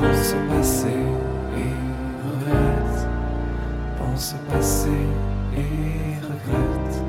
pense 0.00 0.34
au 0.34 0.56
passé 0.56 0.98
passé 4.48 4.88
et 5.54 6.20
regrette. 6.22 7.06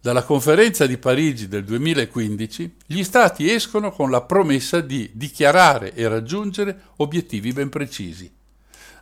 Dalla 0.00 0.22
conferenza 0.22 0.86
di 0.86 0.96
Parigi 0.98 1.48
del 1.48 1.64
2015 1.64 2.76
gli 2.86 3.02
Stati 3.02 3.50
escono 3.50 3.90
con 3.92 4.10
la 4.10 4.22
promessa 4.22 4.80
di 4.80 5.10
dichiarare 5.12 5.94
e 5.94 6.08
raggiungere 6.08 6.80
obiettivi 6.96 7.52
ben 7.52 7.68
precisi. 7.68 8.32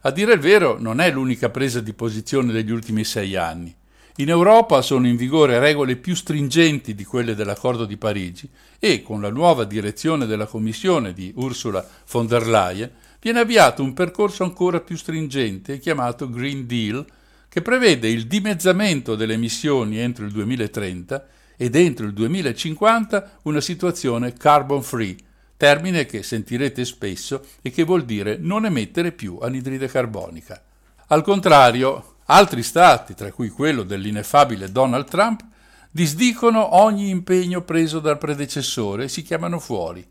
A 0.02 0.10
dire 0.10 0.32
il 0.32 0.40
vero 0.40 0.78
non 0.78 1.00
è 1.00 1.10
l'unica 1.10 1.50
presa 1.50 1.80
di 1.80 1.92
posizione 1.92 2.52
degli 2.52 2.70
ultimi 2.70 3.04
sei 3.04 3.36
anni. 3.36 3.74
In 4.16 4.28
Europa 4.28 4.82
sono 4.82 5.06
in 5.06 5.16
vigore 5.16 5.60
regole 5.60 5.96
più 5.96 6.14
stringenti 6.14 6.94
di 6.94 7.04
quelle 7.04 7.34
dell'accordo 7.34 7.84
di 7.84 7.96
Parigi 7.96 8.48
e, 8.78 9.02
con 9.02 9.20
la 9.20 9.30
nuova 9.30 9.64
direzione 9.64 10.26
della 10.26 10.46
Commissione 10.46 11.12
di 11.12 11.32
Ursula 11.36 11.86
von 12.10 12.26
der 12.26 12.46
Leyen, 12.46 12.90
viene 13.20 13.38
avviato 13.38 13.82
un 13.82 13.94
percorso 13.94 14.42
ancora 14.42 14.80
più 14.80 14.96
stringente 14.96 15.78
chiamato 15.78 16.28
Green 16.28 16.66
Deal, 16.66 17.06
che 17.48 17.62
prevede 17.62 18.08
il 18.08 18.26
dimezzamento 18.26 19.14
delle 19.14 19.34
emissioni 19.34 19.98
entro 19.98 20.24
il 20.24 20.32
2030 20.32 21.26
ed 21.56 21.74
entro 21.76 22.06
il 22.06 22.12
2050 22.12 23.38
una 23.42 23.60
situazione 23.60 24.32
carbon 24.32 24.82
free, 24.82 25.16
termine 25.56 26.04
che 26.04 26.22
sentirete 26.22 26.84
spesso 26.84 27.44
e 27.62 27.70
che 27.70 27.84
vuol 27.84 28.04
dire 28.04 28.38
non 28.38 28.64
emettere 28.64 29.12
più 29.12 29.38
anidride 29.40 29.88
carbonica. 29.88 30.62
Al 31.08 31.22
contrario, 31.22 32.09
altri 32.30 32.62
stati, 32.62 33.14
tra 33.14 33.32
cui 33.32 33.48
quello 33.48 33.82
dell'ineffabile 33.82 34.70
Donald 34.70 35.08
Trump, 35.08 35.44
disdicono 35.90 36.76
ogni 36.76 37.08
impegno 37.08 37.62
preso 37.62 37.98
dal 37.98 38.18
predecessore 38.18 39.04
e 39.04 39.08
si 39.08 39.22
chiamano 39.22 39.58
fuori. 39.58 40.06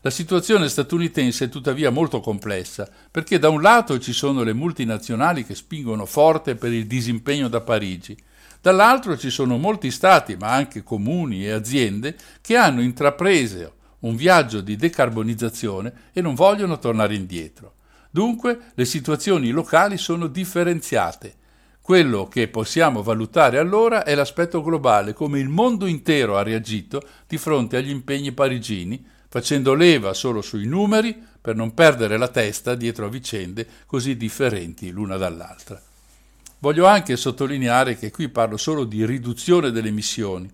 La 0.00 0.10
situazione 0.10 0.68
statunitense 0.68 1.44
è 1.44 1.48
tuttavia 1.48 1.90
molto 1.90 2.18
complessa, 2.18 2.88
perché 3.08 3.38
da 3.38 3.48
un 3.48 3.62
lato 3.62 4.00
ci 4.00 4.12
sono 4.12 4.42
le 4.42 4.52
multinazionali 4.52 5.44
che 5.44 5.54
spingono 5.54 6.06
forte 6.06 6.56
per 6.56 6.72
il 6.72 6.88
disimpegno 6.88 7.46
da 7.46 7.60
Parigi, 7.60 8.16
dall'altro 8.60 9.16
ci 9.16 9.30
sono 9.30 9.56
molti 9.58 9.92
stati, 9.92 10.36
ma 10.36 10.52
anche 10.52 10.82
comuni 10.82 11.44
e 11.44 11.52
aziende, 11.52 12.16
che 12.40 12.56
hanno 12.56 12.82
intrapreso 12.82 13.74
un 14.00 14.16
viaggio 14.16 14.60
di 14.60 14.74
decarbonizzazione 14.74 15.92
e 16.12 16.20
non 16.20 16.34
vogliono 16.34 16.80
tornare 16.80 17.14
indietro. 17.14 17.74
Dunque 18.10 18.72
le 18.74 18.84
situazioni 18.84 19.50
locali 19.50 19.96
sono 19.96 20.26
differenziate. 20.26 21.36
Quello 21.82 22.28
che 22.28 22.46
possiamo 22.46 23.02
valutare 23.02 23.58
allora 23.58 24.04
è 24.04 24.14
l'aspetto 24.14 24.62
globale, 24.62 25.14
come 25.14 25.40
il 25.40 25.48
mondo 25.48 25.86
intero 25.86 26.36
ha 26.38 26.42
reagito 26.44 27.02
di 27.26 27.36
fronte 27.38 27.76
agli 27.76 27.90
impegni 27.90 28.30
parigini, 28.30 29.04
facendo 29.28 29.74
leva 29.74 30.14
solo 30.14 30.42
sui 30.42 30.64
numeri 30.64 31.20
per 31.40 31.56
non 31.56 31.74
perdere 31.74 32.16
la 32.18 32.28
testa 32.28 32.76
dietro 32.76 33.06
a 33.06 33.08
vicende 33.08 33.66
così 33.84 34.16
differenti 34.16 34.92
l'una 34.92 35.16
dall'altra. 35.16 35.82
Voglio 36.60 36.86
anche 36.86 37.16
sottolineare 37.16 37.98
che 37.98 38.12
qui 38.12 38.28
parlo 38.28 38.56
solo 38.56 38.84
di 38.84 39.04
riduzione 39.04 39.72
delle 39.72 39.88
emissioni, 39.88 40.48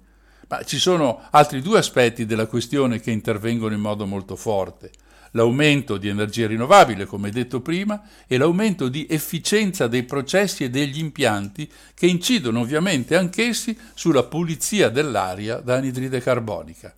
ma 0.48 0.62
ci 0.62 0.78
sono 0.78 1.20
altri 1.30 1.60
due 1.60 1.76
aspetti 1.76 2.24
della 2.24 2.46
questione 2.46 3.00
che 3.00 3.10
intervengono 3.10 3.74
in 3.74 3.80
modo 3.80 4.06
molto 4.06 4.34
forte. 4.34 4.90
L'aumento 5.32 5.96
di 5.96 6.08
energia 6.08 6.46
rinnovabile, 6.46 7.04
come 7.04 7.30
detto 7.30 7.60
prima, 7.60 8.02
e 8.26 8.38
l'aumento 8.38 8.88
di 8.88 9.06
efficienza 9.08 9.86
dei 9.86 10.04
processi 10.04 10.64
e 10.64 10.70
degli 10.70 10.98
impianti 10.98 11.70
che 11.94 12.06
incidono 12.06 12.60
ovviamente 12.60 13.16
anch'essi 13.16 13.76
sulla 13.94 14.24
pulizia 14.24 14.88
dell'aria 14.88 15.56
da 15.56 15.76
anidride 15.76 16.20
carbonica. 16.20 16.94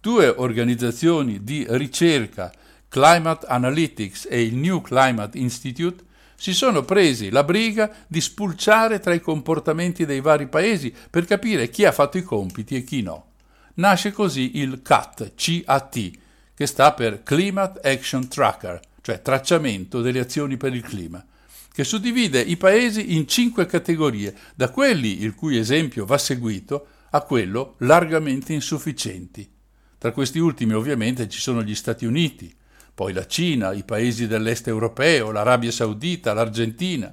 Due 0.00 0.28
organizzazioni 0.28 1.44
di 1.44 1.66
ricerca, 1.68 2.52
Climate 2.88 3.46
Analytics 3.46 4.26
e 4.28 4.42
il 4.42 4.56
New 4.56 4.80
Climate 4.80 5.38
Institute, 5.38 6.04
si 6.40 6.54
sono 6.54 6.84
presi 6.84 7.28
la 7.28 7.44
briga 7.44 7.94
di 8.06 8.18
spulciare 8.20 8.98
tra 8.98 9.12
i 9.12 9.20
comportamenti 9.20 10.06
dei 10.06 10.22
vari 10.22 10.48
paesi 10.48 10.90
per 11.10 11.26
capire 11.26 11.68
chi 11.68 11.84
ha 11.84 11.92
fatto 11.92 12.16
i 12.16 12.22
compiti 12.22 12.76
e 12.76 12.82
chi 12.82 13.02
no. 13.02 13.26
Nasce 13.74 14.10
così 14.10 14.58
il 14.58 14.80
CAT, 14.80 15.32
CAT, 15.34 16.10
che 16.60 16.66
sta 16.66 16.92
per 16.92 17.22
Climate 17.22 17.80
Action 17.90 18.28
Tracker, 18.28 18.82
cioè 19.00 19.22
tracciamento 19.22 20.02
delle 20.02 20.20
azioni 20.20 20.58
per 20.58 20.74
il 20.74 20.82
clima, 20.82 21.24
che 21.72 21.84
suddivide 21.84 22.38
i 22.38 22.58
paesi 22.58 23.16
in 23.16 23.26
cinque 23.26 23.64
categorie, 23.64 24.34
da 24.54 24.68
quelli 24.68 25.22
il 25.22 25.34
cui 25.34 25.56
esempio 25.56 26.04
va 26.04 26.18
seguito 26.18 26.86
a 27.12 27.22
quello 27.22 27.76
largamente 27.78 28.52
insufficienti. 28.52 29.50
Tra 29.96 30.12
questi 30.12 30.38
ultimi 30.38 30.74
ovviamente 30.74 31.30
ci 31.30 31.40
sono 31.40 31.62
gli 31.62 31.74
Stati 31.74 32.04
Uniti, 32.04 32.54
poi 32.92 33.14
la 33.14 33.26
Cina, 33.26 33.72
i 33.72 33.82
paesi 33.82 34.26
dell'est 34.26 34.68
europeo, 34.68 35.30
l'Arabia 35.30 35.72
Saudita, 35.72 36.34
l'Argentina. 36.34 37.10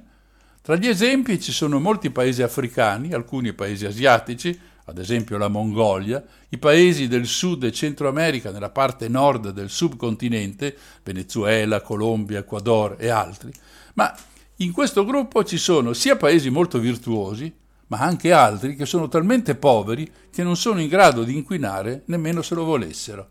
Tra 0.60 0.76
gli 0.76 0.88
esempi 0.88 1.40
ci 1.40 1.52
sono 1.52 1.80
molti 1.80 2.10
paesi 2.10 2.42
africani, 2.42 3.14
alcuni 3.14 3.54
paesi 3.54 3.86
asiatici, 3.86 4.60
ad 4.88 4.98
esempio 4.98 5.36
la 5.36 5.48
Mongolia, 5.48 6.24
i 6.48 6.58
paesi 6.58 7.08
del 7.08 7.26
Sud 7.26 7.64
e 7.64 7.72
Centro 7.72 8.08
America 8.08 8.50
nella 8.50 8.70
parte 8.70 9.08
nord 9.08 9.50
del 9.50 9.68
subcontinente, 9.68 10.76
Venezuela, 11.02 11.82
Colombia, 11.82 12.38
Ecuador 12.38 12.96
e 12.98 13.08
altri, 13.08 13.52
ma 13.94 14.14
in 14.56 14.72
questo 14.72 15.04
gruppo 15.04 15.44
ci 15.44 15.58
sono 15.58 15.92
sia 15.92 16.16
paesi 16.16 16.48
molto 16.50 16.78
virtuosi, 16.78 17.54
ma 17.88 17.98
anche 17.98 18.32
altri 18.32 18.76
che 18.76 18.86
sono 18.86 19.08
talmente 19.08 19.54
poveri 19.54 20.10
che 20.30 20.42
non 20.42 20.56
sono 20.56 20.80
in 20.80 20.88
grado 20.88 21.22
di 21.22 21.36
inquinare 21.36 22.02
nemmeno 22.06 22.42
se 22.42 22.54
lo 22.54 22.64
volessero. 22.64 23.28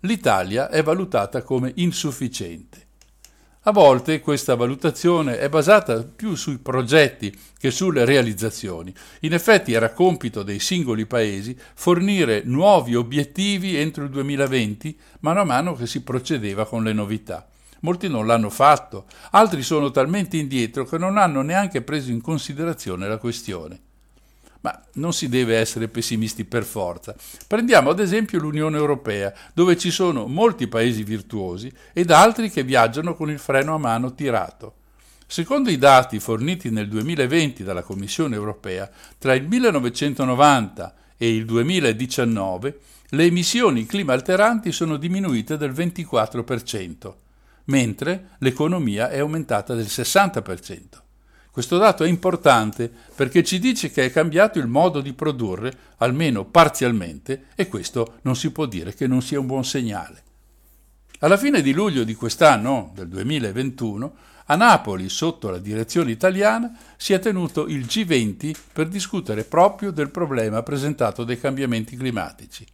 L'Italia 0.00 0.70
è 0.70 0.82
valutata 0.82 1.42
come 1.42 1.72
insufficiente. 1.76 2.88
A 3.64 3.72
volte 3.72 4.20
questa 4.20 4.54
valutazione 4.54 5.38
è 5.38 5.50
basata 5.50 6.02
più 6.02 6.34
sui 6.34 6.56
progetti 6.56 7.30
che 7.58 7.70
sulle 7.70 8.06
realizzazioni. 8.06 8.90
In 9.20 9.34
effetti 9.34 9.74
era 9.74 9.92
compito 9.92 10.42
dei 10.42 10.58
singoli 10.58 11.04
paesi 11.04 11.54
fornire 11.74 12.40
nuovi 12.42 12.94
obiettivi 12.94 13.76
entro 13.76 14.04
il 14.04 14.08
2020, 14.08 14.98
mano 15.20 15.40
a 15.40 15.44
mano 15.44 15.74
che 15.74 15.86
si 15.86 16.02
procedeva 16.02 16.64
con 16.64 16.82
le 16.82 16.94
novità. 16.94 17.46
Molti 17.80 18.08
non 18.08 18.26
l'hanno 18.26 18.48
fatto, 18.48 19.04
altri 19.32 19.62
sono 19.62 19.90
talmente 19.90 20.38
indietro 20.38 20.86
che 20.86 20.96
non 20.96 21.18
hanno 21.18 21.42
neanche 21.42 21.82
preso 21.82 22.10
in 22.10 22.22
considerazione 22.22 23.08
la 23.08 23.18
questione. 23.18 23.89
Ma 24.62 24.82
non 24.94 25.12
si 25.12 25.28
deve 25.28 25.56
essere 25.56 25.88
pessimisti 25.88 26.44
per 26.44 26.64
forza. 26.64 27.14
Prendiamo 27.46 27.90
ad 27.90 28.00
esempio 28.00 28.38
l'Unione 28.38 28.76
Europea, 28.76 29.32
dove 29.54 29.76
ci 29.78 29.90
sono 29.90 30.26
molti 30.26 30.68
paesi 30.68 31.02
virtuosi 31.02 31.72
ed 31.92 32.10
altri 32.10 32.50
che 32.50 32.62
viaggiano 32.62 33.14
con 33.14 33.30
il 33.30 33.38
freno 33.38 33.74
a 33.74 33.78
mano 33.78 34.14
tirato. 34.14 34.74
Secondo 35.26 35.70
i 35.70 35.78
dati 35.78 36.18
forniti 36.18 36.70
nel 36.70 36.88
2020 36.88 37.62
dalla 37.62 37.82
Commissione 37.82 38.34
Europea, 38.34 38.90
tra 39.16 39.32
il 39.34 39.46
1990 39.46 40.94
e 41.16 41.34
il 41.34 41.44
2019 41.44 42.78
le 43.10 43.24
emissioni 43.24 43.86
climalteranti 43.86 44.72
sono 44.72 44.96
diminuite 44.96 45.56
del 45.56 45.72
24%, 45.72 47.14
mentre 47.66 48.30
l'economia 48.38 49.08
è 49.08 49.18
aumentata 49.18 49.74
del 49.74 49.86
60%. 49.86 51.09
Questo 51.50 51.78
dato 51.78 52.04
è 52.04 52.08
importante 52.08 52.90
perché 53.14 53.42
ci 53.42 53.58
dice 53.58 53.90
che 53.90 54.04
è 54.04 54.12
cambiato 54.12 54.58
il 54.58 54.68
modo 54.68 55.00
di 55.00 55.12
produrre, 55.12 55.72
almeno 55.96 56.44
parzialmente, 56.44 57.46
e 57.56 57.66
questo 57.66 58.18
non 58.22 58.36
si 58.36 58.52
può 58.52 58.66
dire 58.66 58.94
che 58.94 59.08
non 59.08 59.20
sia 59.20 59.40
un 59.40 59.46
buon 59.46 59.64
segnale. 59.64 60.22
Alla 61.20 61.36
fine 61.36 61.60
di 61.60 61.72
luglio 61.72 62.04
di 62.04 62.14
quest'anno, 62.14 62.92
del 62.94 63.08
2021, 63.08 64.14
a 64.46 64.56
Napoli, 64.56 65.08
sotto 65.08 65.50
la 65.50 65.58
direzione 65.58 66.12
italiana, 66.12 66.72
si 66.96 67.12
è 67.12 67.18
tenuto 67.18 67.66
il 67.66 67.84
G20 67.84 68.54
per 68.72 68.88
discutere 68.88 69.44
proprio 69.44 69.90
del 69.90 70.10
problema 70.10 70.62
presentato 70.62 71.24
dai 71.24 71.38
cambiamenti 71.38 71.96
climatici. 71.96 72.64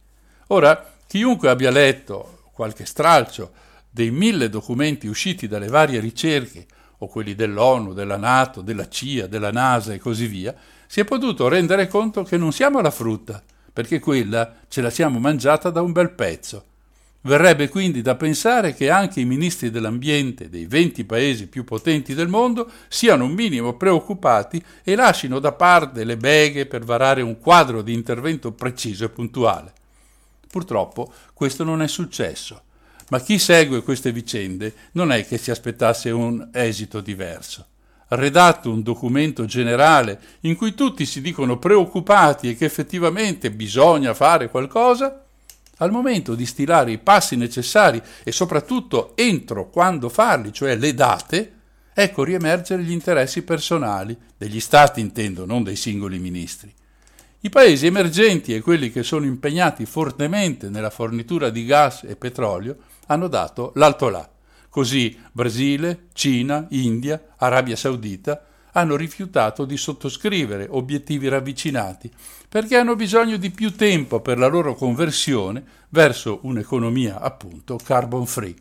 Ora, 0.47 0.93
chiunque 1.05 1.49
abbia 1.49 1.71
letto 1.71 2.43
qualche 2.53 2.85
stralcio 2.85 3.51
dei 3.89 4.11
mille 4.11 4.49
documenti 4.49 5.07
usciti 5.07 5.47
dalle 5.47 5.67
varie 5.67 5.99
ricerche 5.99 6.65
o 6.99 7.07
quelli 7.07 7.35
dell'ONU, 7.35 7.93
della 7.93 8.17
Nato, 8.17 8.61
della 8.61 8.87
CIA, 8.87 9.27
della 9.27 9.51
NASA 9.51 9.93
e 9.93 9.99
così 9.99 10.27
via, 10.27 10.55
si 10.87 10.99
è 10.99 11.05
potuto 11.05 11.47
rendere 11.47 11.87
conto 11.87 12.23
che 12.23 12.37
non 12.37 12.51
siamo 12.51 12.79
alla 12.79 12.91
frutta, 12.91 13.43
perché 13.71 13.99
quella 13.99 14.55
ce 14.67 14.81
la 14.81 14.89
siamo 14.89 15.19
mangiata 15.19 15.69
da 15.69 15.81
un 15.81 15.91
bel 15.91 16.11
pezzo. 16.11 16.63
Verrebbe 17.21 17.67
quindi 17.67 18.01
da 18.01 18.15
pensare 18.15 18.73
che 18.73 18.89
anche 18.89 19.19
i 19.19 19.25
ministri 19.25 19.69
dell'ambiente 19.69 20.49
dei 20.49 20.65
20 20.65 21.03
paesi 21.03 21.47
più 21.47 21.65
potenti 21.65 22.13
del 22.13 22.29
mondo 22.29 22.71
siano 22.87 23.25
un 23.25 23.33
minimo 23.33 23.75
preoccupati 23.75 24.63
e 24.81 24.95
lasciano 24.95 25.39
da 25.39 25.51
parte 25.51 26.05
le 26.05 26.15
beghe 26.15 26.67
per 26.67 26.85
varare 26.85 27.21
un 27.21 27.37
quadro 27.37 27.81
di 27.81 27.93
intervento 27.93 28.53
preciso 28.53 29.03
e 29.03 29.09
puntuale. 29.09 29.73
Purtroppo 30.49 31.11
questo 31.33 31.65
non 31.65 31.81
è 31.81 31.87
successo, 31.87 32.61
ma 33.09 33.19
chi 33.19 33.39
segue 33.39 33.83
queste 33.83 34.11
vicende 34.11 34.73
non 34.93 35.11
è 35.11 35.25
che 35.25 35.37
si 35.37 35.51
aspettasse 35.51 36.09
un 36.11 36.49
esito 36.51 36.99
diverso. 36.99 37.65
Redatto 38.09 38.71
un 38.71 38.81
documento 38.81 39.45
generale 39.45 40.19
in 40.41 40.55
cui 40.55 40.73
tutti 40.73 41.05
si 41.05 41.21
dicono 41.21 41.57
preoccupati 41.57 42.49
e 42.49 42.55
che 42.55 42.65
effettivamente 42.65 43.51
bisogna 43.51 44.13
fare 44.13 44.49
qualcosa, 44.49 45.23
al 45.79 45.91
momento 45.91 46.33
di 46.33 46.45
stilare 46.45 46.91
i 46.91 46.97
passi 46.97 47.35
necessari 47.35 48.01
e 48.23 48.31
soprattutto 48.31 49.15
entro 49.15 49.69
quando 49.69 50.09
farli, 50.09 50.51
cioè 50.51 50.75
le 50.75 50.93
date, 50.93 51.53
ecco 51.93 52.23
riemergere 52.23 52.81
gli 52.81 52.91
interessi 52.91 53.43
personali, 53.43 54.17
degli 54.37 54.59
stati 54.59 55.01
intendo, 55.01 55.45
non 55.45 55.63
dei 55.63 55.75
singoli 55.75 56.17
ministri. 56.17 56.73
I 57.41 57.49
paesi 57.49 57.85
emergenti 57.85 58.55
e 58.55 58.61
quelli 58.61 58.91
che 58.91 59.03
sono 59.03 59.25
impegnati 59.25 59.85
fortemente 59.85 60.69
nella 60.69 60.89
fornitura 60.89 61.49
di 61.49 61.65
gas 61.65 62.03
e 62.03 62.15
petrolio 62.15 62.77
hanno 63.07 63.27
dato 63.27 63.71
l'alto 63.75 64.09
là. 64.09 64.29
Così 64.69 65.17
Brasile, 65.31 66.07
Cina, 66.13 66.67
India, 66.69 67.21
Arabia 67.37 67.75
Saudita 67.75 68.43
hanno 68.73 68.95
rifiutato 68.95 69.65
di 69.65 69.75
sottoscrivere 69.75 70.67
obiettivi 70.69 71.27
ravvicinati 71.27 72.11
perché 72.47 72.77
hanno 72.77 72.95
bisogno 72.95 73.37
di 73.37 73.49
più 73.49 73.75
tempo 73.75 74.19
per 74.19 74.37
la 74.37 74.47
loro 74.47 74.75
conversione 74.75 75.63
verso 75.89 76.39
un'economia 76.43 77.19
appunto 77.19 77.79
carbon 77.83 78.25
free. 78.25 78.55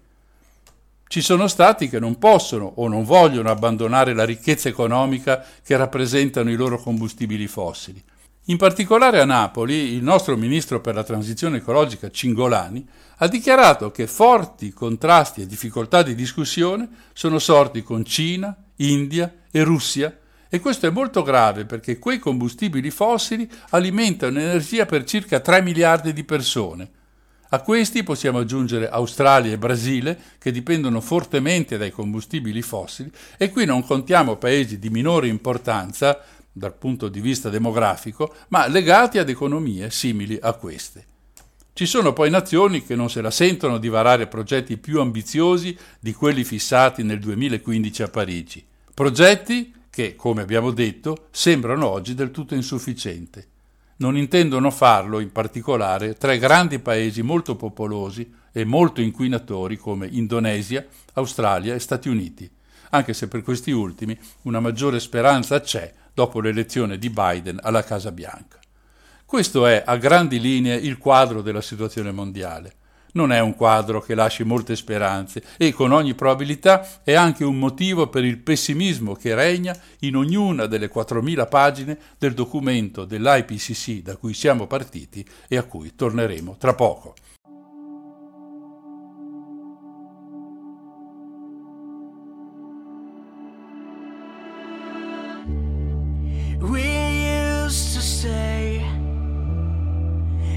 Ci 1.08 1.20
sono 1.20 1.46
stati 1.46 1.88
che 1.88 2.00
non 2.00 2.18
possono 2.18 2.72
o 2.76 2.88
non 2.88 3.04
vogliono 3.04 3.50
abbandonare 3.50 4.12
la 4.12 4.24
ricchezza 4.24 4.68
economica 4.68 5.44
che 5.62 5.76
rappresentano 5.76 6.50
i 6.50 6.56
loro 6.56 6.80
combustibili 6.80 7.46
fossili. 7.46 8.02
In 8.48 8.58
particolare 8.58 9.20
a 9.20 9.24
Napoli, 9.24 9.94
il 9.94 10.04
nostro 10.04 10.36
ministro 10.36 10.80
per 10.80 10.94
la 10.94 11.02
transizione 11.02 11.56
ecologica 11.56 12.12
Cingolani 12.12 12.86
ha 13.16 13.26
dichiarato 13.26 13.90
che 13.90 14.06
forti 14.06 14.72
contrasti 14.72 15.42
e 15.42 15.46
difficoltà 15.46 16.04
di 16.04 16.14
discussione 16.14 16.88
sono 17.12 17.40
sorti 17.40 17.82
con 17.82 18.04
Cina, 18.04 18.56
India 18.76 19.32
e 19.50 19.64
Russia 19.64 20.16
e 20.48 20.60
questo 20.60 20.86
è 20.86 20.90
molto 20.90 21.24
grave 21.24 21.64
perché 21.64 21.98
quei 21.98 22.20
combustibili 22.20 22.92
fossili 22.92 23.50
alimentano 23.70 24.38
energia 24.38 24.86
per 24.86 25.02
circa 25.02 25.40
3 25.40 25.60
miliardi 25.62 26.12
di 26.12 26.22
persone. 26.22 26.90
A 27.50 27.60
questi 27.60 28.02
possiamo 28.02 28.40
aggiungere 28.40 28.88
Australia 28.88 29.52
e 29.52 29.58
Brasile 29.58 30.18
che 30.38 30.50
dipendono 30.50 31.00
fortemente 31.00 31.78
dai 31.78 31.92
combustibili 31.92 32.60
fossili 32.60 33.10
e 33.36 33.50
qui 33.50 33.64
non 33.64 33.84
contiamo 33.84 34.36
paesi 34.36 34.80
di 34.80 34.90
minore 34.90 35.28
importanza 35.28 36.20
dal 36.56 36.74
punto 36.74 37.08
di 37.08 37.20
vista 37.20 37.50
demografico, 37.50 38.34
ma 38.48 38.66
legati 38.66 39.18
ad 39.18 39.28
economie 39.28 39.90
simili 39.90 40.38
a 40.40 40.54
queste. 40.54 41.04
Ci 41.74 41.84
sono 41.84 42.14
poi 42.14 42.30
nazioni 42.30 42.82
che 42.82 42.94
non 42.94 43.10
se 43.10 43.20
la 43.20 43.30
sentono 43.30 43.76
di 43.76 43.88
varare 43.88 44.26
progetti 44.26 44.78
più 44.78 45.00
ambiziosi 45.00 45.76
di 46.00 46.14
quelli 46.14 46.44
fissati 46.44 47.02
nel 47.02 47.18
2015 47.18 48.02
a 48.02 48.08
Parigi. 48.08 48.64
Progetti 48.94 49.74
che, 49.90 50.16
come 50.16 50.40
abbiamo 50.40 50.70
detto, 50.70 51.26
sembrano 51.30 51.88
oggi 51.88 52.14
del 52.14 52.30
tutto 52.30 52.54
insufficienti. 52.54 53.44
Non 53.98 54.16
intendono 54.16 54.70
farlo, 54.70 55.20
in 55.20 55.32
particolare, 55.32 56.14
tre 56.14 56.38
grandi 56.38 56.78
paesi 56.78 57.20
molto 57.20 57.54
popolosi 57.54 58.32
e 58.50 58.64
molto 58.64 59.02
inquinatori 59.02 59.76
come 59.76 60.08
Indonesia, 60.10 60.86
Australia 61.12 61.74
e 61.74 61.78
Stati 61.78 62.08
Uniti, 62.08 62.50
anche 62.90 63.12
se 63.12 63.28
per 63.28 63.42
questi 63.42 63.70
ultimi 63.70 64.18
una 64.42 64.60
maggiore 64.60 65.00
speranza 65.00 65.60
c'è 65.60 65.92
dopo 66.16 66.40
l'elezione 66.40 66.96
di 66.96 67.10
Biden 67.10 67.58
alla 67.60 67.84
Casa 67.84 68.10
Bianca. 68.10 68.58
Questo 69.26 69.66
è 69.66 69.82
a 69.84 69.98
grandi 69.98 70.40
linee 70.40 70.74
il 70.74 70.96
quadro 70.96 71.42
della 71.42 71.60
situazione 71.60 72.10
mondiale. 72.10 72.72
Non 73.12 73.32
è 73.32 73.40
un 73.40 73.54
quadro 73.54 74.00
che 74.00 74.14
lasci 74.14 74.42
molte 74.42 74.76
speranze 74.76 75.44
e 75.58 75.74
con 75.74 75.92
ogni 75.92 76.14
probabilità 76.14 77.02
è 77.04 77.12
anche 77.12 77.44
un 77.44 77.58
motivo 77.58 78.08
per 78.08 78.24
il 78.24 78.38
pessimismo 78.38 79.12
che 79.12 79.34
regna 79.34 79.76
in 80.00 80.16
ognuna 80.16 80.64
delle 80.64 80.90
4.000 80.90 81.48
pagine 81.50 81.98
del 82.16 82.32
documento 82.32 83.04
dell'IPCC 83.04 84.00
da 84.00 84.16
cui 84.16 84.32
siamo 84.32 84.66
partiti 84.66 85.22
e 85.48 85.58
a 85.58 85.64
cui 85.64 85.94
torneremo 85.94 86.56
tra 86.58 86.72
poco. 86.72 87.14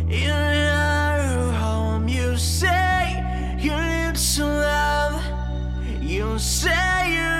You 0.09 0.31
are 0.31 1.51
home 1.53 2.07
you 2.07 2.35
say 2.35 3.23
you're 3.59 3.75
in 3.75 4.15
love. 4.39 5.21
You 6.01 6.39
say 6.39 7.13
you 7.13 7.38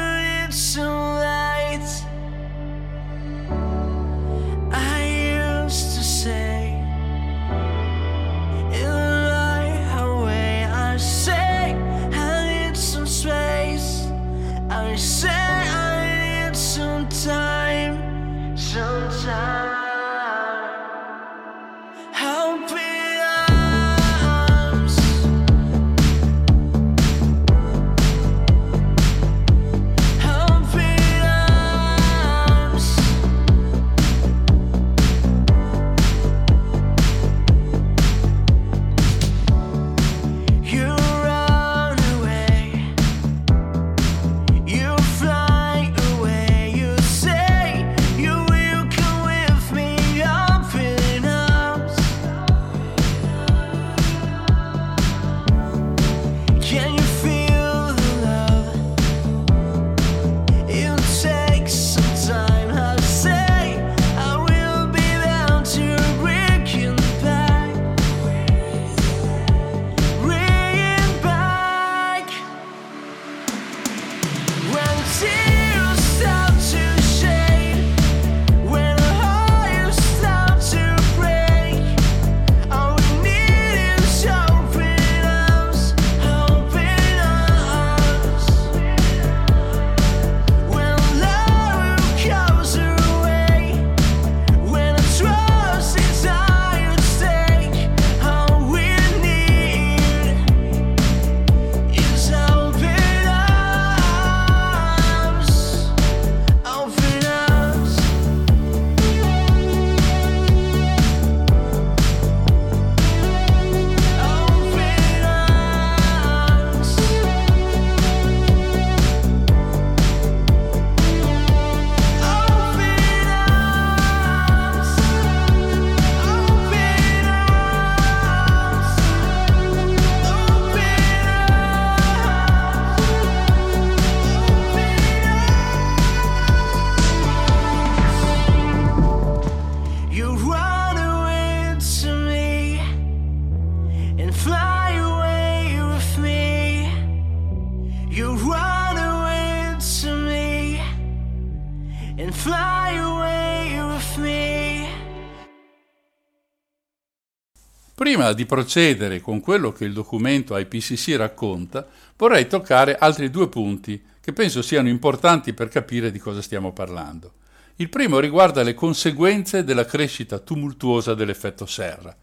Di 158.34 158.46
procedere 158.46 159.22
con 159.22 159.40
quello 159.40 159.72
che 159.72 159.86
il 159.86 159.94
documento 159.94 160.58
IPCC 160.58 161.16
racconta, 161.18 161.88
vorrei 162.18 162.48
toccare 162.48 162.98
altri 162.98 163.30
due 163.30 163.50
punti 163.50 164.02
che 164.22 164.34
penso 164.34 164.62
siano 164.62 164.90
importanti 164.90 165.54
per 165.54 165.70
capire 165.70 166.12
di 166.12 166.20
cosa 166.20 166.42
stiamo 166.42 166.72
parlando. 166.72 167.34
Il 167.78 167.90
primo 167.90 168.20
riguarda 168.20 168.62
le 168.62 168.74
conseguenze 168.74 169.64
della 169.64 169.86
crescita 169.86 170.40
tumultuosa 170.40 171.14
dell'effetto 171.14 171.66
serra. 171.66 172.16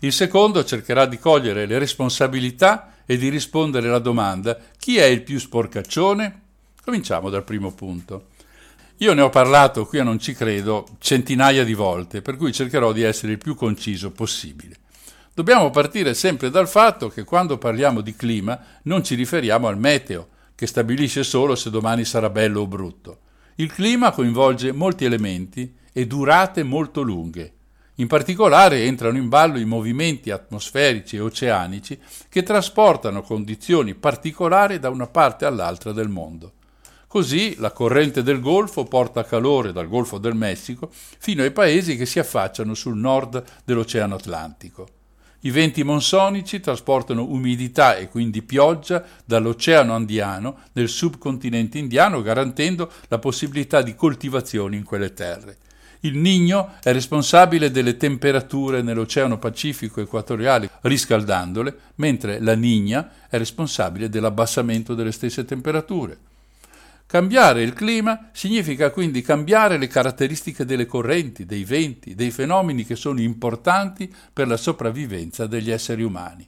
Il 0.00 0.12
secondo 0.12 0.64
cercherà 0.64 1.06
di 1.06 1.18
cogliere 1.18 1.66
le 1.66 1.78
responsabilità 1.78 2.94
e 3.04 3.16
di 3.16 3.28
rispondere 3.28 3.88
alla 3.88 3.98
domanda 3.98 4.58
chi 4.78 4.96
è 4.96 5.04
il 5.04 5.22
più 5.22 5.38
sporcaccione? 5.38 6.40
Cominciamo 6.82 7.30
dal 7.30 7.44
primo 7.44 7.72
punto. 7.72 8.28
Io 8.98 9.14
ne 9.14 9.20
ho 9.20 9.30
parlato 9.30 9.84
qui 9.86 9.98
a 9.98 10.02
Non 10.02 10.18
ci 10.18 10.32
credo 10.32 10.86
centinaia 10.98 11.62
di 11.62 11.74
volte, 11.74 12.22
per 12.22 12.36
cui 12.36 12.52
cercherò 12.52 12.92
di 12.92 13.02
essere 13.02 13.32
il 13.32 13.38
più 13.38 13.54
conciso 13.54 14.10
possibile. 14.12 14.76
Dobbiamo 15.34 15.70
partire 15.70 16.12
sempre 16.12 16.50
dal 16.50 16.68
fatto 16.68 17.08
che 17.08 17.24
quando 17.24 17.56
parliamo 17.56 18.02
di 18.02 18.14
clima 18.14 18.60
non 18.82 19.02
ci 19.02 19.14
riferiamo 19.14 19.66
al 19.66 19.78
meteo, 19.78 20.28
che 20.54 20.66
stabilisce 20.66 21.24
solo 21.24 21.54
se 21.54 21.70
domani 21.70 22.04
sarà 22.04 22.28
bello 22.28 22.60
o 22.60 22.66
brutto. 22.66 23.20
Il 23.54 23.72
clima 23.72 24.10
coinvolge 24.10 24.72
molti 24.72 25.06
elementi 25.06 25.74
e 25.90 26.06
durate 26.06 26.62
molto 26.62 27.00
lunghe. 27.00 27.54
In 27.96 28.08
particolare 28.08 28.84
entrano 28.84 29.16
in 29.16 29.30
ballo 29.30 29.58
i 29.58 29.64
movimenti 29.64 30.30
atmosferici 30.30 31.16
e 31.16 31.20
oceanici 31.20 31.98
che 32.28 32.42
trasportano 32.42 33.22
condizioni 33.22 33.94
particolari 33.94 34.78
da 34.78 34.90
una 34.90 35.06
parte 35.06 35.46
all'altra 35.46 35.92
del 35.92 36.08
mondo. 36.08 36.52
Così 37.06 37.56
la 37.58 37.72
corrente 37.72 38.22
del 38.22 38.40
Golfo 38.40 38.84
porta 38.84 39.24
calore 39.24 39.72
dal 39.72 39.88
Golfo 39.88 40.18
del 40.18 40.34
Messico 40.34 40.90
fino 40.92 41.42
ai 41.42 41.52
paesi 41.52 41.96
che 41.96 42.04
si 42.04 42.18
affacciano 42.18 42.74
sul 42.74 42.98
nord 42.98 43.42
dell'Oceano 43.64 44.16
Atlantico. 44.16 45.00
I 45.44 45.50
venti 45.50 45.82
monsonici 45.82 46.60
trasportano 46.60 47.24
umidità 47.24 47.96
e 47.96 48.08
quindi 48.08 48.42
pioggia 48.42 49.04
dall'Oceano 49.24 49.92
Andiano 49.92 50.58
nel 50.74 50.88
subcontinente 50.88 51.78
indiano, 51.78 52.22
garantendo 52.22 52.88
la 53.08 53.18
possibilità 53.18 53.82
di 53.82 53.96
coltivazioni 53.96 54.76
in 54.76 54.84
quelle 54.84 55.12
terre. 55.14 55.56
Il 56.04 56.16
Nigno 56.16 56.74
è 56.80 56.92
responsabile 56.92 57.72
delle 57.72 57.96
temperature 57.96 58.82
nell'Oceano 58.82 59.38
Pacifico 59.38 60.00
equatoriale 60.00 60.70
riscaldandole, 60.82 61.76
mentre 61.96 62.40
la 62.40 62.54
Nigna 62.54 63.10
è 63.28 63.36
responsabile 63.36 64.08
dell'abbassamento 64.08 64.94
delle 64.94 65.12
stesse 65.12 65.44
temperature. 65.44 66.18
Cambiare 67.12 67.60
il 67.60 67.74
clima 67.74 68.30
significa 68.32 68.90
quindi 68.90 69.20
cambiare 69.20 69.76
le 69.76 69.86
caratteristiche 69.86 70.64
delle 70.64 70.86
correnti, 70.86 71.44
dei 71.44 71.62
venti, 71.62 72.14
dei 72.14 72.30
fenomeni 72.30 72.86
che 72.86 72.96
sono 72.96 73.20
importanti 73.20 74.10
per 74.32 74.48
la 74.48 74.56
sopravvivenza 74.56 75.46
degli 75.46 75.70
esseri 75.70 76.02
umani. 76.02 76.42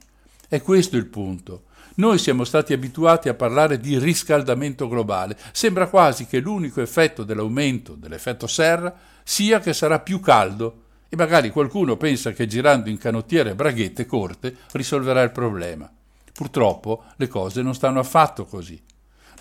È 0.49 0.63
questo 0.63 0.97
il 0.97 1.05
punto. 1.05 1.65
Noi 1.97 2.17
siamo 2.17 2.43
stati 2.45 2.73
abituati 2.73 3.29
a 3.29 3.35
parlare 3.35 3.79
di 3.79 3.99
riscaldamento 3.99 4.87
globale. 4.87 5.37
Sembra 5.51 5.87
quasi 5.87 6.25
che 6.25 6.39
l'unico 6.39 6.81
effetto 6.81 7.23
dell'aumento 7.23 7.93
dell'effetto 7.93 8.47
serra 8.47 8.91
sia 9.23 9.59
che 9.59 9.71
sarà 9.71 9.99
più 9.99 10.19
caldo 10.19 10.85
e 11.09 11.15
magari 11.15 11.51
qualcuno 11.51 11.95
pensa 11.95 12.31
che 12.31 12.47
girando 12.47 12.89
in 12.89 12.97
canottiere 12.97 13.51
e 13.51 13.55
braghette 13.55 14.07
corte 14.07 14.55
risolverà 14.71 15.21
il 15.21 15.31
problema. 15.31 15.87
Purtroppo 16.33 17.03
le 17.17 17.27
cose 17.27 17.61
non 17.61 17.75
stanno 17.75 17.99
affatto 17.99 18.45
così. 18.45 18.81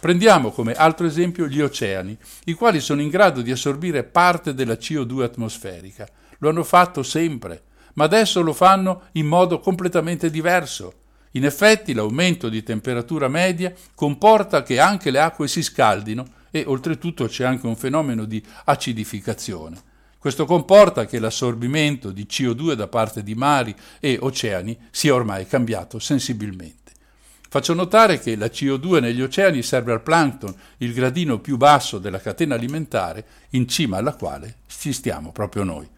Prendiamo 0.04 0.50
come 0.50 0.74
altro 0.74 1.06
esempio 1.06 1.46
gli 1.46 1.62
oceani, 1.62 2.14
i 2.44 2.52
quali 2.52 2.80
sono 2.80 3.00
in 3.00 3.08
grado 3.08 3.40
di 3.40 3.50
assorbire 3.50 4.04
parte 4.04 4.52
della 4.52 4.74
CO2 4.74 5.22
atmosferica. 5.22 6.06
Lo 6.40 6.50
hanno 6.50 6.62
fatto 6.62 7.02
sempre, 7.02 7.62
ma 7.94 8.04
adesso 8.04 8.42
lo 8.42 8.52
fanno 8.52 9.04
in 9.12 9.24
modo 9.24 9.60
completamente 9.60 10.28
diverso. 10.28 10.92
In 11.30 11.46
effetti 11.46 11.94
l'aumento 11.94 12.50
di 12.50 12.62
temperatura 12.62 13.28
media 13.28 13.72
comporta 13.94 14.62
che 14.62 14.78
anche 14.78 15.10
le 15.10 15.20
acque 15.20 15.48
si 15.48 15.62
scaldino 15.62 16.26
e 16.50 16.64
oltretutto 16.66 17.26
c'è 17.26 17.46
anche 17.46 17.66
un 17.66 17.74
fenomeno 17.74 18.26
di 18.26 18.44
acidificazione. 18.64 19.80
Questo 20.18 20.44
comporta 20.44 21.06
che 21.06 21.18
l'assorbimento 21.18 22.10
di 22.10 22.26
CO2 22.28 22.74
da 22.74 22.88
parte 22.88 23.22
di 23.22 23.34
mari 23.34 23.74
e 24.00 24.18
oceani 24.20 24.76
sia 24.90 25.14
ormai 25.14 25.46
cambiato 25.46 25.98
sensibilmente. 25.98 26.83
Faccio 27.54 27.72
notare 27.72 28.18
che 28.18 28.34
la 28.34 28.46
CO2 28.46 28.98
negli 28.98 29.22
oceani 29.22 29.62
serve 29.62 29.92
al 29.92 30.02
plankton, 30.02 30.52
il 30.78 30.92
gradino 30.92 31.38
più 31.38 31.56
basso 31.56 32.00
della 32.00 32.18
catena 32.18 32.56
alimentare, 32.56 33.24
in 33.50 33.68
cima 33.68 33.98
alla 33.98 34.14
quale 34.14 34.56
ci 34.66 34.92
stiamo 34.92 35.30
proprio 35.30 35.62
noi. 35.62 35.88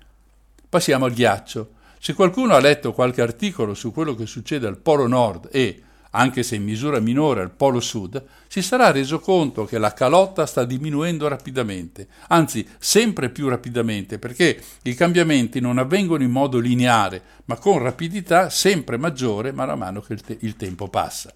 Passiamo 0.68 1.06
al 1.06 1.14
ghiaccio. 1.14 1.70
Se 1.98 2.12
qualcuno 2.12 2.54
ha 2.54 2.60
letto 2.60 2.92
qualche 2.92 3.22
articolo 3.22 3.72
su 3.72 3.90
quello 3.90 4.14
che 4.14 4.26
succede 4.26 4.66
al 4.66 4.76
Polo 4.76 5.06
Nord 5.06 5.48
e, 5.50 5.80
anche 6.10 6.42
se 6.42 6.56
in 6.56 6.62
misura 6.62 7.00
minore, 7.00 7.40
al 7.40 7.52
Polo 7.52 7.80
Sud, 7.80 8.22
si 8.48 8.60
sarà 8.60 8.90
reso 8.90 9.18
conto 9.18 9.64
che 9.64 9.78
la 9.78 9.94
calotta 9.94 10.44
sta 10.44 10.62
diminuendo 10.62 11.26
rapidamente, 11.26 12.08
anzi 12.28 12.68
sempre 12.76 13.30
più 13.30 13.48
rapidamente, 13.48 14.18
perché 14.18 14.62
i 14.82 14.92
cambiamenti 14.92 15.60
non 15.60 15.78
avvengono 15.78 16.22
in 16.22 16.30
modo 16.30 16.58
lineare, 16.58 17.22
ma 17.46 17.56
con 17.56 17.78
rapidità 17.78 18.50
sempre 18.50 18.98
maggiore 18.98 19.52
man 19.52 19.78
mano 19.78 20.02
che 20.02 20.12
il, 20.12 20.20
te- 20.20 20.36
il 20.42 20.54
tempo 20.56 20.88
passa. 20.88 21.32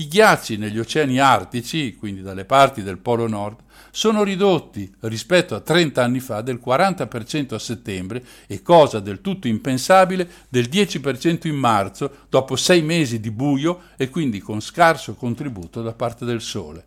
I 0.00 0.06
ghiacci 0.06 0.58
negli 0.58 0.78
oceani 0.78 1.18
artici, 1.18 1.96
quindi 1.96 2.22
dalle 2.22 2.44
parti 2.44 2.84
del 2.84 2.98
Polo 2.98 3.26
Nord, 3.26 3.58
sono 3.90 4.22
ridotti 4.22 4.94
rispetto 5.00 5.56
a 5.56 5.60
30 5.60 6.04
anni 6.04 6.20
fa 6.20 6.40
del 6.40 6.60
40% 6.64 7.54
a 7.54 7.58
settembre 7.58 8.24
e, 8.46 8.62
cosa 8.62 9.00
del 9.00 9.20
tutto 9.20 9.48
impensabile, 9.48 10.30
del 10.48 10.68
10% 10.68 11.48
in 11.48 11.56
marzo, 11.56 12.26
dopo 12.28 12.54
sei 12.54 12.80
mesi 12.82 13.18
di 13.18 13.32
buio 13.32 13.80
e 13.96 14.08
quindi 14.08 14.38
con 14.38 14.60
scarso 14.60 15.16
contributo 15.16 15.82
da 15.82 15.94
parte 15.94 16.24
del 16.24 16.42
Sole. 16.42 16.86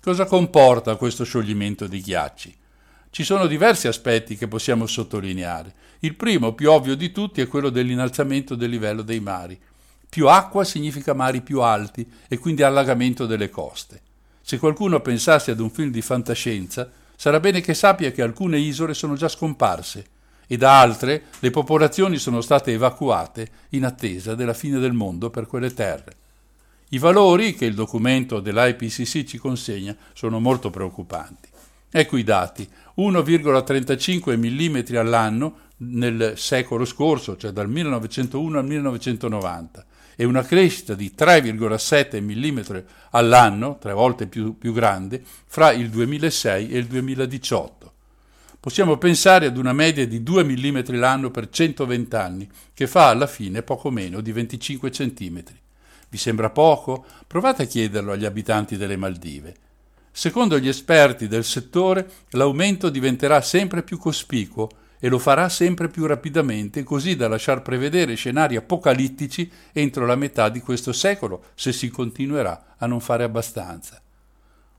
Cosa 0.00 0.24
comporta 0.24 0.96
questo 0.96 1.22
scioglimento 1.22 1.86
di 1.86 2.00
ghiacci? 2.00 2.56
Ci 3.10 3.22
sono 3.22 3.46
diversi 3.46 3.86
aspetti 3.86 4.36
che 4.36 4.48
possiamo 4.48 4.88
sottolineare. 4.88 5.72
Il 6.00 6.16
primo, 6.16 6.52
più 6.52 6.72
ovvio 6.72 6.96
di 6.96 7.12
tutti, 7.12 7.40
è 7.40 7.46
quello 7.46 7.70
dell'innalzamento 7.70 8.56
del 8.56 8.70
livello 8.70 9.02
dei 9.02 9.20
mari. 9.20 9.56
Più 10.14 10.28
acqua 10.28 10.62
significa 10.62 11.12
mari 11.12 11.40
più 11.40 11.60
alti 11.60 12.08
e 12.28 12.38
quindi 12.38 12.62
allagamento 12.62 13.26
delle 13.26 13.50
coste. 13.50 14.00
Se 14.42 14.60
qualcuno 14.60 15.00
pensasse 15.00 15.50
ad 15.50 15.58
un 15.58 15.70
film 15.70 15.90
di 15.90 16.02
fantascienza, 16.02 16.88
sarà 17.16 17.40
bene 17.40 17.60
che 17.60 17.74
sappia 17.74 18.12
che 18.12 18.22
alcune 18.22 18.60
isole 18.60 18.94
sono 18.94 19.16
già 19.16 19.26
scomparse 19.26 20.06
e 20.46 20.56
da 20.56 20.78
altre 20.78 21.24
le 21.40 21.50
popolazioni 21.50 22.18
sono 22.18 22.42
state 22.42 22.70
evacuate 22.70 23.48
in 23.70 23.84
attesa 23.84 24.36
della 24.36 24.54
fine 24.54 24.78
del 24.78 24.92
mondo 24.92 25.30
per 25.30 25.48
quelle 25.48 25.74
terre. 25.74 26.14
I 26.90 26.98
valori 26.98 27.56
che 27.56 27.64
il 27.64 27.74
documento 27.74 28.38
dell'IPCC 28.38 29.24
ci 29.24 29.38
consegna 29.38 29.96
sono 30.12 30.38
molto 30.38 30.70
preoccupanti. 30.70 31.48
Ecco 31.90 32.16
i 32.16 32.22
dati: 32.22 32.70
1,35 32.98 34.38
mm 34.38 34.96
all'anno 34.96 35.56
nel 35.78 36.34
secolo 36.36 36.84
scorso, 36.84 37.36
cioè 37.36 37.50
dal 37.50 37.68
1901 37.68 38.58
al 38.60 38.64
1990 38.64 39.86
e 40.16 40.24
una 40.24 40.42
crescita 40.42 40.94
di 40.94 41.12
3,7 41.16 42.22
mm 42.22 42.84
all'anno, 43.10 43.78
tre 43.78 43.92
volte 43.92 44.26
più, 44.26 44.58
più 44.58 44.72
grande, 44.72 45.22
fra 45.46 45.72
il 45.72 45.90
2006 45.90 46.70
e 46.70 46.78
il 46.78 46.86
2018. 46.86 47.92
Possiamo 48.60 48.96
pensare 48.96 49.46
ad 49.46 49.58
una 49.58 49.74
media 49.74 50.06
di 50.06 50.22
2 50.22 50.42
mm 50.42 50.82
l'anno 50.96 51.30
per 51.30 51.50
120 51.50 52.16
anni, 52.16 52.50
che 52.72 52.86
fa 52.86 53.08
alla 53.08 53.26
fine 53.26 53.62
poco 53.62 53.90
meno 53.90 54.20
di 54.20 54.32
25 54.32 54.90
cm. 54.90 55.42
Vi 56.08 56.16
sembra 56.16 56.48
poco? 56.48 57.04
Provate 57.26 57.64
a 57.64 57.66
chiederlo 57.66 58.12
agli 58.12 58.24
abitanti 58.24 58.76
delle 58.76 58.96
Maldive. 58.96 59.54
Secondo 60.10 60.58
gli 60.60 60.68
esperti 60.68 61.26
del 61.26 61.44
settore, 61.44 62.08
l'aumento 62.30 62.88
diventerà 62.88 63.40
sempre 63.40 63.82
più 63.82 63.98
cospicuo 63.98 64.68
e 65.04 65.08
lo 65.10 65.18
farà 65.18 65.50
sempre 65.50 65.88
più 65.88 66.06
rapidamente, 66.06 66.82
così 66.82 67.14
da 67.14 67.28
lasciar 67.28 67.60
prevedere 67.60 68.14
scenari 68.14 68.56
apocalittici 68.56 69.52
entro 69.74 70.06
la 70.06 70.16
metà 70.16 70.48
di 70.48 70.60
questo 70.60 70.94
secolo, 70.94 71.48
se 71.54 71.74
si 71.74 71.90
continuerà 71.90 72.76
a 72.78 72.86
non 72.86 73.00
fare 73.00 73.22
abbastanza. 73.22 74.00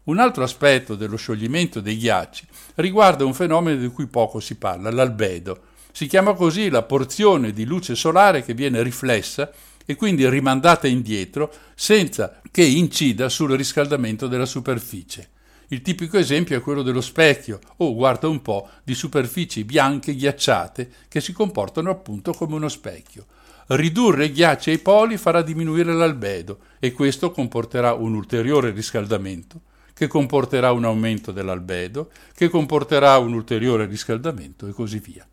Un 0.06 0.18
altro 0.18 0.44
aspetto 0.44 0.96
dello 0.96 1.16
scioglimento 1.16 1.80
dei 1.80 1.96
ghiacci 1.96 2.48
riguarda 2.78 3.24
un 3.24 3.36
fenomeno 3.36 3.80
di 3.80 3.88
cui 3.90 4.08
poco 4.08 4.40
si 4.40 4.56
parla, 4.56 4.90
l'albedo. 4.90 5.60
Si 5.92 6.08
chiama 6.08 6.34
così 6.34 6.72
la 6.72 6.82
porzione 6.82 7.52
di 7.52 7.64
luce 7.64 7.94
solare 7.94 8.42
che 8.42 8.56
viene 8.56 8.82
riflessa 8.82 9.52
e 9.86 9.96
quindi 9.96 10.28
rimandata 10.28 10.88
indietro 10.88 11.54
senza 11.76 12.42
che 12.50 12.64
incida 12.64 13.30
sul 13.30 13.52
riscaldamento 13.52 14.26
della 14.26 14.48
superficie. 14.48 15.34
Il 15.70 15.82
tipico 15.82 16.18
esempio 16.18 16.56
è 16.56 16.62
quello 16.62 16.84
dello 16.84 17.02
specchio, 17.02 17.60
o 17.78 17.96
guarda 17.96 18.28
un 18.28 18.42
po', 18.42 18.70
di 18.84 18.94
superfici 18.94 19.64
bianche 19.64 20.16
ghiacciate 20.16 20.90
che 21.08 21.22
si 21.22 21.34
comportano 21.34 21.90
appunto 21.90 22.34
come 22.34 22.56
uno 22.56 22.70
specchio. 22.70 23.26
ridurre 23.68 24.26
i 24.26 24.32
ghiacci 24.32 24.70
ai 24.70 24.78
poli 24.78 25.18
farà 25.18 25.42
diminuire 25.42 25.92
l'albedo 25.92 26.60
e 26.80 26.92
questo 26.92 27.32
comporterà 27.32 27.94
un 27.94 28.14
ulteriore 28.14 28.70
riscaldamento, 28.70 29.62
che 29.94 30.08
comporterà 30.08 30.72
un 30.72 30.86
aumento 30.86 31.32
dell'albedo, 31.32 32.12
che 32.36 32.50
comporterà 32.50 33.18
un 33.18 33.34
ulteriore 33.34 33.86
riscaldamento 33.86 34.68
e 34.68 34.72
così 34.72 35.00
via. 35.00 35.28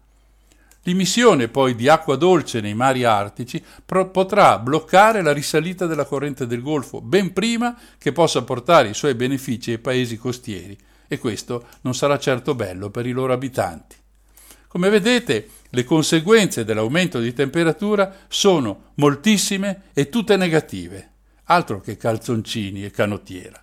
L'immissione 0.85 1.47
poi 1.47 1.77
di 1.77 1.89
acqua 1.89 2.17
dolce 2.17 2.61
nei 2.61 2.75
mari 2.75 3.05
artici 3.05 3.63
pro- 3.87 4.11
potrà 4.11 4.59
bloccare 4.59 5.23
la 5.23 5.33
risalita 5.33 5.87
della 5.87 6.05
corrente 6.05 6.47
del 6.47 6.61
Golfo 6.61 7.01
ben 7.01 7.33
prima 7.33 7.79
che 7.99 8.11
possa 8.11 8.43
portare 8.43 8.89
i 8.89 8.95
suoi 8.95 9.15
benefici 9.15 9.71
ai 9.71 9.79
paesi 9.79 10.17
costieri 10.17 10.77
e 11.07 11.19
questo 11.19 11.67
non 11.83 11.95
sarà 11.95 12.19
certo 12.19 12.57
bello 12.57 12.91
per 12.91 13.07
i 13.07 13.13
loro 13.13 13.33
abitanti. 13.33 13.97
Come 14.67 14.89
vedete, 14.89 15.49
le 15.69 15.85
conseguenze 15.85 16.65
dell'aumento 16.65 17.21
di 17.21 17.33
temperatura 17.33 18.13
sono 18.27 18.93
moltissime 18.95 19.83
e 19.93 20.09
tutte 20.09 20.37
negative, 20.37 21.11
altro 21.45 21.81
che 21.81 21.97
calzoncini 21.97 22.83
e 22.85 22.91
canottiera. 22.91 23.63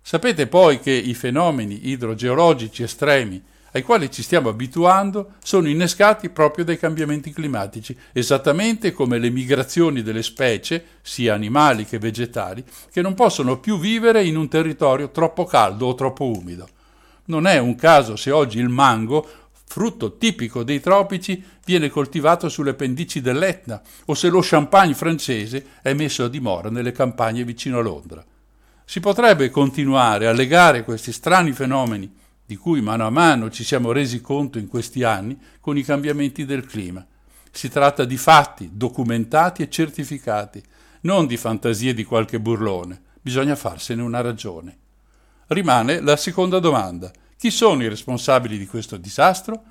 Sapete 0.00 0.48
poi 0.48 0.80
che 0.80 0.90
i 0.90 1.14
fenomeni 1.14 1.90
idrogeologici 1.90 2.82
estremi 2.82 3.40
ai 3.72 3.82
quali 3.82 4.10
ci 4.10 4.22
stiamo 4.22 4.50
abituando 4.50 5.32
sono 5.42 5.68
innescati 5.68 6.28
proprio 6.28 6.64
dai 6.64 6.78
cambiamenti 6.78 7.32
climatici, 7.32 7.96
esattamente 8.12 8.92
come 8.92 9.18
le 9.18 9.30
migrazioni 9.30 10.02
delle 10.02 10.22
specie, 10.22 10.84
sia 11.00 11.34
animali 11.34 11.86
che 11.86 11.98
vegetali, 11.98 12.64
che 12.90 13.00
non 13.00 13.14
possono 13.14 13.58
più 13.58 13.78
vivere 13.78 14.24
in 14.24 14.36
un 14.36 14.48
territorio 14.48 15.10
troppo 15.10 15.44
caldo 15.44 15.86
o 15.86 15.94
troppo 15.94 16.26
umido. 16.26 16.68
Non 17.26 17.46
è 17.46 17.58
un 17.58 17.74
caso 17.74 18.16
se 18.16 18.30
oggi 18.30 18.58
il 18.58 18.68
mango, 18.68 19.26
frutto 19.64 20.18
tipico 20.18 20.64
dei 20.64 20.80
tropici, 20.80 21.42
viene 21.64 21.88
coltivato 21.88 22.50
sulle 22.50 22.74
pendici 22.74 23.22
dell'Etna 23.22 23.80
o 24.04 24.14
se 24.14 24.28
lo 24.28 24.40
champagne 24.42 24.92
francese 24.92 25.64
è 25.80 25.94
messo 25.94 26.24
a 26.24 26.28
dimora 26.28 26.68
nelle 26.68 26.92
campagne 26.92 27.42
vicino 27.42 27.78
a 27.78 27.82
Londra. 27.82 28.22
Si 28.84 29.00
potrebbe 29.00 29.48
continuare 29.48 30.26
a 30.26 30.32
legare 30.32 30.84
questi 30.84 31.12
strani 31.12 31.52
fenomeni 31.52 32.20
di 32.52 32.58
cui 32.58 32.82
mano 32.82 33.06
a 33.06 33.10
mano 33.10 33.48
ci 33.48 33.64
siamo 33.64 33.92
resi 33.92 34.20
conto 34.20 34.58
in 34.58 34.68
questi 34.68 35.04
anni 35.04 35.40
con 35.58 35.78
i 35.78 35.82
cambiamenti 35.82 36.44
del 36.44 36.66
clima. 36.66 37.02
Si 37.50 37.70
tratta 37.70 38.04
di 38.04 38.18
fatti 38.18 38.68
documentati 38.74 39.62
e 39.62 39.70
certificati, 39.70 40.62
non 41.02 41.26
di 41.26 41.38
fantasie 41.38 41.94
di 41.94 42.04
qualche 42.04 42.38
burlone. 42.38 43.00
Bisogna 43.22 43.56
farsene 43.56 44.02
una 44.02 44.20
ragione. 44.20 44.76
Rimane 45.46 46.00
la 46.00 46.16
seconda 46.16 46.58
domanda. 46.58 47.10
Chi 47.38 47.50
sono 47.50 47.82
i 47.84 47.88
responsabili 47.88 48.58
di 48.58 48.66
questo 48.66 48.98
disastro? 48.98 49.62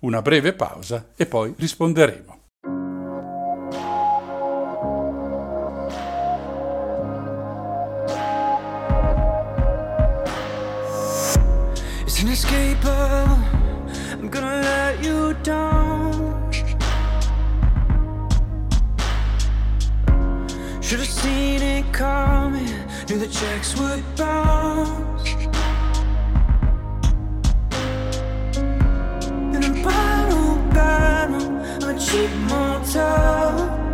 Una 0.00 0.20
breve 0.20 0.52
pausa 0.52 1.12
e 1.16 1.24
poi 1.24 1.54
risponderemo. 1.56 2.35
Inescapable. 12.26 13.38
I'm 14.18 14.28
gonna 14.28 14.60
let 14.60 15.04
you 15.04 15.34
down. 15.44 16.50
Should've 20.82 21.06
seen 21.06 21.62
it 21.62 21.84
coming. 21.92 22.66
Knew 23.08 23.18
the 23.18 23.28
checks 23.28 23.78
would 23.78 24.02
bounce. 24.16 25.28
In 29.54 29.62
a 29.62 29.84
battle, 29.84 30.56
battle, 30.74 31.46
I'm 31.82 31.96
a 31.96 31.98
cheap 31.98 32.30
motel. 32.50 33.85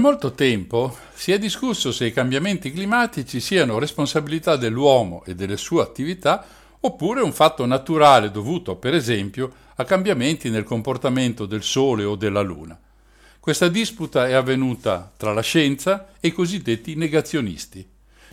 Molto 0.00 0.32
tempo 0.32 0.96
si 1.14 1.30
è 1.30 1.38
discusso 1.38 1.92
se 1.92 2.06
i 2.06 2.12
cambiamenti 2.12 2.72
climatici 2.72 3.38
siano 3.38 3.78
responsabilità 3.78 4.56
dell'uomo 4.56 5.22
e 5.26 5.34
delle 5.34 5.58
sue 5.58 5.82
attività 5.82 6.44
oppure 6.80 7.20
un 7.20 7.32
fatto 7.32 7.66
naturale 7.66 8.30
dovuto, 8.30 8.76
per 8.76 8.94
esempio, 8.94 9.52
a 9.76 9.84
cambiamenti 9.84 10.48
nel 10.48 10.64
comportamento 10.64 11.44
del 11.44 11.62
Sole 11.62 12.04
o 12.04 12.16
della 12.16 12.40
Luna. 12.40 12.78
Questa 13.38 13.68
disputa 13.68 14.26
è 14.26 14.32
avvenuta 14.32 15.12
tra 15.16 15.34
la 15.34 15.42
scienza 15.42 16.12
e 16.18 16.28
i 16.28 16.32
cosiddetti 16.32 16.94
negazionisti. 16.94 17.86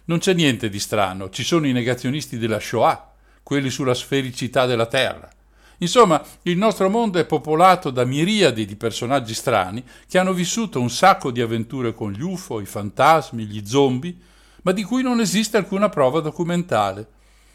Non 0.05 0.19
c'è 0.19 0.33
niente 0.33 0.69
di 0.69 0.79
strano, 0.79 1.29
ci 1.29 1.43
sono 1.43 1.67
i 1.67 1.73
negazionisti 1.73 2.37
della 2.37 2.59
Shoah, 2.59 3.13
quelli 3.43 3.69
sulla 3.69 3.93
sfericità 3.93 4.65
della 4.65 4.85
Terra. 4.85 5.29
Insomma, 5.79 6.23
il 6.43 6.57
nostro 6.57 6.89
mondo 6.89 7.19
è 7.19 7.25
popolato 7.25 7.91
da 7.91 8.03
miriadi 8.03 8.65
di 8.65 8.75
personaggi 8.75 9.35
strani 9.35 9.83
che 10.07 10.17
hanno 10.17 10.33
vissuto 10.33 10.79
un 10.79 10.89
sacco 10.89 11.29
di 11.29 11.39
avventure 11.39 11.93
con 11.93 12.11
gli 12.11 12.21
UFO, 12.21 12.59
i 12.59 12.65
fantasmi, 12.65 13.45
gli 13.45 13.63
zombie, 13.65 14.15
ma 14.63 14.71
di 14.71 14.83
cui 14.83 15.03
non 15.03 15.19
esiste 15.19 15.57
alcuna 15.57 15.89
prova 15.89 16.19
documentale. 16.19 17.07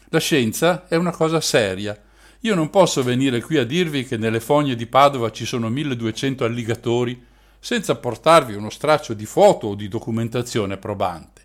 La 0.07 0.19
scienza 0.19 0.87
è 0.87 0.95
una 0.95 1.11
cosa 1.11 1.41
seria. 1.41 1.99
Io 2.41 2.55
non 2.55 2.69
posso 2.69 3.03
venire 3.03 3.41
qui 3.41 3.57
a 3.57 3.65
dirvi 3.65 4.05
che 4.05 4.17
nelle 4.17 4.39
fogne 4.39 4.75
di 4.75 4.85
Padova 4.85 5.29
ci 5.31 5.45
sono 5.45 5.69
1200 5.69 6.45
alligatori 6.45 7.21
senza 7.59 7.95
portarvi 7.95 8.55
uno 8.55 8.69
straccio 8.69 9.13
di 9.13 9.25
foto 9.25 9.67
o 9.67 9.75
di 9.75 9.87
documentazione 9.87 10.77
probante. 10.77 11.41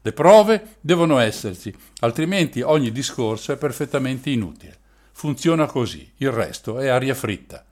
Le 0.00 0.12
prove 0.12 0.76
devono 0.80 1.18
esserci, 1.18 1.74
altrimenti 2.00 2.60
ogni 2.62 2.90
discorso 2.90 3.52
è 3.52 3.56
perfettamente 3.56 4.30
inutile. 4.30 4.80
Funziona 5.12 5.66
così, 5.66 6.10
il 6.16 6.30
resto 6.30 6.78
è 6.78 6.88
aria 6.88 7.14
fritta. 7.14 7.64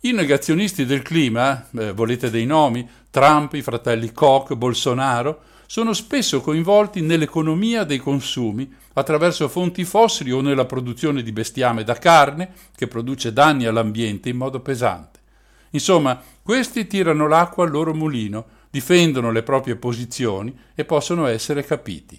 I 0.00 0.12
negazionisti 0.12 0.86
del 0.86 1.02
clima, 1.02 1.68
eh, 1.76 1.92
volete 1.92 2.30
dei 2.30 2.46
nomi, 2.46 2.88
Trump, 3.10 3.54
i 3.54 3.62
fratelli 3.62 4.12
Koch, 4.12 4.54
Bolsonaro, 4.54 5.42
sono 5.66 5.92
spesso 5.92 6.40
coinvolti 6.40 7.02
nell'economia 7.02 7.84
dei 7.84 7.98
consumi 7.98 8.72
attraverso 8.94 9.48
fonti 9.48 9.84
fossili 9.84 10.30
o 10.30 10.40
nella 10.40 10.64
produzione 10.64 11.22
di 11.22 11.32
bestiame 11.32 11.84
da 11.84 11.94
carne 11.94 12.52
che 12.74 12.86
produce 12.86 13.32
danni 13.32 13.66
all'ambiente 13.66 14.28
in 14.28 14.36
modo 14.36 14.60
pesante. 14.60 15.18
Insomma, 15.70 16.22
questi 16.42 16.86
tirano 16.86 17.28
l'acqua 17.28 17.64
al 17.64 17.70
loro 17.70 17.92
mulino, 17.92 18.46
difendono 18.70 19.30
le 19.30 19.42
proprie 19.42 19.76
posizioni 19.76 20.56
e 20.74 20.84
possono 20.84 21.26
essere 21.26 21.64
capiti. 21.64 22.18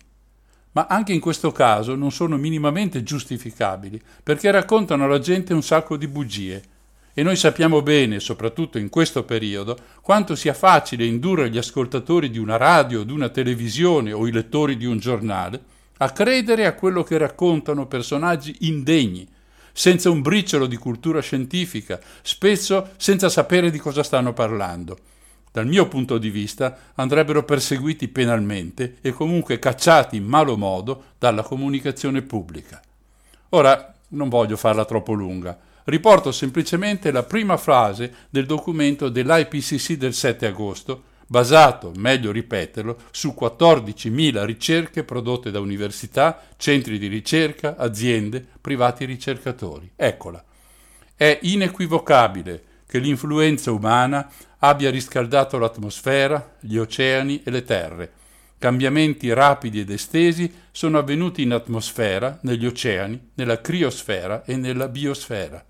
Ma 0.72 0.86
anche 0.88 1.14
in 1.14 1.20
questo 1.20 1.52
caso 1.52 1.96
non 1.96 2.12
sono 2.12 2.38
minimamente 2.38 3.04
giustificabili, 3.04 4.02
perché 4.22 4.52
raccontano 4.52 5.06
alla 5.06 5.20
gente 5.20 5.54
un 5.54 5.64
sacco 5.64 5.98
di 5.98 6.08
bugie. 6.08 6.62
E 7.14 7.24
noi 7.24 7.36
sappiamo 7.36 7.82
bene, 7.82 8.20
soprattutto 8.20 8.78
in 8.78 8.90
questo 8.90 9.24
periodo, 9.24 9.78
quanto 10.02 10.36
sia 10.36 10.54
facile 10.54 11.06
indurre 11.06 11.50
gli 11.50 11.58
ascoltatori 11.58 12.30
di 12.30 12.38
una 12.38 12.56
radio, 12.56 13.04
di 13.04 13.12
una 13.12 13.30
televisione 13.30 14.14
o 14.14 14.28
i 14.28 14.32
lettori 14.32 14.78
di 14.78 14.86
un 14.86 15.00
giornale 15.00 15.78
a 16.02 16.12
credere 16.12 16.66
a 16.66 16.76
quello 16.76 17.04
che 17.04 17.18
raccontano 17.18 17.88
personaggi 17.88 18.56
indegni, 18.62 19.28
senza 19.74 20.10
un 20.10 20.22
briciolo 20.22 20.66
di 20.66 20.78
cultura 20.78 21.20
scientifica, 21.20 22.00
spesso 22.22 22.92
senza 22.96 23.28
sapere 23.28 23.70
di 23.70 23.80
cosa 23.80 24.04
stanno 24.04 24.32
parlando. 24.32 24.98
Dal 25.52 25.66
mio 25.66 25.88
punto 25.88 26.18
di 26.18 26.30
vista 26.30 26.78
andrebbero 26.96 27.44
perseguiti 27.44 28.08
penalmente 28.08 28.98
e 29.02 29.12
comunque 29.12 29.58
cacciati 29.58 30.16
in 30.18 30.26
malo 30.26 30.56
modo 30.58 31.04
dalla 31.18 31.42
comunicazione 31.42 32.22
pubblica. 32.22 32.82
Ora 33.50 33.96
non 34.10 34.30
voglio 34.30 34.58
farla 34.58 34.86
troppo 34.86 35.14
lunga, 35.14 35.58
riporto 35.86 36.32
semplicemente 36.32 37.12
la 37.12 37.24
prima 37.24 37.58
frase 37.58 38.14
del 38.30 38.46
documento 38.46 39.10
dell'IPCC 39.10 39.94
del 39.94 40.14
7 40.14 40.46
agosto, 40.46 41.04
basato, 41.26 41.92
meglio 41.96 42.32
ripeterlo, 42.32 42.98
su 43.12 43.36
14.000 43.40 44.46
ricerche 44.46 45.04
prodotte 45.04 45.50
da 45.50 45.60
università, 45.60 46.42
centri 46.58 47.00
di 47.00 47.08
ricerca, 47.08 47.76
aziende, 47.76 48.46
privati 48.62 49.06
ricercatori. 49.06 49.92
Eccola. 49.96 50.44
È 51.16 51.40
inequivocabile 51.42 52.64
che 52.90 52.98
l'influenza 52.98 53.72
umana 53.72 54.28
abbia 54.58 54.90
riscaldato 54.90 55.60
l'atmosfera, 55.60 56.56
gli 56.60 56.76
oceani 56.76 57.44
e 57.44 57.52
le 57.52 57.64
terre. 57.64 58.12
Cambiamenti 58.58 59.32
rapidi 59.32 59.82
ed 59.82 59.92
estesi 59.92 60.52
sono 60.72 60.98
avvenuti 60.98 61.44
in 61.44 61.54
atmosfera, 61.54 62.40
negli 62.42 62.66
oceani, 62.66 63.30
nella 63.36 63.62
criosfera 63.62 64.44
e 64.44 64.56
nella 64.56 64.88
biosfera. 64.88 65.64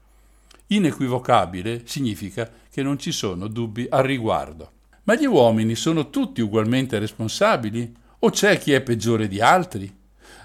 Inequivocabile 0.67 1.81
significa 1.83 2.49
che 2.71 2.81
non 2.83 2.97
ci 2.97 3.11
sono 3.11 3.47
dubbi 3.47 3.85
al 3.89 4.03
riguardo. 4.03 4.71
Ma 5.03 5.15
gli 5.15 5.25
uomini 5.25 5.75
sono 5.75 6.09
tutti 6.09 6.39
ugualmente 6.39 6.99
responsabili? 6.99 7.93
O 8.19 8.29
c'è 8.29 8.57
chi 8.57 8.71
è 8.71 8.79
peggiore 8.79 9.27
di 9.27 9.41
altri? 9.41 9.93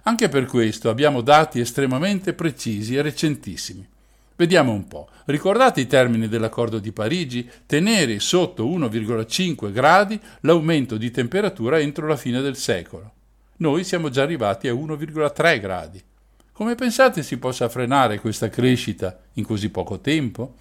Anche 0.03 0.29
per 0.29 0.47
questo 0.47 0.91
abbiamo 0.91 1.21
dati 1.21 1.61
estremamente 1.61 2.33
precisi 2.33 2.97
e 2.97 3.03
recentissimi. 3.03 3.93
Vediamo 4.37 4.73
un 4.73 4.89
po'. 4.89 5.09
Ricordate 5.27 5.81
i 5.81 5.87
termini 5.87 6.27
dell'accordo 6.27 6.81
di 6.81 6.91
Parigi? 6.91 7.49
Tenere 7.67 8.19
sotto 8.19 8.67
1,5 8.67 9.71
gradi 9.71 10.19
l'aumento 10.41 10.97
di 10.97 11.13
temperatura 11.13 11.79
entro 11.79 12.09
la 12.09 12.17
fine 12.17 12.41
del 12.41 12.57
secolo. 12.57 13.13
Noi 13.59 13.85
siamo 13.85 14.09
già 14.09 14.23
arrivati 14.23 14.67
a 14.67 14.75
1,3 14.75 15.61
gradi. 15.61 16.03
Come 16.51 16.75
pensate 16.75 17.23
si 17.23 17.37
possa 17.39 17.69
frenare 17.69 18.19
questa 18.19 18.49
crescita 18.49 19.17
in 19.35 19.45
così 19.45 19.71
poco 19.71 20.01
tempo? 20.01 20.55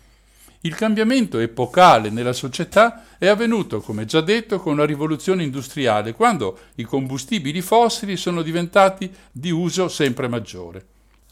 Il 0.61 0.75
cambiamento 0.75 1.39
epocale 1.39 2.11
nella 2.11 2.31
società 2.31 3.03
è 3.17 3.25
avvenuto, 3.25 3.81
come 3.81 4.05
già 4.05 4.21
detto, 4.21 4.59
con 4.59 4.77
la 4.77 4.85
rivoluzione 4.85 5.41
industriale, 5.41 6.13
quando 6.13 6.59
i 6.75 6.83
combustibili 6.83 7.61
fossili 7.61 8.17
sono 8.17 8.43
diventati 8.43 9.11
di 9.31 9.49
uso 9.49 9.87
sempre 9.87 10.27
maggiore. 10.27 10.85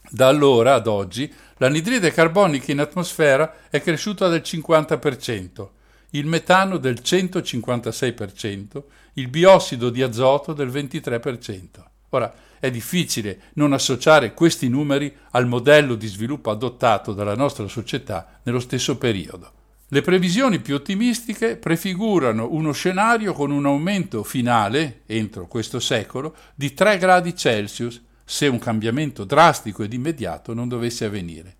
Da 0.10 0.28
allora 0.28 0.74
ad 0.74 0.88
oggi 0.88 1.32
l'anidride 1.58 2.12
carbonica 2.12 2.72
in 2.72 2.80
atmosfera 2.80 3.70
è 3.70 3.82
cresciuta 3.82 4.28
del 4.28 4.42
50%, 4.44 5.68
il 6.12 6.26
metano 6.26 6.78
del 6.78 7.00
156%, 7.04 8.84
il 9.14 9.28
biossido 9.28 9.90
di 9.90 10.02
azoto 10.02 10.54
del 10.54 10.70
23%. 10.70 11.64
Ora, 12.10 12.34
è 12.60 12.70
difficile 12.70 13.40
non 13.54 13.74
associare 13.74 14.34
questi 14.34 14.68
numeri 14.70 15.14
al 15.32 15.48
modello 15.48 15.96
di 15.96 16.08
sviluppo 16.08 16.52
adottato 16.52 17.14
dalla 17.14 17.36
nostra 17.36 17.68
società 17.68 18.40
nello 18.44 18.60
stesso 18.60 18.98
periodo. 18.98 19.52
Le 19.88 20.02
previsioni 20.02 20.60
più 20.60 20.76
ottimistiche 20.76 21.58
prefigurano 21.58 22.48
uno 22.52 22.72
scenario 22.72 23.34
con 23.34 23.52
un 23.52 23.66
aumento 23.66 24.24
finale, 24.24 25.02
entro 25.06 25.48
questo 25.48 25.80
secolo, 25.80 26.36
di 26.54 26.74
3 26.74 26.98
gradi 26.98 27.36
Celsius, 27.36 28.00
se 28.32 28.48
un 28.48 28.60
cambiamento 28.60 29.26
drastico 29.26 29.84
ed 29.84 29.92
immediato 29.92 30.54
non 30.54 30.70
dovesse 30.70 31.04
avvenire. 31.04 31.58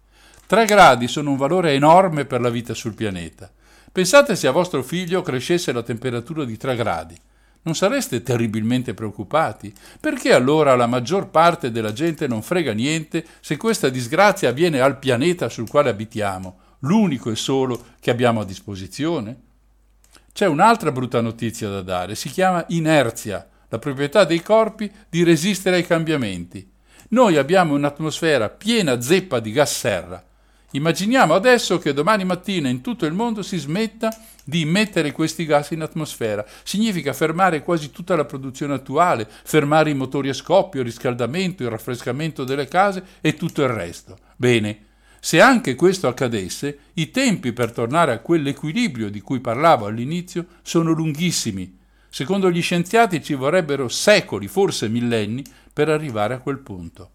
3 0.48 0.64
gradi 0.64 1.10
sono 1.10 1.32
un 1.32 1.36
valore 1.36 1.74
enorme 1.74 2.24
per 2.24 2.40
la 2.40 2.50
vita 2.50 2.74
sul 2.74 2.94
pianeta. 2.94 3.52
Pensate 3.92 4.38
se 4.38 4.48
a 4.48 4.52
vostro 4.52 4.82
figlio 4.82 5.22
crescesse 5.22 5.74
la 5.74 5.84
temperatura 5.84 6.46
di 6.46 6.56
3 6.56 6.78
gradi. 6.78 7.20
Non 7.64 7.76
sareste 7.76 8.24
terribilmente 8.24 8.94
preoccupati? 8.94 9.74
Perché 10.00 10.32
allora 10.32 10.74
la 10.78 10.88
maggior 10.88 11.30
parte 11.30 11.72
della 11.72 11.92
gente 11.92 12.26
non 12.26 12.42
frega 12.42 12.72
niente 12.72 13.26
se 13.42 13.58
questa 13.58 13.90
disgrazia 13.90 14.48
avviene 14.48 14.80
al 14.80 14.98
pianeta 14.98 15.50
sul 15.50 15.70
quale 15.70 15.90
abitiamo, 15.90 16.58
l'unico 16.80 17.32
e 17.32 17.36
solo 17.36 17.84
che 18.00 18.12
abbiamo 18.12 18.40
a 18.40 18.46
disposizione? 18.46 19.38
C'è 20.32 20.46
un'altra 20.46 20.94
brutta 20.94 21.20
notizia 21.20 21.68
da 21.68 21.82
dare, 21.82 22.16
si 22.16 22.30
chiama 22.30 22.64
inerzia, 22.70 23.46
la 23.72 23.80
proprietà 23.80 24.26
dei 24.26 24.42
corpi 24.42 24.92
di 25.10 25.24
resistere 25.24 25.78
ai 25.78 25.88
cambiamenti. 25.88 26.70
Noi 27.10 27.38
abbiamo 27.38 27.74
un'atmosfera 27.74 28.50
piena 28.50 29.00
zeppa 29.00 29.40
di 29.40 29.52
gas 29.54 29.78
serra. 29.78 30.22
Immaginiamo 30.72 31.34
adesso 31.34 31.78
che 31.78 31.94
domani 31.94 32.26
mattina 32.26 32.68
in 32.68 32.82
tutto 32.82 33.06
il 33.06 33.14
mondo 33.14 33.42
si 33.42 33.58
smetta 33.58 34.14
di 34.44 34.62
immettere 34.62 35.14
questi 35.14 35.46
gas 35.46 35.72
in 35.72 35.82
atmosfera. 35.82 36.46
Significa 36.64 37.14
fermare 37.14 37.64
quasi 37.64 37.92
tutta 37.92 38.16
la 38.16 38.26
produzione 38.26 38.74
attuale, 38.74 39.28
fermare 39.44 39.90
i 39.90 39.96
motori 39.96 40.28
a 40.28 40.34
scoppio, 40.34 40.82
il 40.82 40.88
riscaldamento, 40.88 41.64
il 41.64 41.70
raffrescamento 41.70 42.44
delle 42.44 42.68
case 42.68 43.04
e 43.22 43.36
tutto 43.36 43.64
il 43.64 43.70
resto. 43.70 44.18
Bene, 44.36 44.86
se 45.20 45.40
anche 45.40 45.76
questo 45.76 46.10
accadesse, 46.10 46.80
i 46.96 47.10
tempi 47.10 47.54
per 47.54 47.72
tornare 47.72 48.12
a 48.12 48.20
quell'equilibrio 48.20 49.10
di 49.10 49.22
cui 49.22 49.40
parlavo 49.40 49.86
all'inizio 49.86 50.46
sono 50.62 50.92
lunghissimi. 50.92 51.80
Secondo 52.14 52.52
gli 52.52 52.62
scienziati 52.62 53.24
ci 53.24 53.36
vorrebbero 53.36 53.88
secoli, 53.88 54.50
forse 54.50 54.90
millenni, 54.90 55.46
per 55.72 55.88
arrivare 55.88 56.34
a 56.34 56.40
quel 56.40 56.60
punto. 56.60 57.10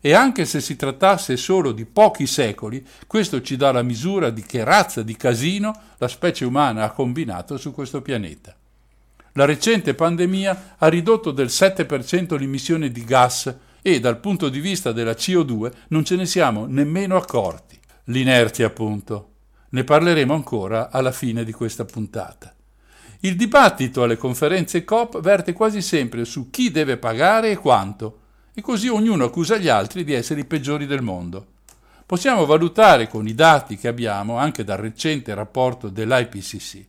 E 0.00 0.14
anche 0.14 0.46
se 0.46 0.62
si 0.62 0.74
trattasse 0.74 1.36
solo 1.36 1.70
di 1.70 1.84
pochi 1.84 2.26
secoli, 2.26 2.82
questo 3.06 3.42
ci 3.42 3.56
dà 3.56 3.72
la 3.72 3.82
misura 3.82 4.30
di 4.30 4.42
che 4.42 4.64
razza 4.64 5.02
di 5.02 5.16
casino 5.16 5.78
la 5.98 6.08
specie 6.08 6.46
umana 6.46 6.84
ha 6.84 6.92
combinato 6.92 7.58
su 7.58 7.74
questo 7.74 8.00
pianeta. 8.00 8.56
La 9.32 9.44
recente 9.44 9.92
pandemia 9.92 10.76
ha 10.78 10.88
ridotto 10.88 11.30
del 11.30 11.48
7% 11.48 12.38
l'emissione 12.38 12.90
di 12.90 13.04
gas 13.04 13.54
e 13.82 14.00
dal 14.00 14.18
punto 14.18 14.48
di 14.48 14.60
vista 14.60 14.92
della 14.92 15.12
CO2 15.12 15.70
non 15.88 16.06
ce 16.06 16.16
ne 16.16 16.24
siamo 16.24 16.64
nemmeno 16.64 17.16
accorti. 17.16 17.78
L'inerzia, 18.04 18.66
appunto. 18.66 19.28
Ne 19.68 19.84
parleremo 19.84 20.32
ancora 20.32 20.90
alla 20.90 21.12
fine 21.12 21.44
di 21.44 21.52
questa 21.52 21.84
puntata. 21.84 22.54
Il 23.24 23.36
dibattito 23.36 24.02
alle 24.02 24.16
conferenze 24.16 24.82
COP 24.82 25.20
verte 25.20 25.52
quasi 25.52 25.80
sempre 25.80 26.24
su 26.24 26.50
chi 26.50 26.72
deve 26.72 26.96
pagare 26.96 27.52
e 27.52 27.56
quanto, 27.56 28.18
e 28.52 28.60
così 28.60 28.88
ognuno 28.88 29.26
accusa 29.26 29.58
gli 29.58 29.68
altri 29.68 30.02
di 30.02 30.12
essere 30.12 30.40
i 30.40 30.44
peggiori 30.44 30.86
del 30.86 31.02
mondo. 31.02 31.46
Possiamo 32.04 32.46
valutare 32.46 33.06
con 33.06 33.28
i 33.28 33.34
dati 33.36 33.76
che 33.76 33.86
abbiamo 33.86 34.38
anche 34.38 34.64
dal 34.64 34.78
recente 34.78 35.32
rapporto 35.34 35.88
dell'IPCC. 35.88 36.84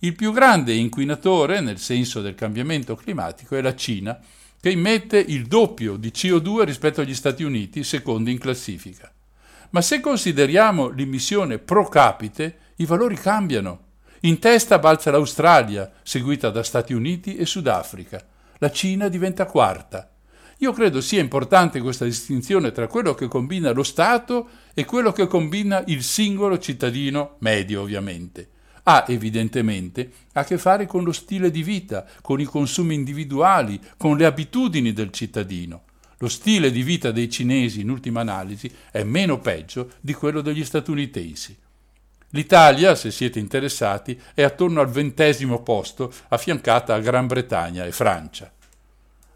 Il 0.00 0.16
più 0.16 0.32
grande 0.32 0.72
inquinatore, 0.74 1.60
nel 1.60 1.78
senso 1.78 2.22
del 2.22 2.34
cambiamento 2.34 2.96
climatico, 2.96 3.54
è 3.54 3.60
la 3.60 3.76
Cina, 3.76 4.18
che 4.60 4.70
immette 4.70 5.18
il 5.18 5.46
doppio 5.46 5.94
di 5.94 6.08
CO2 6.08 6.64
rispetto 6.64 7.02
agli 7.02 7.14
Stati 7.14 7.44
Uniti, 7.44 7.84
secondi 7.84 8.32
in 8.32 8.38
classifica. 8.38 9.12
Ma 9.70 9.80
se 9.80 10.00
consideriamo 10.00 10.88
l'emissione 10.88 11.58
pro 11.58 11.88
capite, 11.88 12.58
i 12.78 12.84
valori 12.84 13.14
cambiano. 13.14 13.86
In 14.22 14.40
testa 14.40 14.80
balza 14.80 15.12
l'Australia, 15.12 15.92
seguita 16.02 16.50
da 16.50 16.64
Stati 16.64 16.92
Uniti 16.92 17.36
e 17.36 17.46
Sudafrica. 17.46 18.20
La 18.58 18.68
Cina 18.72 19.06
diventa 19.06 19.46
quarta. 19.46 20.10
Io 20.58 20.72
credo 20.72 21.00
sia 21.00 21.20
importante 21.20 21.80
questa 21.80 22.04
distinzione 22.04 22.72
tra 22.72 22.88
quello 22.88 23.14
che 23.14 23.28
combina 23.28 23.70
lo 23.70 23.84
Stato 23.84 24.48
e 24.74 24.84
quello 24.84 25.12
che 25.12 25.28
combina 25.28 25.84
il 25.86 26.02
singolo 26.02 26.58
cittadino 26.58 27.36
medio, 27.38 27.82
ovviamente. 27.82 28.48
Ha 28.82 29.04
evidentemente 29.06 30.10
a 30.32 30.42
che 30.42 30.58
fare 30.58 30.86
con 30.86 31.04
lo 31.04 31.12
stile 31.12 31.52
di 31.52 31.62
vita, 31.62 32.04
con 32.20 32.40
i 32.40 32.44
consumi 32.44 32.96
individuali, 32.96 33.80
con 33.96 34.16
le 34.16 34.24
abitudini 34.24 34.92
del 34.92 35.12
cittadino. 35.12 35.82
Lo 36.18 36.28
stile 36.28 36.72
di 36.72 36.82
vita 36.82 37.12
dei 37.12 37.30
cinesi, 37.30 37.82
in 37.82 37.90
ultima 37.90 38.22
analisi, 38.22 38.68
è 38.90 39.04
meno 39.04 39.38
peggio 39.38 39.92
di 40.00 40.12
quello 40.12 40.40
degli 40.40 40.64
statunitensi. 40.64 41.56
L'Italia, 42.32 42.94
se 42.94 43.10
siete 43.10 43.38
interessati, 43.38 44.20
è 44.34 44.42
attorno 44.42 44.80
al 44.80 44.90
ventesimo 44.90 45.62
posto, 45.62 46.12
affiancata 46.28 46.94
a 46.94 47.00
Gran 47.00 47.26
Bretagna 47.26 47.86
e 47.86 47.92
Francia. 47.92 48.52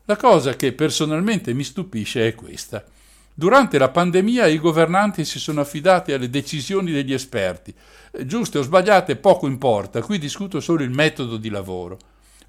La 0.05 0.17
cosa 0.17 0.57
che 0.57 0.73
personalmente 0.73 1.55
mi 1.55 1.65
stupisce 1.65 2.27
è 2.27 2.35
questa. 2.35 2.85
Durante 3.33 3.79
la 3.79 3.89
pandemia 3.89 4.47
i 4.47 4.59
governanti 4.59 5.25
si 5.25 5.39
sono 5.39 5.63
affidati 5.63 6.13
alle 6.13 6.29
decisioni 6.29 6.93
degli 6.93 7.15
esperti. 7.15 7.75
Giuste 8.25 8.59
o 8.59 8.63
sbagliate 8.63 9.17
poco 9.17 9.47
importa, 9.47 10.03
qui 10.03 10.19
discuto 10.19 10.61
solo 10.61 10.83
il 10.83 10.91
metodo 10.91 11.39
di 11.39 11.49
lavoro. 11.49 11.97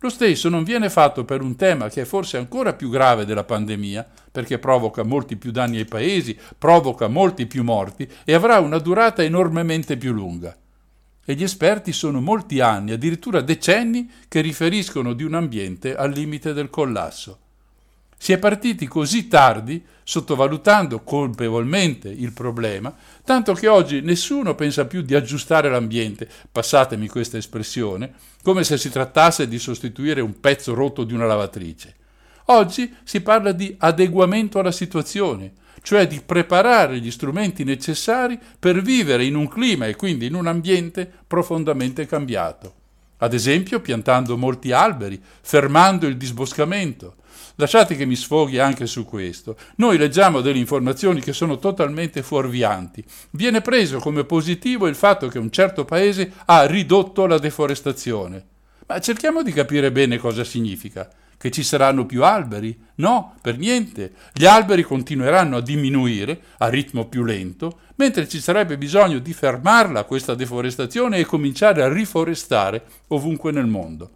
Lo 0.03 0.09
stesso 0.09 0.49
non 0.49 0.65
viene 0.65 0.89
fatto 0.89 1.23
per 1.23 1.41
un 1.41 1.55
tema 1.55 1.87
che 1.87 2.01
è 2.01 2.03
forse 2.03 2.35
ancora 2.35 2.73
più 2.73 2.89
grave 2.89 3.23
della 3.23 3.45
pandemia, 3.45 4.05
perché 4.33 4.59
provoca 4.59 5.01
molti 5.03 5.37
più 5.37 5.49
danni 5.51 5.77
ai 5.77 5.85
paesi, 5.85 6.37
provoca 6.57 7.07
molti 7.07 7.45
più 7.45 7.63
morti 7.63 8.05
e 8.25 8.33
avrà 8.33 8.59
una 8.59 8.79
durata 8.79 9.23
enormemente 9.23 9.95
più 9.95 10.11
lunga. 10.11 10.53
E 11.23 11.35
gli 11.35 11.43
esperti 11.43 11.93
sono 11.93 12.19
molti 12.19 12.59
anni, 12.59 12.91
addirittura 12.91 13.39
decenni, 13.39 14.11
che 14.27 14.41
riferiscono 14.41 15.13
di 15.13 15.23
un 15.23 15.35
ambiente 15.35 15.95
al 15.95 16.11
limite 16.11 16.51
del 16.51 16.69
collasso. 16.69 17.42
Si 18.23 18.31
è 18.31 18.37
partiti 18.37 18.87
così 18.87 19.27
tardi, 19.27 19.83
sottovalutando 20.01 21.01
colpevolmente 21.01 22.07
il 22.07 22.31
problema, 22.31 22.95
tanto 23.21 23.51
che 23.51 23.67
oggi 23.67 23.99
nessuno 23.99 24.55
pensa 24.55 24.85
più 24.85 25.01
di 25.01 25.13
aggiustare 25.13 25.69
l'ambiente, 25.69 26.29
passatemi 26.49 27.09
questa 27.09 27.35
espressione, 27.35 28.13
come 28.41 28.63
se 28.63 28.77
si 28.77 28.89
trattasse 28.89 29.45
di 29.49 29.59
sostituire 29.59 30.21
un 30.21 30.39
pezzo 30.39 30.73
rotto 30.73 31.03
di 31.03 31.13
una 31.13 31.25
lavatrice. 31.25 31.95
Oggi 32.45 32.95
si 33.03 33.19
parla 33.19 33.51
di 33.51 33.75
adeguamento 33.77 34.57
alla 34.57 34.71
situazione, 34.71 35.51
cioè 35.81 36.07
di 36.07 36.21
preparare 36.25 37.01
gli 37.01 37.11
strumenti 37.11 37.65
necessari 37.65 38.39
per 38.57 38.81
vivere 38.81 39.25
in 39.25 39.35
un 39.35 39.49
clima 39.49 39.87
e 39.87 39.97
quindi 39.97 40.27
in 40.27 40.35
un 40.35 40.47
ambiente 40.47 41.11
profondamente 41.27 42.05
cambiato. 42.05 42.75
Ad 43.17 43.33
esempio 43.33 43.81
piantando 43.81 44.37
molti 44.37 44.71
alberi, 44.71 45.21
fermando 45.41 46.07
il 46.07 46.15
disboscamento, 46.15 47.15
Lasciate 47.55 47.95
che 47.95 48.05
mi 48.05 48.15
sfoghi 48.15 48.57
anche 48.57 48.87
su 48.87 49.05
questo. 49.05 49.55
Noi 49.75 49.97
leggiamo 49.97 50.41
delle 50.41 50.57
informazioni 50.57 51.21
che 51.21 51.33
sono 51.33 51.59
totalmente 51.59 52.23
fuorvianti. 52.23 53.03
Viene 53.31 53.61
preso 53.61 53.99
come 53.99 54.23
positivo 54.23 54.87
il 54.87 54.95
fatto 54.95 55.27
che 55.27 55.37
un 55.37 55.51
certo 55.51 55.85
paese 55.85 56.31
ha 56.45 56.65
ridotto 56.65 57.27
la 57.27 57.37
deforestazione. 57.37 58.43
Ma 58.87 58.99
cerchiamo 58.99 59.43
di 59.43 59.51
capire 59.51 59.91
bene 59.91 60.17
cosa 60.17 60.43
significa. 60.43 61.07
Che 61.37 61.51
ci 61.51 61.63
saranno 61.63 62.05
più 62.05 62.23
alberi? 62.23 62.75
No, 62.95 63.35
per 63.41 63.57
niente. 63.57 64.13
Gli 64.33 64.45
alberi 64.45 64.81
continueranno 64.81 65.57
a 65.57 65.61
diminuire 65.61 66.39
a 66.59 66.69
ritmo 66.69 67.05
più 67.05 67.23
lento, 67.23 67.79
mentre 67.95 68.27
ci 68.27 68.39
sarebbe 68.39 68.77
bisogno 68.77 69.19
di 69.19 69.33
fermarla 69.33 70.05
questa 70.05 70.35
deforestazione 70.35 71.17
e 71.17 71.25
cominciare 71.25 71.83
a 71.83 71.91
riforestare 71.91 72.83
ovunque 73.09 73.51
nel 73.51 73.67
mondo. 73.67 74.09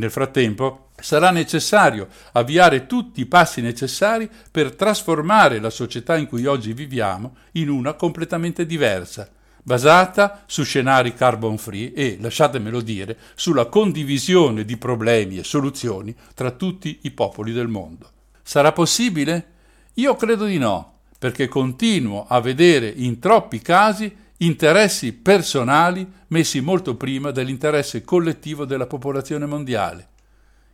Nel 0.00 0.10
frattempo 0.10 0.92
sarà 0.98 1.30
necessario 1.30 2.08
avviare 2.32 2.86
tutti 2.86 3.20
i 3.20 3.26
passi 3.26 3.60
necessari 3.60 4.30
per 4.50 4.74
trasformare 4.74 5.60
la 5.60 5.68
società 5.68 6.16
in 6.16 6.26
cui 6.26 6.46
oggi 6.46 6.72
viviamo 6.72 7.36
in 7.52 7.68
una 7.68 7.92
completamente 7.92 8.64
diversa, 8.64 9.28
basata 9.62 10.44
su 10.46 10.64
scenari 10.64 11.12
carbon 11.12 11.58
free 11.58 11.92
e, 11.92 12.16
lasciatemelo 12.18 12.80
dire, 12.80 13.14
sulla 13.34 13.66
condivisione 13.66 14.64
di 14.64 14.78
problemi 14.78 15.36
e 15.36 15.44
soluzioni 15.44 16.16
tra 16.32 16.50
tutti 16.52 17.00
i 17.02 17.10
popoli 17.10 17.52
del 17.52 17.68
mondo. 17.68 18.10
Sarà 18.42 18.72
possibile? 18.72 19.48
Io 19.94 20.16
credo 20.16 20.46
di 20.46 20.56
no, 20.56 21.00
perché 21.18 21.46
continuo 21.46 22.24
a 22.26 22.40
vedere 22.40 22.88
in 22.88 23.18
troppi 23.18 23.60
casi 23.60 24.16
interessi 24.42 25.12
personali 25.12 26.06
messi 26.28 26.60
molto 26.60 26.96
prima 26.96 27.30
dell'interesse 27.30 28.02
collettivo 28.02 28.64
della 28.64 28.86
popolazione 28.86 29.44
mondiale. 29.44 30.08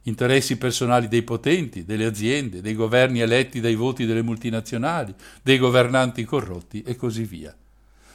Interessi 0.03 0.57
personali 0.57 1.09
dei 1.09 1.23
potenti, 1.23 1.85
delle 1.85 2.05
aziende, 2.05 2.61
dei 2.61 2.75
governi 2.75 3.21
eletti 3.21 3.59
dai 3.59 3.75
voti 3.75 4.07
delle 4.07 4.23
multinazionali, 4.23 5.13
dei 5.43 5.59
governanti 5.59 6.25
corrotti 6.25 6.83
e 6.83 6.95
così 6.95 7.25
via. 7.25 7.55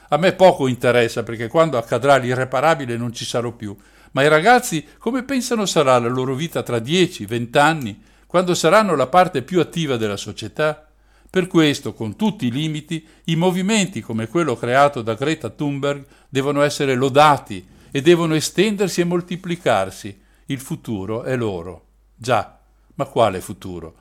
A 0.09 0.17
me 0.17 0.33
poco 0.33 0.67
interessa 0.67 1.23
perché 1.23 1.47
quando 1.47 1.77
accadrà 1.77 2.15
l'irreparabile 2.15 2.95
non 2.95 3.11
ci 3.11 3.25
sarò 3.25 3.51
più, 3.51 3.75
ma 4.11 4.23
i 4.23 4.29
ragazzi 4.29 4.85
come 4.97 5.23
pensano 5.23 5.65
sarà 5.65 5.99
la 5.99 6.07
loro 6.07 6.33
vita 6.33 6.63
tra 6.63 6.77
10-20 6.77 7.57
anni, 7.57 8.01
quando 8.25 8.53
saranno 8.53 8.95
la 8.95 9.07
parte 9.07 9.41
più 9.41 9.59
attiva 9.59 9.97
della 9.97 10.17
società? 10.17 10.90
Per 11.31 11.47
questo, 11.47 11.93
con 11.93 12.17
tutti 12.17 12.47
i 12.47 12.51
limiti, 12.51 13.07
i 13.25 13.37
movimenti 13.37 14.01
come 14.01 14.27
quello 14.27 14.57
creato 14.57 15.01
da 15.01 15.13
Greta 15.13 15.49
Thunberg 15.49 16.05
devono 16.27 16.61
essere 16.61 16.93
lodati 16.93 17.65
e 17.89 18.01
devono 18.01 18.35
estendersi 18.35 18.99
e 18.99 19.05
moltiplicarsi. 19.05 20.21
Il 20.47 20.59
futuro 20.59 21.23
è 21.23 21.37
loro. 21.37 21.85
Già, 22.17 22.59
ma 22.95 23.05
quale 23.05 23.39
futuro? 23.39 23.95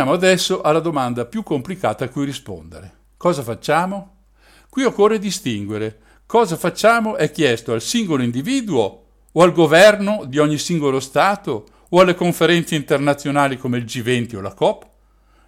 Veniamo 0.00 0.18
adesso 0.18 0.62
alla 0.62 0.80
domanda 0.80 1.26
più 1.26 1.42
complicata 1.42 2.06
a 2.06 2.08
cui 2.08 2.24
rispondere. 2.24 2.90
Cosa 3.18 3.42
facciamo? 3.42 4.22
Qui 4.70 4.84
occorre 4.84 5.18
distinguere. 5.18 5.98
Cosa 6.24 6.56
facciamo 6.56 7.16
è 7.16 7.30
chiesto 7.30 7.74
al 7.74 7.82
singolo 7.82 8.22
individuo 8.22 9.04
o 9.30 9.42
al 9.42 9.52
governo 9.52 10.24
di 10.24 10.38
ogni 10.38 10.56
singolo 10.56 11.00
Stato 11.00 11.66
o 11.90 12.00
alle 12.00 12.14
conferenze 12.14 12.76
internazionali 12.76 13.58
come 13.58 13.76
il 13.76 13.84
G20 13.84 14.36
o 14.36 14.40
la 14.40 14.54
COP? 14.54 14.86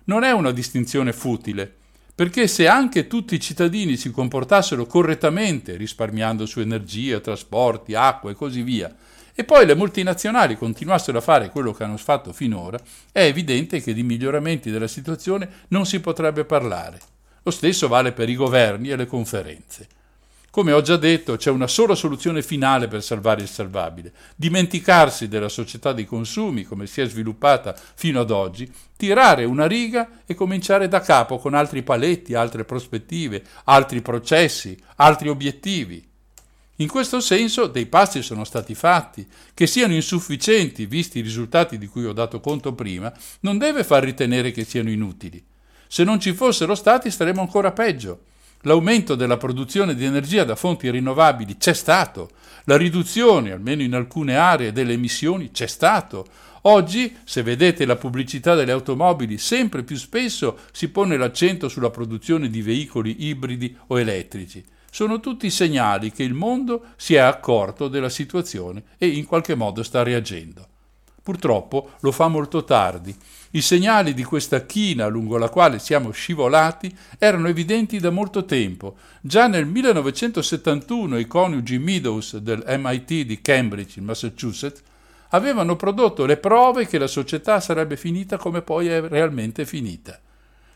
Non 0.05 0.23
è 0.23 0.33
una 0.33 0.51
distinzione 0.51 1.15
futile, 1.15 1.75
perché 2.15 2.47
se 2.47 2.69
anche 2.69 3.07
tutti 3.07 3.35
i 3.35 3.41
cittadini 3.41 3.97
si 3.97 4.11
comportassero 4.11 4.85
correttamente, 4.85 5.77
risparmiando 5.77 6.45
su 6.45 6.61
energia, 6.61 7.21
trasporti, 7.21 7.95
acqua 7.95 8.31
e 8.31 8.35
così 8.35 8.61
via, 8.61 8.95
e 9.35 9.45
poi 9.45 9.65
le 9.67 9.75
multinazionali 9.75 10.57
continuassero 10.57 11.19
a 11.19 11.23
fare 11.23 11.51
quello 11.51 11.73
che 11.73 11.85
hanno 11.85 11.97
fatto 11.97 12.33
finora, 12.33 12.79
è 13.11 13.23
evidente 13.23 13.81
che 13.81 13.95
di 13.95 14.03
miglioramenti 14.03 14.71
della 14.71 14.89
situazione 14.89 15.49
non 15.69 15.87
si 15.87 16.01
potrebbe 16.01 16.45
parlare. 16.45 17.01
Lo 17.43 17.51
stesso 17.51 17.89
vale 17.89 18.13
per 18.13 18.29
i 18.29 18.37
governi 18.37 18.91
e 18.91 18.97
le 18.97 19.07
conferenze. 19.07 19.89
Come 20.53 20.73
ho 20.73 20.83
già 20.83 20.99
detto, 20.99 21.37
c'è 21.37 21.49
una 21.49 21.67
sola 21.67 21.95
soluzione 21.95 22.43
finale 22.43 22.87
per 22.87 23.03
salvare 23.03 23.41
il 23.41 23.49
salvabile, 23.49 24.13
dimenticarsi 24.37 25.27
della 25.27 25.49
società 25.49 25.95
dei 25.95 26.05
consumi 26.05 26.65
come 26.65 26.87
si 26.87 27.01
è 27.01 27.07
sviluppata 27.07 27.75
fino 27.95 28.21
ad 28.21 28.31
oggi, 28.31 28.71
tirare 28.95 29.45
una 29.45 29.67
riga 29.67 30.21
e 30.27 30.35
cominciare 30.35 30.89
da 30.89 31.01
capo 31.01 31.39
con 31.39 31.55
altri 31.55 31.83
paletti, 31.83 32.35
altre 32.35 32.67
prospettive, 32.67 33.43
altri 33.65 34.03
processi, 34.03 34.79
altri 34.97 35.31
obiettivi. 35.31 36.12
In 36.77 36.89
questo 36.89 37.21
senso 37.21 37.67
dei 37.67 37.87
passi 37.87 38.23
sono 38.23 38.45
stati 38.45 38.75
fatti, 38.75 39.27
che 39.53 39.67
siano 39.67 39.93
insufficienti 39.93 40.87
visti 40.87 41.19
i 41.19 41.23
risultati 41.23 41.77
di 41.77 41.87
cui 41.87 42.07
ho 42.07 42.13
dato 42.13 42.41
conto 42.41 42.73
prima, 42.73 43.13
non 43.41 43.59
deve 43.59 43.85
far 43.85 44.03
ritenere 44.03 44.53
che 44.53 44.65
siano 44.65 44.91
inutili. 44.91 45.45
Se 45.87 46.03
non 46.03 46.19
ci 46.19 46.33
fossero 46.33 46.75
stati 46.75 47.11
staremmo 47.11 47.43
ancora 47.43 47.73
peggio. 47.73 48.23
L'aumento 48.63 49.17
della 49.17 49.37
produzione 49.37 49.95
di 49.95 50.05
energia 50.05 50.45
da 50.45 50.55
fonti 50.55 50.89
rinnovabili 50.89 51.57
c'è 51.59 51.75
stato, 51.75 52.31
la 52.65 52.77
riduzione, 52.77 53.53
almeno 53.53 53.83
in 53.83 53.93
alcune 53.93 54.37
aree, 54.37 54.73
delle 54.73 54.93
emissioni 54.93 55.51
c'è 55.51 55.67
stato. 55.67 56.25
Oggi, 56.63 57.17
se 57.25 57.43
vedete 57.43 57.85
la 57.85 57.97
pubblicità 57.97 58.55
delle 58.55 58.71
automobili, 58.71 59.37
sempre 59.37 59.83
più 59.83 59.97
spesso 59.97 60.61
si 60.71 60.89
pone 60.89 61.17
l'accento 61.17 61.69
sulla 61.69 61.91
produzione 61.91 62.49
di 62.49 62.63
veicoli 62.63 63.27
ibridi 63.27 63.77
o 63.89 63.99
elettrici. 63.99 64.65
Sono 64.95 65.21
tutti 65.21 65.49
segnali 65.49 66.13
che 66.13 66.23
il 66.23 66.35
mondo 66.35 66.89
si 66.97 67.15
è 67.15 67.19
accorto 67.19 67.89
della 67.89 68.11
situazione 68.11 68.83
e 68.99 69.07
in 69.07 69.25
qualche 69.25 69.55
modo 69.55 69.83
sta 69.83 70.03
reagendo. 70.03 70.69
Purtroppo 71.23 71.93
lo 72.01 72.13
fa 72.13 72.29
molto 72.29 72.63
tardi. 72.63 73.17
I 73.53 73.63
segnali 73.63 74.13
di 74.13 74.23
questa 74.23 74.67
china 74.67 75.07
lungo 75.07 75.39
la 75.39 75.49
quale 75.49 75.79
siamo 75.79 76.11
scivolati 76.11 76.95
erano 77.17 77.49
evidenti 77.49 78.01
da 78.01 78.11
molto 78.11 78.45
tempo. 78.45 78.97
Già 79.23 79.47
nel 79.47 79.65
1971 79.65 81.19
i 81.19 81.27
coniugi 81.27 81.79
Meadows 81.79 82.37
del 82.37 82.63
MIT 82.67 83.25
di 83.25 83.41
Cambridge, 83.41 83.99
in 83.99 84.05
Massachusetts, 84.05 84.83
avevano 85.31 85.75
prodotto 85.75 86.27
le 86.27 86.37
prove 86.37 86.87
che 86.87 86.99
la 86.99 87.07
società 87.07 87.61
sarebbe 87.61 87.97
finita 87.97 88.37
come 88.37 88.61
poi 88.61 88.89
è 88.89 89.01
realmente 89.01 89.65
finita. 89.65 90.21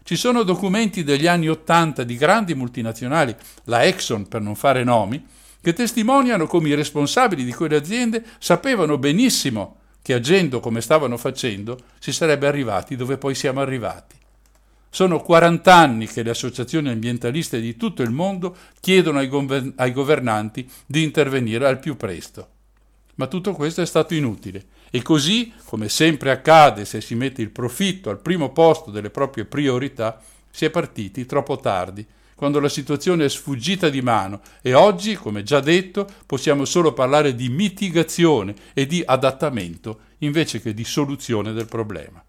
Ci 0.07 0.15
sono 0.15 0.45
documenti 0.45 1.03
degli 1.03 1.27
anni 1.27 1.49
Ottanta 1.49 2.05
di 2.05 2.15
grandi 2.15 2.55
multinazionali, 2.55 3.35
la 3.65 3.85
Exxon 3.87 4.29
per 4.29 4.41
non 4.41 4.55
fare 4.55 4.85
nomi, 4.85 5.21
che 5.61 5.73
testimoniano 5.73 6.47
come 6.47 6.69
i 6.69 6.75
responsabili 6.77 7.43
di 7.43 7.53
quelle 7.53 7.75
aziende 7.75 8.23
sapevano 8.39 8.99
benissimo 8.99 9.79
che 10.03 10.15
agendo 10.15 10.61
come 10.61 10.81
stavano 10.81 11.17
facendo 11.17 11.77
si 11.99 12.13
sarebbe 12.13 12.47
arrivati 12.47 12.95
dove 12.95 13.19
poi 13.19 13.35
siamo 13.35 13.61
arrivati. 13.61 14.15
Sono 14.91 15.21
40 15.21 15.75
anni 15.75 16.07
che 16.07 16.23
le 16.23 16.31
associazioni 16.31 16.89
ambientaliste 16.89 17.61
di 17.61 17.77
tutto 17.77 18.03
il 18.03 18.13
mondo 18.13 18.57
chiedono 18.79 19.19
ai, 19.19 19.27
gover- 19.27 19.73
ai 19.75 19.91
governanti 19.91 20.71
di 20.87 21.03
intervenire 21.03 21.67
al 21.67 21.81
più 21.81 21.97
presto. 21.97 22.49
Ma 23.17 23.27
tutto 23.27 23.55
questo 23.55 23.83
è 23.83 23.87
stato 23.87 24.15
inutile 24.15 24.67
e 24.97 25.03
così, 25.03 25.53
come 25.67 25.91
sempre 25.91 26.31
accade 26.31 26.87
se 26.87 27.03
si 27.03 27.15
mette 27.15 27.43
il 27.43 27.51
profitto 27.51 28.09
al 28.09 28.19
primo 28.19 28.51
posto 28.51 28.91
delle 28.91 29.11
proprie 29.11 29.45
priorità, 29.45 30.23
si 30.51 30.65
è 30.65 30.71
partiti 30.71 31.27
troppo 31.27 31.59
tardi, 31.59 32.07
quando 32.35 32.61
la 32.61 32.71
situazione 32.71 33.27
è 33.27 33.29
sfuggita 33.29 33.91
di 33.91 34.01
mano 34.01 34.41
e 34.63 34.73
oggi, 34.73 35.15
come 35.15 35.43
già 35.43 35.61
detto, 35.61 36.09
possiamo 36.25 36.65
solo 36.65 36.95
parlare 36.95 37.35
di 37.35 37.51
mitigazione 37.51 38.55
e 38.73 38.87
di 38.87 39.03
adattamento 39.05 40.01
invece 40.21 40.63
che 40.63 40.73
di 40.73 40.85
soluzione 40.85 41.53
del 41.53 41.67
problema. 41.67 42.25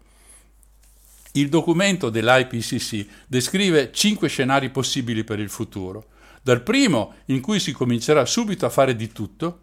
Il 1.32 1.48
documento 1.48 2.10
dell'IPCC 2.10 3.06
descrive 3.26 3.92
cinque 3.92 4.28
scenari 4.28 4.68
possibili 4.68 5.24
per 5.24 5.38
il 5.38 5.48
futuro, 5.48 6.08
dal 6.42 6.60
primo 6.60 7.14
in 7.26 7.40
cui 7.40 7.60
si 7.60 7.72
comincerà 7.72 8.26
subito 8.26 8.66
a 8.66 8.70
fare 8.70 8.94
di 8.94 9.10
tutto, 9.10 9.60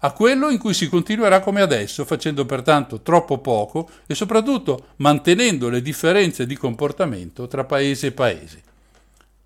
a 0.00 0.12
quello 0.12 0.50
in 0.50 0.58
cui 0.58 0.74
si 0.74 0.88
continuerà 0.88 1.40
come 1.40 1.62
adesso, 1.62 2.04
facendo 2.04 2.44
pertanto 2.44 3.00
troppo 3.00 3.38
poco 3.38 3.88
e 4.06 4.14
soprattutto 4.14 4.88
mantenendo 4.96 5.68
le 5.68 5.80
differenze 5.80 6.46
di 6.46 6.56
comportamento 6.56 7.46
tra 7.46 7.64
paese 7.64 8.08
e 8.08 8.12
paese. 8.12 8.62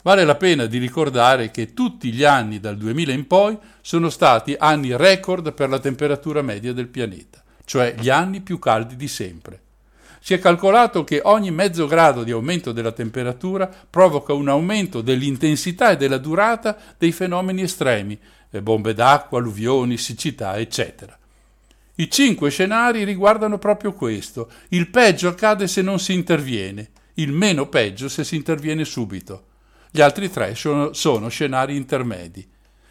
Vale 0.03 0.25
la 0.25 0.35
pena 0.35 0.65
di 0.65 0.79
ricordare 0.79 1.51
che 1.51 1.75
tutti 1.75 2.11
gli 2.11 2.25
anni 2.25 2.59
dal 2.59 2.77
2000 2.77 3.13
in 3.13 3.27
poi 3.27 3.57
sono 3.83 4.09
stati 4.09 4.57
anni 4.59 4.97
record 4.97 5.53
per 5.53 5.69
la 5.69 5.79
temperatura 5.79 6.41
media 6.41 6.73
del 6.73 6.89
pianeta, 6.89 7.43
cioè 7.65 7.95
gli 7.99 8.09
anni 8.09 8.41
più 8.41 8.59
caldi 8.59 8.97
di 8.97 9.09
sempre. 9.09 9.61
Si 10.23 10.35
è 10.35 10.39
calcolato 10.39 11.03
che 11.03 11.21
ogni 11.25 11.51
mezzo 11.51 11.87
grado 11.87 12.25
di 12.25 12.31
aumento 12.31 12.73
della 12.73 12.93
temperatura 12.93 13.71
provoca 13.89 14.35
un 14.35 14.49
aumento 14.49 15.01
dell'intensità 15.01 15.91
e 15.91 15.97
della 15.97 16.19
durata 16.19 16.77
dei 16.99 17.11
fenomeni 17.11 17.63
estremi, 17.63 18.19
bombe 18.61 18.95
d'acqua, 18.95 19.39
alluvioni, 19.39 19.97
siccità, 19.97 20.57
eccetera. 20.57 21.17
I 21.97 22.11
cinque 22.11 22.51
scenari 22.51 23.05
riguardano 23.05 23.59
proprio 23.59 23.93
questo. 23.93 24.51
Il 24.69 24.89
peggio 24.89 25.29
accade 25.29 25.69
se 25.69 25.83
non 25.83 25.99
si 26.01 26.15
interviene, 26.15 26.91
il 27.15 27.31
meno 27.31 27.69
peggio 27.69 28.09
se 28.09 28.25
si 28.25 28.37
interviene 28.37 28.85
subito. 28.85 29.45
Gli 29.91 30.01
altri 30.01 30.31
tre 30.31 30.55
sono, 30.55 30.93
sono 30.93 31.29
scenari 31.29 31.77
intermedi. 31.77 32.49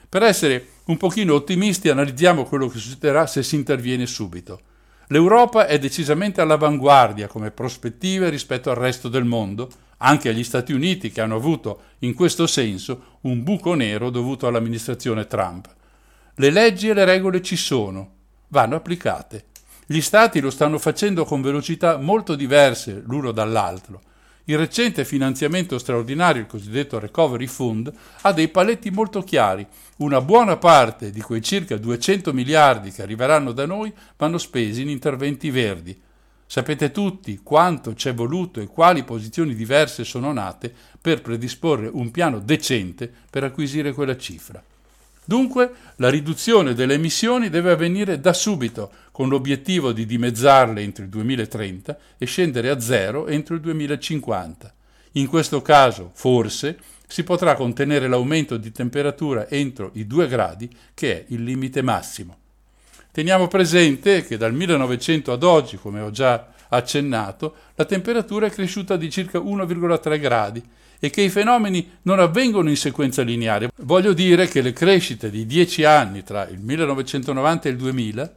Per 0.08 0.24
essere 0.24 0.68
un 0.86 0.98
pochino 0.98 1.34
ottimisti 1.34 1.90
analizziamo 1.90 2.46
quello 2.46 2.68
che 2.68 2.78
succederà 2.78 3.28
se 3.28 3.44
si 3.44 3.56
interviene 3.56 4.06
subito. 4.06 4.62
L'Europa 5.08 5.66
è 5.66 5.80
decisamente 5.80 6.40
all'avanguardia 6.42 7.28
come 7.28 7.52
prospettive 7.52 8.30
rispetto 8.30 8.70
al 8.70 8.76
resto 8.76 9.10
del 9.10 9.26
mondo, 9.26 9.70
anche 10.00 10.30
agli 10.30 10.44
Stati 10.44 10.74
Uniti 10.74 11.12
che 11.12 11.22
hanno 11.22 11.36
avuto 11.36 11.82
in 12.00 12.14
questo 12.14 12.48
senso 12.48 13.18
un 13.22 13.44
buco 13.44 13.74
nero 13.74 14.10
dovuto 14.10 14.48
all'amministrazione 14.48 15.26
Trump. 15.26 15.74
Le 16.36 16.50
leggi 16.50 16.90
e 16.90 16.94
le 16.94 17.06
regole 17.06 17.42
ci 17.42 17.56
sono, 17.56 18.12
vanno 18.50 18.76
applicate. 18.76 19.46
Gli 19.86 20.02
Stati 20.02 20.40
lo 20.40 20.52
stanno 20.52 20.78
facendo 20.78 21.26
con 21.26 21.42
velocità 21.42 21.98
molto 21.98 22.36
diverse 22.36 23.02
l'uno 23.06 23.32
dall'altro. 23.32 24.02
Il 24.46 24.58
recente 24.58 25.06
finanziamento 25.06 25.78
straordinario, 25.78 26.42
il 26.42 26.48
cosiddetto 26.48 26.98
Recovery 26.98 27.46
Fund, 27.46 27.92
ha 28.22 28.32
dei 28.32 28.48
paletti 28.48 28.90
molto 28.90 29.22
chiari. 29.22 29.66
Una 29.98 30.22
buona 30.22 30.58
parte 30.58 31.12
di 31.12 31.22
quei 31.22 31.42
circa 31.42 31.78
200 31.78 32.34
miliardi 32.34 32.92
che 32.92 33.04
arriveranno 33.04 33.52
da 33.52 33.68
noi 33.68 33.94
vanno 34.18 34.40
spesi 34.40 34.82
in 34.82 34.90
interventi 34.90 35.52
verdi. 35.52 36.00
Sapete 36.52 36.90
tutti 36.90 37.42
quanto 37.44 37.94
c'è 37.94 38.12
voluto 38.12 38.60
e 38.60 38.66
quali 38.66 39.04
posizioni 39.04 39.54
diverse 39.54 40.04
sono 40.04 40.34
nate 40.34 40.74
per 41.00 41.22
predisporre 41.22 41.88
un 41.94 42.10
piano 42.10 42.40
decente 42.40 43.08
per 43.30 43.44
acquisire 43.44 43.94
quella 43.94 44.18
cifra. 44.18 44.60
Dunque 45.24 45.72
la 45.98 46.10
riduzione 46.10 46.74
delle 46.74 46.96
emissioni 46.96 47.50
deve 47.50 47.70
avvenire 47.70 48.20
da 48.20 48.34
subito, 48.34 48.92
con 49.12 49.30
l'obiettivo 49.30 49.92
di 49.92 50.08
dimezzarle 50.08 50.82
entro 50.82 51.04
il 51.04 51.10
2030 51.12 51.98
e 52.18 52.26
scendere 52.26 52.72
a 52.72 52.80
zero 52.80 53.28
entro 53.28 53.54
il 53.54 53.62
2050. 53.62 54.74
In 55.12 55.28
questo 55.28 55.62
caso, 55.62 56.10
forse, 56.16 56.80
si 57.06 57.24
potrà 57.24 57.54
contenere 57.54 58.08
l'aumento 58.08 58.58
di 58.58 58.72
temperatura 58.72 59.48
entro 59.48 59.92
i 59.94 60.08
2 60.08 60.28
gradi, 60.28 60.68
che 60.96 61.14
è 61.14 61.26
il 61.28 61.44
limite 61.44 61.84
massimo. 61.84 62.38
Teniamo 63.20 63.50
presente 63.50 64.24
che 64.24 64.38
dal 64.38 64.54
1900 64.54 65.34
ad 65.34 65.44
oggi, 65.44 65.76
come 65.76 66.00
ho 66.00 66.10
già 66.10 66.54
accennato, 66.70 67.54
la 67.76 67.84
temperatura 67.84 68.46
è 68.46 68.50
cresciuta 68.50 68.96
di 68.96 69.10
circa 69.10 69.40
1,3 69.40 70.18
gradi 70.22 70.64
e 70.98 71.10
che 71.10 71.24
i 71.24 71.30
fenomeni 71.30 71.98
non 72.04 72.20
avvengono 72.20 72.70
in 72.70 72.78
sequenza 72.78 73.22
lineare. 73.22 73.72
Voglio 73.82 74.14
dire 74.14 74.48
che 74.48 74.62
le 74.62 74.72
crescite 74.72 75.30
di 75.30 75.46
10 75.46 75.84
anni 75.84 76.24
tra 76.24 76.48
il 76.48 76.62
1990 76.62 77.68
e 77.68 77.72
il 77.72 77.78
2000 77.78 78.36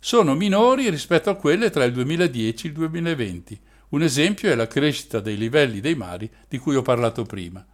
sono 0.00 0.34
minori 0.34 0.90
rispetto 0.90 1.30
a 1.30 1.36
quelle 1.36 1.70
tra 1.70 1.84
il 1.84 1.92
2010 1.92 2.66
e 2.66 2.68
il 2.70 2.74
2020. 2.74 3.60
Un 3.90 4.02
esempio 4.02 4.50
è 4.50 4.56
la 4.56 4.66
crescita 4.66 5.20
dei 5.20 5.36
livelli 5.36 5.78
dei 5.78 5.94
mari 5.94 6.28
di 6.48 6.58
cui 6.58 6.74
ho 6.74 6.82
parlato 6.82 7.22
prima. 7.22 7.64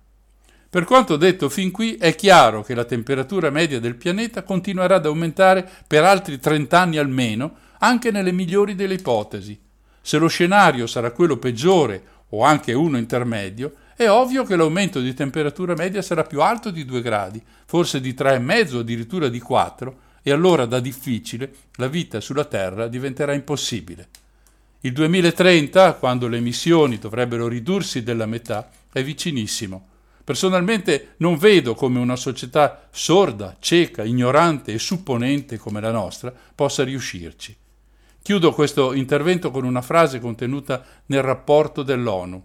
Per 0.71 0.85
quanto 0.85 1.17
detto 1.17 1.49
fin 1.49 1.73
qui, 1.73 1.97
è 1.97 2.15
chiaro 2.15 2.63
che 2.63 2.77
la 2.77 2.85
temperatura 2.85 3.51
media 3.51 3.81
del 3.81 3.97
pianeta 3.97 4.45
continuerà 4.45 4.95
ad 4.95 5.07
aumentare 5.07 5.69
per 5.85 6.05
altri 6.05 6.39
30 6.39 6.79
anni 6.79 6.97
almeno, 6.97 7.57
anche 7.79 8.13
nelle 8.13 8.31
migliori 8.31 8.77
delle 8.77 8.95
ipotesi. 8.95 9.59
Se 10.01 10.17
lo 10.17 10.29
scenario 10.29 10.87
sarà 10.87 11.11
quello 11.11 11.39
peggiore 11.39 12.03
o 12.29 12.45
anche 12.45 12.73
uno 12.73 12.99
intermedio, 12.99 13.75
è 13.97 14.09
ovvio 14.09 14.45
che 14.45 14.55
l'aumento 14.55 15.01
di 15.01 15.13
temperatura 15.13 15.75
media 15.75 16.03
sarà 16.03 16.23
più 16.23 16.41
alto 16.41 16.71
di 16.71 16.85
2 16.85 17.03
gradi, 17.03 17.43
forse 17.67 18.01
di 18.01 18.13
3,5 18.13 18.77
o 18.77 18.79
addirittura 18.79 19.27
di 19.29 19.41
4, 19.41 19.99
e 20.23 20.31
allora 20.31 20.67
da 20.67 20.79
difficile 20.79 21.53
la 21.79 21.89
vita 21.89 22.21
sulla 22.21 22.45
Terra 22.45 22.87
diventerà 22.87 23.33
impossibile. 23.33 24.07
Il 24.83 24.93
2030, 24.93 25.95
quando 25.95 26.29
le 26.29 26.37
emissioni 26.37 26.99
dovrebbero 26.99 27.49
ridursi 27.49 28.05
della 28.05 28.27
metà, 28.27 28.71
è 28.93 29.03
vicinissimo. 29.03 29.89
Personalmente 30.31 31.15
non 31.17 31.39
vedo 31.39 31.75
come 31.75 31.99
una 31.99 32.15
società 32.15 32.87
sorda, 32.93 33.57
cieca, 33.59 34.05
ignorante 34.05 34.73
e 34.73 34.79
supponente 34.79 35.59
come 35.59 35.81
la 35.81 35.91
nostra 35.91 36.33
possa 36.55 36.85
riuscirci. 36.85 37.57
Chiudo 38.23 38.53
questo 38.53 38.93
intervento 38.93 39.51
con 39.51 39.65
una 39.65 39.83
frase 39.83 40.21
contenuta 40.21 40.85
nel 41.07 41.23
rapporto 41.23 41.83
dell'ONU. 41.83 42.41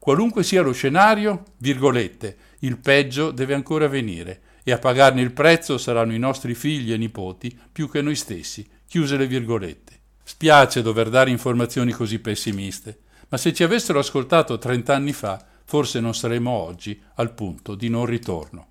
Qualunque 0.00 0.42
sia 0.42 0.60
lo 0.62 0.72
scenario, 0.72 1.44
virgolette, 1.58 2.36
il 2.60 2.78
peggio 2.78 3.30
deve 3.30 3.54
ancora 3.54 3.86
venire 3.86 4.40
e 4.64 4.72
a 4.72 4.78
pagarne 4.78 5.22
il 5.22 5.30
prezzo 5.30 5.78
saranno 5.78 6.14
i 6.14 6.18
nostri 6.18 6.56
figli 6.56 6.92
e 6.92 6.96
nipoti 6.96 7.56
più 7.70 7.88
che 7.88 8.02
noi 8.02 8.16
stessi. 8.16 8.68
Chiuse 8.88 9.16
le 9.16 9.28
virgolette. 9.28 10.00
Spiace 10.24 10.82
dover 10.82 11.08
dare 11.08 11.30
informazioni 11.30 11.92
così 11.92 12.18
pessimiste, 12.18 13.02
ma 13.28 13.36
se 13.36 13.52
ci 13.52 13.62
avessero 13.62 14.00
ascoltato 14.00 14.58
30 14.58 14.92
anni 14.92 15.12
fa, 15.12 15.46
forse 15.70 16.00
non 16.00 16.16
saremmo 16.16 16.50
oggi 16.50 17.00
al 17.14 17.32
punto 17.32 17.76
di 17.76 17.88
non 17.88 18.04
ritorno. 18.04 18.66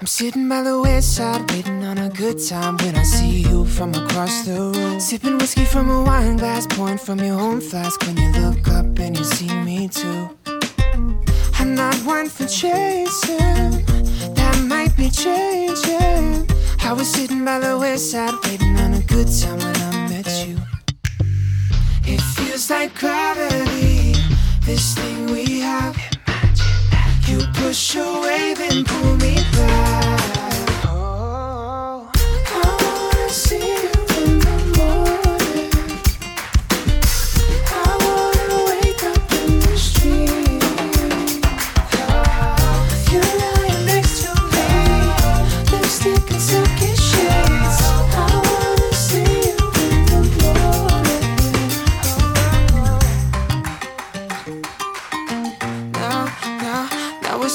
I'm 0.00 0.06
sitting 0.06 0.48
by 0.48 0.62
the 0.62 0.80
west 0.80 1.12
side, 1.12 1.44
waiting 1.50 1.84
on 1.84 1.98
a 1.98 2.08
good 2.08 2.38
time 2.38 2.78
when 2.78 2.96
I 2.96 3.02
see 3.02 3.42
you 3.42 3.66
from 3.66 3.92
across 3.92 4.46
the 4.46 4.58
room. 4.58 4.98
Sipping 4.98 5.36
whiskey 5.36 5.66
from 5.66 5.90
a 5.90 6.02
wine 6.04 6.38
glass, 6.38 6.66
pouring 6.66 6.96
from 6.96 7.18
your 7.18 7.38
own 7.38 7.60
flask 7.60 8.00
when 8.06 8.16
you 8.16 8.32
look 8.40 8.66
up 8.68 8.98
and 8.98 9.14
you 9.14 9.24
see 9.24 9.52
me 9.62 9.88
too. 9.88 10.30
I'm 11.58 11.74
not 11.74 11.96
one 12.06 12.30
for 12.30 12.46
chasing, 12.46 13.84
that 14.32 14.64
might 14.66 14.96
be 14.96 15.10
changing. 15.10 16.53
I 16.86 16.92
was 16.92 17.10
sitting 17.10 17.46
by 17.46 17.60
the 17.60 17.78
west 17.78 18.10
side, 18.10 18.34
waiting 18.44 18.76
on 18.76 18.92
a 18.92 19.00
good 19.00 19.26
time 19.26 19.56
when 19.58 19.74
I 19.74 20.08
met 20.10 20.46
you. 20.46 20.58
It 22.04 22.20
feels 22.20 22.68
like 22.68 22.94
gravity, 22.94 24.14
this 24.60 24.94
thing 24.94 25.26
we 25.26 25.60
have. 25.60 25.96
You 27.26 27.40
push 27.54 27.96
away, 27.96 28.52
then 28.54 28.84
pull 28.84 29.16
me 29.16 29.34
back. 29.52 30.33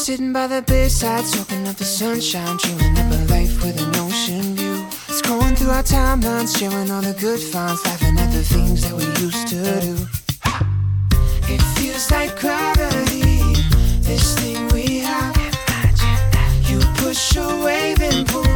Sitting 0.10 0.34
by 0.34 0.48
the 0.48 0.64
bedside, 0.64 1.24
soaking 1.24 1.68
up 1.68 1.76
the 1.76 1.86
sunshine, 1.86 2.58
dreaming 2.58 2.98
up 2.98 3.12
a 3.12 3.20
life 3.32 3.64
with 3.64 3.80
an 3.80 3.96
ocean 3.98 4.56
view. 4.56 4.78
Scrolling 5.18 5.56
through 5.56 5.70
our 5.70 5.84
timelines, 5.84 6.58
sharing 6.58 6.90
all 6.90 7.04
the 7.04 7.14
good 7.22 7.40
finds, 7.40 7.86
laughing 7.86 8.18
at 8.18 8.32
the 8.32 8.44
things 8.44 8.82
that 8.82 8.96
we 8.98 9.06
used 9.24 9.48
to 9.50 9.62
do. 9.86 9.94
It 11.54 11.62
feels 11.78 12.10
like 12.10 12.40
gravity, 12.40 13.38
this 14.02 14.34
thing 14.40 14.68
we 14.70 14.98
have. 15.02 15.36
You 16.68 16.80
push 16.96 17.36
away, 17.36 17.94
then 17.94 18.26
pull 18.26 18.49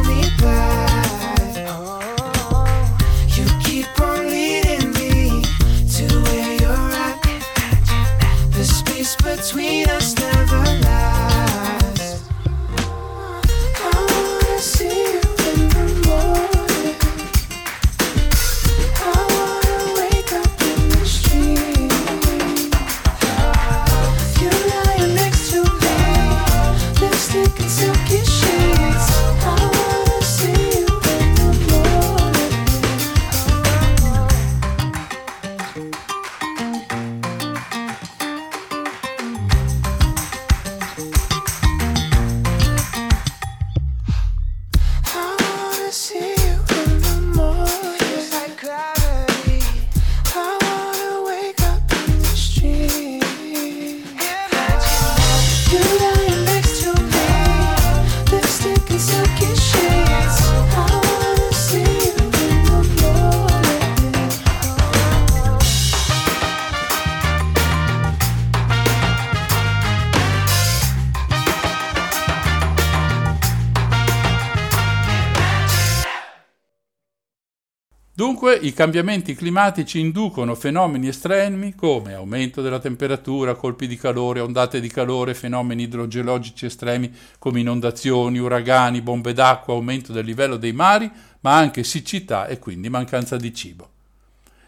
I 78.60 78.72
cambiamenti 78.72 79.34
climatici 79.34 79.98
inducono 79.98 80.54
fenomeni 80.54 81.08
estremi 81.08 81.74
come 81.74 82.14
aumento 82.14 82.62
della 82.62 82.78
temperatura, 82.78 83.54
colpi 83.54 83.86
di 83.86 83.96
calore, 83.96 84.40
ondate 84.40 84.80
di 84.80 84.88
calore, 84.88 85.34
fenomeni 85.34 85.84
idrogeologici 85.84 86.66
estremi 86.66 87.12
come 87.38 87.60
inondazioni, 87.60 88.38
uragani, 88.38 89.02
bombe 89.02 89.32
d'acqua, 89.32 89.74
aumento 89.74 90.12
del 90.12 90.24
livello 90.24 90.56
dei 90.56 90.72
mari, 90.72 91.10
ma 91.40 91.56
anche 91.56 91.84
siccità 91.84 92.46
e 92.46 92.58
quindi 92.58 92.88
mancanza 92.88 93.36
di 93.36 93.52
cibo. 93.54 93.90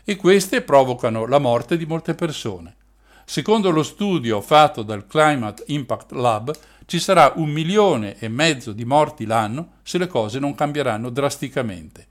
E 0.04 0.16
queste 0.16 0.62
provocano 0.62 1.26
la 1.26 1.38
morte 1.38 1.76
di 1.76 1.86
molte 1.86 2.14
persone. 2.14 2.74
Secondo 3.24 3.70
lo 3.70 3.82
studio 3.82 4.40
fatto 4.40 4.82
dal 4.82 5.06
Climate 5.06 5.64
Impact 5.66 6.12
Lab, 6.12 6.56
ci 6.86 6.98
sarà 6.98 7.32
un 7.36 7.50
milione 7.50 8.18
e 8.18 8.28
mezzo 8.28 8.72
di 8.72 8.84
morti 8.84 9.26
l'anno 9.26 9.78
se 9.82 9.98
le 9.98 10.06
cose 10.06 10.38
non 10.38 10.54
cambieranno 10.54 11.10
drasticamente. 11.10 12.06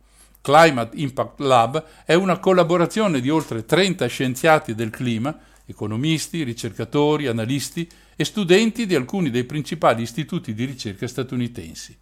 Climate 0.46 0.96
Impact 0.98 1.40
Lab 1.40 1.84
è 2.06 2.14
una 2.14 2.38
collaborazione 2.38 3.20
di 3.20 3.32
oltre 3.32 3.66
30 3.66 4.06
scienziati 4.06 4.76
del 4.76 4.92
clima, 4.92 5.36
economisti, 5.66 6.44
ricercatori, 6.44 7.26
analisti 7.26 7.90
e 8.16 8.24
studenti 8.24 8.86
di 8.86 8.94
alcuni 8.94 9.32
dei 9.32 9.46
principali 9.46 10.04
istituti 10.04 10.54
di 10.54 10.66
ricerca 10.66 11.08
statunitensi. 11.08 11.98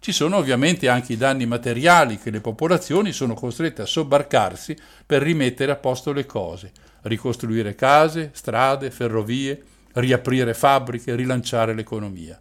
Ci 0.00 0.12
sono 0.12 0.36
ovviamente 0.36 0.90
anche 0.90 1.14
i 1.14 1.16
danni 1.16 1.46
materiali 1.46 2.18
che 2.18 2.28
le 2.28 2.42
popolazioni 2.42 3.10
sono 3.10 3.32
costrette 3.32 3.80
a 3.80 3.86
sobbarcarsi 3.86 4.76
per 5.06 5.22
rimettere 5.22 5.72
a 5.72 5.76
posto 5.76 6.12
le 6.12 6.26
cose, 6.26 6.72
ricostruire 7.04 7.74
case, 7.74 8.32
strade, 8.34 8.90
ferrovie, 8.90 9.62
riaprire 9.94 10.52
fabbriche, 10.52 11.14
rilanciare 11.14 11.72
l'economia. 11.72 12.38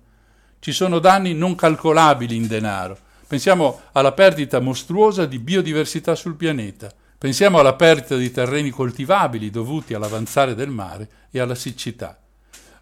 Ci 0.59 0.73
sono 0.73 0.99
danni 0.99 1.33
non 1.33 1.55
calcolabili 1.55 2.35
in 2.35 2.47
denaro. 2.47 3.05
Pensiamo 3.27 3.81
alla 3.91 4.13
perdita 4.13 4.61
mostruosa 4.61 5.25
di 5.25 5.37
biodiversità 5.39 6.15
sul 6.15 6.35
pianeta. 6.35 6.89
Pensiamo 7.17 7.59
alla 7.59 7.73
perdita 7.73 8.15
di 8.15 8.31
terreni 8.31 8.69
coltivabili 8.69 9.49
dovuti 9.49 9.93
all'avanzare 9.93 10.55
del 10.55 10.69
mare 10.69 11.09
e 11.29 11.41
alla 11.41 11.55
siccità. 11.55 12.17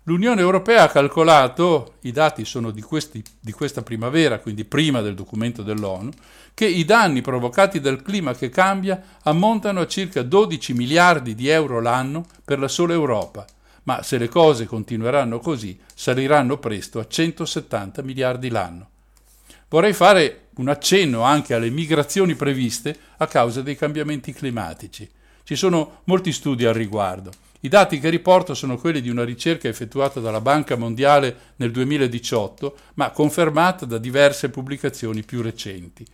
L'Unione 0.03 0.41
Europea 0.41 0.83
ha 0.83 0.89
calcolato, 0.89 1.95
i 2.01 2.11
dati 2.11 2.45
sono 2.45 2.69
di, 2.69 2.83
questi, 2.83 3.23
di, 3.39 3.51
questa 3.53 3.81
primavera, 3.81 4.37
quindi 4.37 4.65
prima 4.65 5.01
del 5.01 5.15
documento 5.15 5.63
dell'ONU, 5.63 6.11
che 6.53 6.67
i 6.67 6.85
danni 6.85 7.21
provocati 7.21 7.79
dal 7.79 8.03
clima 8.03 8.35
che 8.35 8.49
cambia 8.49 9.01
ammontano 9.23 9.79
a 9.79 9.87
circa 9.87 10.21
12 10.21 10.73
miliardi 10.73 11.33
di 11.33 11.47
euro 11.47 11.81
l'anno 11.81 12.23
per 12.43 12.59
la 12.59 12.67
sola 12.67 12.93
Europa, 12.93 13.47
ma 13.83 14.03
se 14.03 14.19
le 14.19 14.29
cose 14.29 14.67
continueranno 14.67 15.39
così 15.39 15.79
saliranno 15.95 16.59
presto 16.59 16.99
a 16.99 17.07
170 17.07 18.03
miliardi 18.03 18.49
l'anno. 18.49 18.89
Vorrei 19.67 19.93
fare 19.93 20.49
un 20.55 20.69
accenno 20.69 21.21
anche 21.21 21.53
alle 21.53 21.69
migrazioni 21.69 22.35
previste 22.35 22.95
a 23.17 23.27
causa 23.27 23.61
dei 23.61 23.75
cambiamenti 23.75 24.31
climatici. 24.31 25.09
Ci 25.43 25.55
sono 25.55 26.01
molti 26.05 26.31
studi 26.31 26.65
al 26.65 26.73
riguardo. 26.73 27.31
I 27.61 27.67
dati 27.67 27.99
che 27.99 28.09
riporto 28.09 28.53
sono 28.53 28.77
quelli 28.77 29.01
di 29.01 29.09
una 29.09 29.23
ricerca 29.23 29.67
effettuata 29.67 30.19
dalla 30.19 30.39
Banca 30.39 30.75
Mondiale 30.75 31.53
nel 31.55 31.71
2018, 31.71 32.77
ma 32.95 33.09
confermata 33.09 33.85
da 33.85 33.97
diverse 33.97 34.49
pubblicazioni 34.49 35.23
più 35.23 35.41
recenti. 35.41 36.05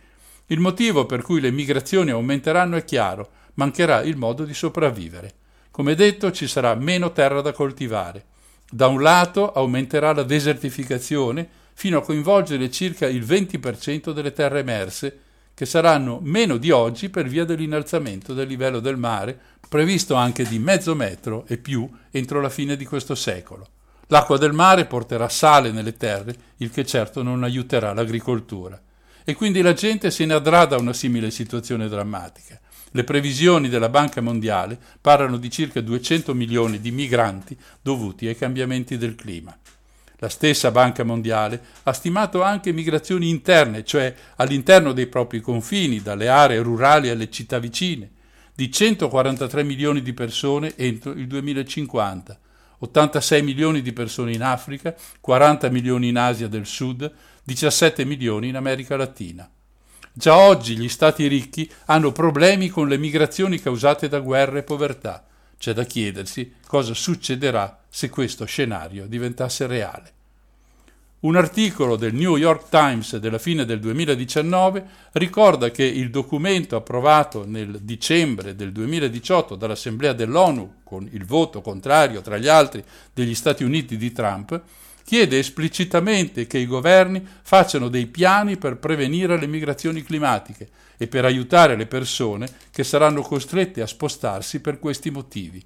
Il 0.46 0.60
motivo 0.60 1.04
per 1.04 1.22
cui 1.22 1.40
le 1.40 1.50
migrazioni 1.50 2.10
aumenteranno 2.10 2.76
è 2.76 2.84
chiaro, 2.84 3.30
mancherà 3.54 4.02
il 4.02 4.16
modo 4.16 4.44
di 4.44 4.54
sopravvivere. 4.54 5.34
Come 5.70 5.94
detto, 5.94 6.32
ci 6.32 6.46
sarà 6.46 6.74
meno 6.74 7.12
terra 7.12 7.42
da 7.42 7.52
coltivare. 7.52 8.24
Da 8.70 8.86
un 8.86 9.02
lato 9.02 9.52
aumenterà 9.52 10.14
la 10.14 10.22
desertificazione 10.22 11.48
fino 11.74 11.98
a 11.98 12.02
coinvolgere 12.02 12.70
circa 12.70 13.06
il 13.06 13.24
20% 13.24 14.12
delle 14.12 14.32
terre 14.32 14.60
emerse, 14.60 15.18
che 15.54 15.66
saranno 15.66 16.18
meno 16.22 16.56
di 16.56 16.70
oggi 16.70 17.08
per 17.08 17.28
via 17.28 17.44
dell'innalzamento 17.44 18.34
del 18.34 18.48
livello 18.48 18.80
del 18.80 18.96
mare, 18.96 19.38
previsto 19.68 20.14
anche 20.14 20.44
di 20.44 20.58
mezzo 20.58 20.94
metro 20.94 21.44
e 21.46 21.56
più 21.58 21.88
entro 22.10 22.40
la 22.40 22.48
fine 22.48 22.76
di 22.76 22.84
questo 22.84 23.14
secolo. 23.14 23.66
L'acqua 24.08 24.36
del 24.36 24.52
mare 24.52 24.84
porterà 24.86 25.28
sale 25.28 25.70
nelle 25.70 25.96
terre, 25.96 26.34
il 26.58 26.70
che 26.70 26.84
certo 26.84 27.22
non 27.22 27.44
aiuterà 27.44 27.92
l'agricoltura. 27.92 28.80
E 29.24 29.34
quindi 29.34 29.62
la 29.62 29.72
gente 29.72 30.10
se 30.10 30.26
ne 30.26 30.34
andrà 30.34 30.66
da 30.66 30.76
una 30.76 30.92
simile 30.92 31.30
situazione 31.30 31.88
drammatica. 31.88 32.60
Le 32.90 33.04
previsioni 33.04 33.70
della 33.70 33.88
Banca 33.88 34.20
Mondiale 34.20 34.78
parlano 35.00 35.38
di 35.38 35.50
circa 35.50 35.80
200 35.80 36.34
milioni 36.34 36.80
di 36.80 36.90
migranti 36.90 37.56
dovuti 37.80 38.26
ai 38.26 38.36
cambiamenti 38.36 38.98
del 38.98 39.14
clima. 39.14 39.56
La 40.22 40.28
stessa 40.28 40.70
Banca 40.70 41.02
Mondiale 41.02 41.60
ha 41.82 41.92
stimato 41.92 42.44
anche 42.44 42.70
migrazioni 42.70 43.28
interne, 43.28 43.84
cioè 43.84 44.14
all'interno 44.36 44.92
dei 44.92 45.08
propri 45.08 45.40
confini, 45.40 46.00
dalle 46.00 46.28
aree 46.28 46.62
rurali 46.62 47.08
alle 47.08 47.28
città 47.28 47.58
vicine, 47.58 48.08
di 48.54 48.70
143 48.70 49.64
milioni 49.64 50.00
di 50.00 50.12
persone 50.12 50.76
entro 50.76 51.10
il 51.10 51.26
2050, 51.26 52.38
86 52.78 53.42
milioni 53.42 53.82
di 53.82 53.92
persone 53.92 54.32
in 54.32 54.44
Africa, 54.44 54.94
40 55.20 55.68
milioni 55.70 56.06
in 56.06 56.16
Asia 56.16 56.46
del 56.46 56.66
Sud, 56.66 57.12
17 57.42 58.04
milioni 58.04 58.46
in 58.46 58.54
America 58.54 58.94
Latina. 58.94 59.50
Già 60.12 60.36
oggi 60.36 60.76
gli 60.76 60.88
stati 60.88 61.26
ricchi 61.26 61.68
hanno 61.86 62.12
problemi 62.12 62.68
con 62.68 62.86
le 62.86 62.96
migrazioni 62.96 63.60
causate 63.60 64.06
da 64.06 64.20
guerre 64.20 64.60
e 64.60 64.62
povertà. 64.62 65.26
C'è 65.58 65.72
da 65.72 65.82
chiedersi 65.82 66.54
cosa 66.64 66.94
succederà 66.94 67.81
se 67.94 68.08
questo 68.08 68.46
scenario 68.46 69.06
diventasse 69.06 69.66
reale. 69.66 70.12
Un 71.20 71.36
articolo 71.36 71.96
del 71.96 72.14
New 72.14 72.38
York 72.38 72.70
Times 72.70 73.16
della 73.18 73.36
fine 73.38 73.66
del 73.66 73.80
2019 73.80 74.84
ricorda 75.12 75.70
che 75.70 75.84
il 75.84 76.08
documento 76.08 76.74
approvato 76.74 77.44
nel 77.46 77.80
dicembre 77.82 78.56
del 78.56 78.72
2018 78.72 79.56
dall'Assemblea 79.56 80.14
dell'ONU, 80.14 80.76
con 80.82 81.06
il 81.12 81.26
voto 81.26 81.60
contrario 81.60 82.22
tra 82.22 82.38
gli 82.38 82.48
altri 82.48 82.82
degli 83.12 83.34
Stati 83.34 83.62
Uniti 83.62 83.98
di 83.98 84.10
Trump, 84.10 84.58
chiede 85.04 85.38
esplicitamente 85.38 86.46
che 86.46 86.56
i 86.56 86.66
governi 86.66 87.22
facciano 87.42 87.88
dei 87.88 88.06
piani 88.06 88.56
per 88.56 88.78
prevenire 88.78 89.38
le 89.38 89.46
migrazioni 89.46 90.02
climatiche 90.02 90.70
e 90.96 91.08
per 91.08 91.26
aiutare 91.26 91.76
le 91.76 91.86
persone 91.86 92.48
che 92.70 92.84
saranno 92.84 93.20
costrette 93.20 93.82
a 93.82 93.86
spostarsi 93.86 94.60
per 94.60 94.78
questi 94.78 95.10
motivi. 95.10 95.62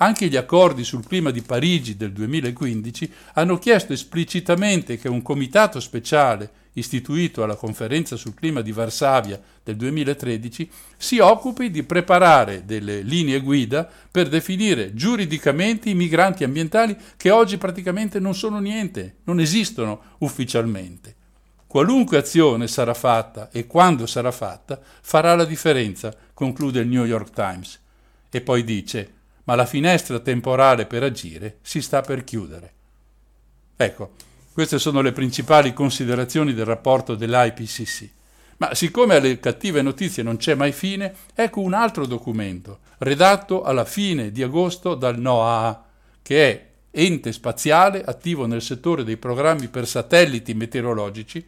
Anche 0.00 0.28
gli 0.28 0.36
accordi 0.36 0.84
sul 0.84 1.04
clima 1.04 1.32
di 1.32 1.42
Parigi 1.42 1.96
del 1.96 2.12
2015 2.12 3.12
hanno 3.34 3.58
chiesto 3.58 3.92
esplicitamente 3.92 4.96
che 4.96 5.08
un 5.08 5.22
comitato 5.22 5.80
speciale 5.80 6.50
istituito 6.74 7.42
alla 7.42 7.56
conferenza 7.56 8.14
sul 8.14 8.34
clima 8.34 8.60
di 8.60 8.70
Varsavia 8.70 9.40
del 9.64 9.74
2013 9.74 10.70
si 10.96 11.18
occupi 11.18 11.72
di 11.72 11.82
preparare 11.82 12.64
delle 12.64 13.00
linee 13.02 13.40
guida 13.40 13.90
per 14.08 14.28
definire 14.28 14.94
giuridicamente 14.94 15.90
i 15.90 15.94
migranti 15.94 16.44
ambientali 16.44 16.96
che 17.16 17.30
oggi 17.30 17.58
praticamente 17.58 18.20
non 18.20 18.36
sono 18.36 18.60
niente, 18.60 19.16
non 19.24 19.40
esistono 19.40 20.14
ufficialmente. 20.18 21.16
Qualunque 21.66 22.18
azione 22.18 22.68
sarà 22.68 22.94
fatta 22.94 23.50
e 23.50 23.66
quando 23.66 24.06
sarà 24.06 24.30
fatta 24.30 24.80
farà 25.02 25.34
la 25.34 25.44
differenza, 25.44 26.14
conclude 26.32 26.78
il 26.78 26.86
New 26.86 27.04
York 27.04 27.30
Times. 27.32 27.80
E 28.30 28.40
poi 28.40 28.62
dice 28.62 29.16
ma 29.48 29.54
la 29.54 29.64
finestra 29.64 30.18
temporale 30.18 30.84
per 30.84 31.02
agire 31.02 31.56
si 31.62 31.80
sta 31.80 32.02
per 32.02 32.22
chiudere. 32.22 32.72
Ecco, 33.76 34.10
queste 34.52 34.78
sono 34.78 35.00
le 35.00 35.12
principali 35.12 35.72
considerazioni 35.72 36.52
del 36.52 36.66
rapporto 36.66 37.14
dell'IPCC. 37.14 38.10
Ma 38.58 38.74
siccome 38.74 39.14
alle 39.14 39.40
cattive 39.40 39.80
notizie 39.80 40.22
non 40.22 40.36
c'è 40.36 40.54
mai 40.54 40.72
fine, 40.72 41.14
ecco 41.34 41.60
un 41.60 41.72
altro 41.72 42.04
documento, 42.04 42.80
redatto 42.98 43.62
alla 43.62 43.86
fine 43.86 44.32
di 44.32 44.42
agosto 44.42 44.94
dal 44.94 45.18
NOAA, 45.18 45.84
che 46.20 46.50
è 46.50 46.66
ente 46.90 47.32
spaziale 47.32 48.04
attivo 48.04 48.44
nel 48.44 48.60
settore 48.60 49.02
dei 49.02 49.16
programmi 49.16 49.68
per 49.68 49.86
satelliti 49.86 50.52
meteorologici 50.52 51.46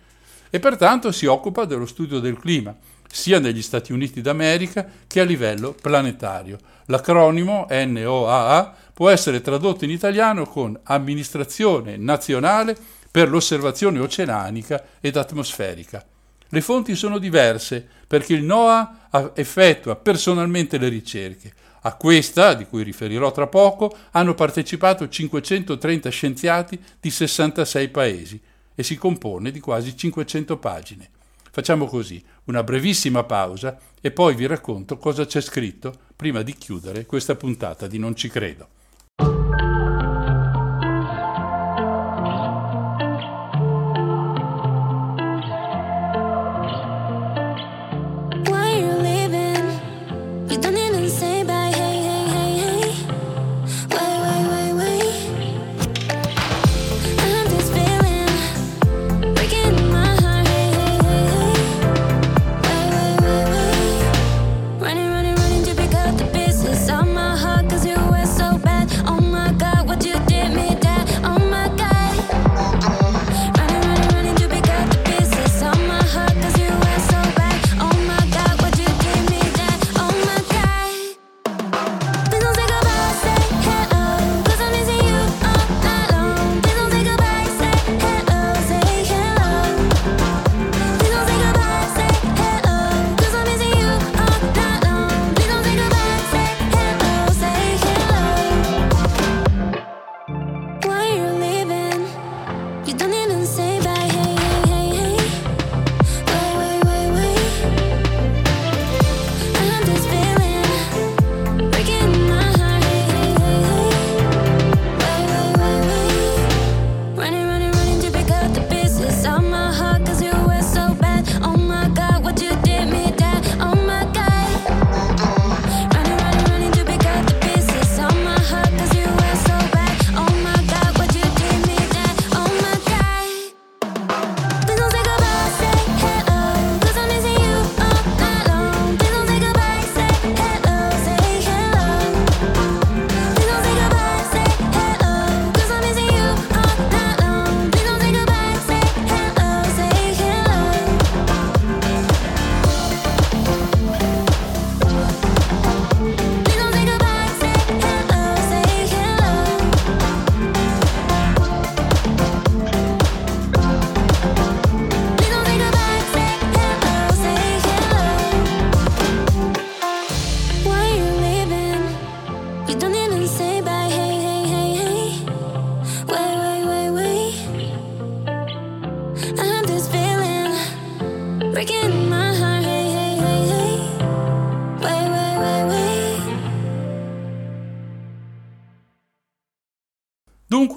e 0.49 0.59
pertanto 0.59 1.13
si 1.13 1.27
occupa 1.27 1.67
dello 1.67 1.87
studio 1.87 2.19
del 2.19 2.39
clima, 2.39 2.75
sia 3.11 3.39
negli 3.39 3.63
Stati 3.63 3.93
Uniti 3.93 4.21
d'America 4.21 4.87
che 5.07 5.21
a 5.21 5.25
livello 5.25 5.73
planetario. 5.73 6.59
L'acronimo 6.87 7.67
NOAA 7.69 8.75
può 8.95 9.09
essere 9.09 9.41
tradotto 9.41 9.85
in 9.85 9.91
italiano 9.91 10.47
con 10.47 10.79
Amministrazione 10.85 11.97
Nazionale 11.97 12.77
per 13.11 13.29
l'Osservazione 13.29 13.99
Oceanica 13.99 14.85
ed 15.01 15.17
Atmosferica. 15.17 16.05
Le 16.49 16.61
fonti 16.61 16.95
sono 16.95 17.19
diverse 17.19 17.87
perché 18.07 18.35
il 18.35 18.45
NOAA 18.45 19.33
effettua 19.35 19.97
personalmente 19.97 20.79
le 20.79 20.89
ricerche. 20.89 21.53
A 21.83 21.95
questa, 21.95 22.55
di 22.55 22.67
cui 22.67 22.83
riferirò 22.83 23.31
tra 23.33 23.47
poco, 23.47 23.97
hanno 24.11 24.35
partecipato 24.35 25.09
530 25.09 26.11
scienziati 26.11 26.79
di 27.01 27.11
66 27.11 27.89
paesi 27.89 28.41
e 28.75 28.83
si 28.83 28.97
compone 28.97 29.51
di 29.51 29.61
quasi 29.61 29.97
500 29.97 30.57
pagine. 30.59 31.11
Facciamo 31.53 31.87
così, 31.87 32.23
una 32.45 32.63
brevissima 32.63 33.25
pausa 33.25 33.79
e 34.01 34.13
poi 34.13 34.35
vi 34.35 34.47
racconto 34.47 34.99
cosa 34.99 35.27
c'è 35.27 35.41
scritto 35.41 35.93
prima 36.15 36.43
di 36.43 36.55
chiudere 36.55 37.07
questa 37.07 37.35
puntata 37.35 37.87
di 37.89 37.99
Non 37.99 38.15
ci 38.15 38.29
credo. 38.29 38.69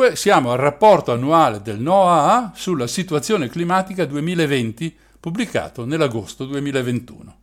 Dunque 0.04 0.20
siamo 0.20 0.52
al 0.52 0.58
rapporto 0.58 1.14
annuale 1.14 1.62
del 1.62 1.80
NOAA 1.80 2.52
sulla 2.56 2.88
situazione 2.88 3.48
climatica 3.48 4.04
2020 4.04 4.94
pubblicato 5.18 5.86
nell'agosto 5.86 6.44
2021. 6.44 7.38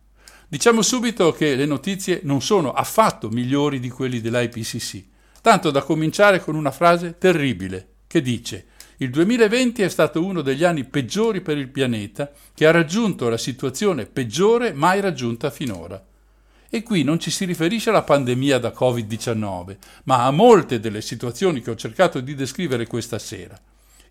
Diciamo 0.47 0.83
subito 0.83 1.31
che 1.31 1.55
le 1.55 1.65
notizie 1.65 2.19
non 2.21 2.39
sono 2.39 2.71
affatto 2.71 3.29
migliori 3.29 3.79
di 3.79 3.89
quelli 3.89 4.21
dell'IPCC, 4.21 5.03
tanto 5.41 5.71
da 5.71 5.81
cominciare 5.81 6.39
con 6.39 6.53
una 6.53 6.69
frase 6.69 7.17
terribile 7.17 7.93
che 8.05 8.21
dice 8.21 8.67
il 8.97 9.09
2020 9.09 9.81
è 9.81 9.89
stato 9.89 10.23
uno 10.23 10.43
degli 10.43 10.63
anni 10.63 10.83
peggiori 10.83 11.41
per 11.41 11.57
il 11.57 11.69
pianeta 11.69 12.31
che 12.53 12.67
ha 12.67 12.71
raggiunto 12.71 13.27
la 13.27 13.39
situazione 13.39 14.05
peggiore 14.05 14.71
mai 14.71 15.01
raggiunta 15.01 15.49
finora. 15.49 15.99
E 16.73 16.83
qui 16.83 17.03
non 17.03 17.19
ci 17.19 17.31
si 17.31 17.43
riferisce 17.43 17.89
alla 17.89 18.01
pandemia 18.01 18.57
da 18.57 18.73
Covid-19, 18.73 19.75
ma 20.05 20.23
a 20.23 20.31
molte 20.31 20.79
delle 20.79 21.01
situazioni 21.01 21.59
che 21.59 21.71
ho 21.71 21.75
cercato 21.75 22.21
di 22.21 22.33
descrivere 22.33 22.87
questa 22.87 23.19
sera. 23.19 23.59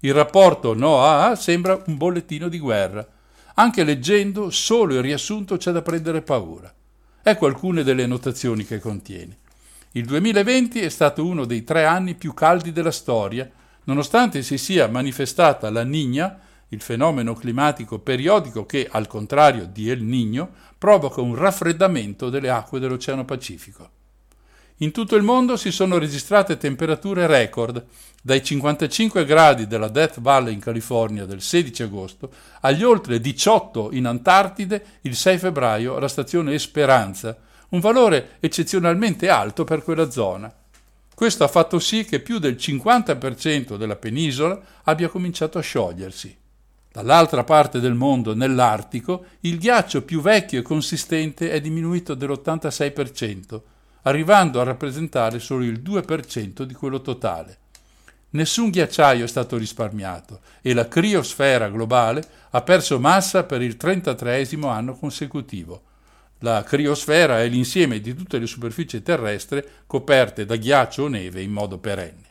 Il 0.01 0.13
rapporto 0.13 0.75
NOAA 0.75 1.37
sembra 1.37 1.83
un 1.87 1.97
bollettino 1.97 2.49
di 2.49 2.59
guerra. 2.59 3.07
Anche 3.55 3.83
leggendo 3.83 4.51
solo 4.51 4.93
il 4.93 5.01
riassunto 5.01 5.57
c'è 5.57 5.73
da 5.73 5.81
prendere 5.81 6.21
paura. 6.21 6.71
Ecco 7.23 7.47
alcune 7.47 7.83
delle 7.83 8.07
notazioni 8.07 8.67
che 8.67 8.79
contiene. 8.79 9.39
Il 9.93 10.05
2020 10.05 10.81
è 10.81 10.89
stato 10.91 11.25
uno 11.25 11.47
dei 11.47 11.65
tre 11.65 11.87
anni 11.87 12.15
più 12.15 12.35
caldi 12.35 12.73
della 12.73 12.91
storia, 12.91 13.51
nonostante 13.85 14.43
si 14.43 14.59
sia 14.59 14.87
manifestata 14.87 15.71
la 15.71 15.83
Niña, 15.83 16.37
il 16.71 16.81
fenomeno 16.81 17.35
climatico 17.35 17.99
periodico 18.01 18.67
che, 18.67 18.89
al 18.91 19.07
contrario 19.07 19.67
di 19.67 19.89
El 19.89 20.03
Niño, 20.03 20.51
provoca 20.77 21.21
un 21.21 21.35
raffreddamento 21.35 22.31
delle 22.31 22.51
acque 22.51 22.81
dell'Oceano 22.81 23.25
Pacifico. 23.25 23.91
In 24.83 24.93
tutto 24.93 25.15
il 25.15 25.23
mondo 25.23 25.59
si 25.59 25.71
sono 25.71 25.99
registrate 25.99 26.57
temperature 26.57 27.27
record, 27.27 27.85
dai 28.23 28.43
55 28.43 29.27
gradi 29.27 29.67
della 29.67 29.89
Death 29.89 30.21
Valley 30.21 30.55
in 30.55 30.61
California 30.61 31.27
del 31.27 31.43
16 31.43 31.83
agosto 31.83 32.33
agli 32.61 32.83
oltre 32.83 33.21
18 33.21 33.91
in 33.93 34.07
Antartide 34.07 34.85
il 35.03 35.15
6 35.15 35.37
febbraio 35.37 35.97
alla 35.97 36.09
stazione 36.09 36.55
Esperanza, 36.55 37.37
un 37.71 37.81
valore 37.81 38.37
eccezionalmente 38.41 39.29
alto 39.29 39.65
per 39.65 39.83
quella 39.83 40.11
zona. 40.11 40.51
Questo 41.15 41.45
ha 41.45 41.49
fatto 41.49 41.79
sì 41.79 42.07
che 42.07 42.21
più 42.21 42.39
del 42.39 42.55
50% 42.55 43.77
della 43.77 43.97
penisola 43.97 44.59
abbia 44.85 45.09
cominciato 45.09 45.59
a 45.59 45.63
sciogliersi. 45.63 46.40
Dall'altra 46.93 47.45
parte 47.45 47.79
del 47.79 47.95
mondo, 47.95 48.35
nell'Artico, 48.35 49.25
il 49.41 49.59
ghiaccio 49.59 50.03
più 50.03 50.21
vecchio 50.21 50.59
e 50.59 50.63
consistente 50.63 51.53
è 51.53 51.61
diminuito 51.61 52.15
dell'86%, 52.15 53.61
arrivando 54.03 54.61
a 54.61 54.65
rappresentare 54.65 55.39
solo 55.39 55.63
il 55.63 55.81
2% 55.83 56.63
di 56.63 56.75
quello 56.75 57.01
totale. 57.01 57.59
Nessun 58.31 58.71
ghiacciaio 58.71 59.25
è 59.25 59.29
stato 59.29 59.57
risparmiato 59.57 60.41
e 60.63 60.75
la 60.75 60.89
criosfera 60.89 61.69
globale 61.69 62.23
ha 62.51 62.63
perso 62.63 62.99
massa 62.99 63.45
per 63.45 63.63
il 63.63 63.77
33 63.77 64.49
anno 64.63 64.97
consecutivo. 64.97 65.83
La 66.41 66.65
criosfera 66.65 67.41
è 67.41 67.47
l'insieme 67.49 68.01
di 68.01 68.15
tutte 68.15 68.39
le 68.39 68.47
superfici 68.47 69.03
terrestri 69.03 69.63
coperte 69.87 70.45
da 70.45 70.57
ghiaccio 70.57 71.05
o 71.05 71.09
neve 71.09 71.43
in 71.43 71.53
modo 71.53 71.79
perenne. 71.79 72.30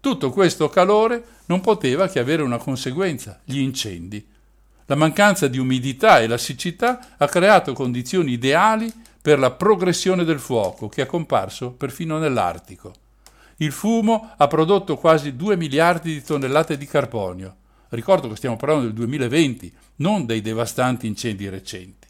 Tutto 0.00 0.30
questo 0.30 0.70
calore 0.70 1.22
non 1.46 1.60
poteva 1.60 2.08
che 2.08 2.18
avere 2.18 2.42
una 2.42 2.56
conseguenza, 2.56 3.38
gli 3.44 3.58
incendi. 3.58 4.26
La 4.86 4.94
mancanza 4.94 5.46
di 5.46 5.58
umidità 5.58 6.20
e 6.20 6.26
la 6.26 6.38
siccità 6.38 7.16
ha 7.18 7.28
creato 7.28 7.74
condizioni 7.74 8.32
ideali 8.32 8.90
per 9.20 9.38
la 9.38 9.50
progressione 9.50 10.24
del 10.24 10.40
fuoco, 10.40 10.88
che 10.88 11.02
è 11.02 11.06
comparso 11.06 11.72
perfino 11.72 12.18
nell'Artico. 12.18 12.92
Il 13.56 13.72
fumo 13.72 14.32
ha 14.38 14.46
prodotto 14.48 14.96
quasi 14.96 15.36
2 15.36 15.56
miliardi 15.56 16.14
di 16.14 16.22
tonnellate 16.22 16.78
di 16.78 16.86
carbonio. 16.86 17.56
Ricordo 17.90 18.28
che 18.28 18.36
stiamo 18.36 18.56
parlando 18.56 18.84
del 18.84 18.94
2020, 18.94 19.72
non 19.96 20.24
dei 20.24 20.40
devastanti 20.40 21.06
incendi 21.06 21.46
recenti. 21.50 22.08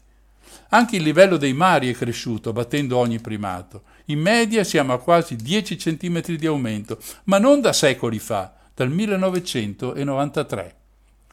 Anche 0.69 0.95
il 0.95 1.03
livello 1.03 1.35
dei 1.35 1.53
mari 1.53 1.91
è 1.91 1.93
cresciuto, 1.93 2.53
battendo 2.53 2.97
ogni 2.97 3.19
primato. 3.19 3.83
In 4.05 4.19
media 4.19 4.63
siamo 4.63 4.93
a 4.93 4.99
quasi 4.99 5.35
10 5.35 5.75
cm 5.75 6.35
di 6.35 6.45
aumento, 6.45 6.99
ma 7.25 7.37
non 7.37 7.61
da 7.61 7.73
secoli 7.73 8.19
fa, 8.19 8.53
dal 8.73 8.89
1993. 8.89 10.75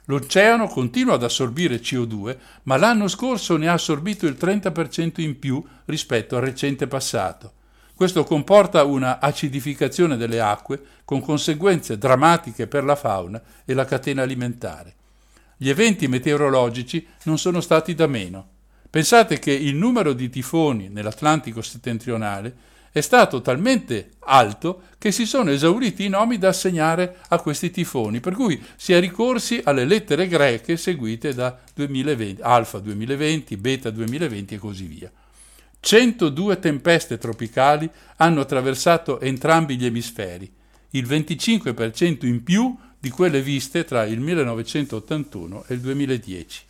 L'oceano 0.05 0.69
continua 0.69 1.15
ad 1.15 1.23
assorbire 1.23 1.81
CO2, 1.81 2.37
ma 2.65 2.77
l'anno 2.77 3.09
scorso 3.09 3.57
ne 3.57 3.69
ha 3.69 3.75
assorbito 3.75 4.27
il 4.27 4.37
30% 4.41 5.21
in 5.21 5.39
più 5.39 5.63
rispetto 5.85 6.37
al 6.37 6.43
recente 6.43 6.87
passato. 6.87 7.53
Questo 7.95 8.25
comporta 8.25 8.85
una 8.85 9.19
acidificazione 9.19 10.17
delle 10.17 10.41
acque 10.41 10.81
con 11.05 11.21
conseguenze 11.21 11.99
drammatiche 11.99 12.67
per 12.67 12.85
la 12.85 12.97
fauna 12.97 13.43
e 13.65 13.75
la 13.75 13.85
catena 13.85 14.23
alimentare. 14.23 14.95
Gli 15.57 15.69
eventi 15.69 16.07
meteorologici 16.07 17.05
non 17.25 17.37
sono 17.37 17.61
stati 17.61 17.95
da 17.95 18.07
meno. 18.07 18.49
Pensate 18.91 19.39
che 19.39 19.53
il 19.53 19.75
numero 19.75 20.15
di 20.15 20.31
tifoni 20.31 20.89
nell'Atlantico 20.89 21.61
settentrionale 21.61 22.67
è 22.91 23.03
stato 23.03 23.43
talmente 23.43 24.13
alto 24.21 24.83
che 24.97 25.13
si 25.13 25.27
sono 25.27 25.51
esauriti 25.51 26.05
i 26.05 26.09
nomi 26.09 26.39
da 26.39 26.49
assegnare 26.49 27.19
a 27.29 27.39
questi 27.39 27.71
tifoni, 27.71 28.21
per 28.21 28.35
cui 28.35 28.61
si 28.77 28.95
è 28.95 29.01
ricorsi 29.01 29.61
alle 29.63 29.85
lettere 29.85 30.27
greche 30.27 30.79
seguite 30.79 31.35
da 31.35 31.57
2020, 31.75 32.41
alfa 32.43 32.79
2020, 32.79 33.57
beta 33.59 33.91
2020 33.91 34.55
e 34.55 34.59
così 34.59 34.85
via. 34.85 35.13
102 35.81 36.59
tempeste 36.59 37.19
tropicali 37.19 37.89
hanno 38.17 38.41
attraversato 38.41 39.21
entrambi 39.21 39.77
gli 39.77 39.85
emisferi, 39.85 40.51
il 40.91 41.07
25% 41.07 42.27
in 42.27 42.43
più 42.43 42.77
di 42.99 43.11
quelle 43.11 43.43
viste 43.43 43.85
tra 43.85 44.05
il 44.05 44.19
1981 44.19 45.65
e 45.69 45.75
il 45.75 45.81
2010. 45.81 46.61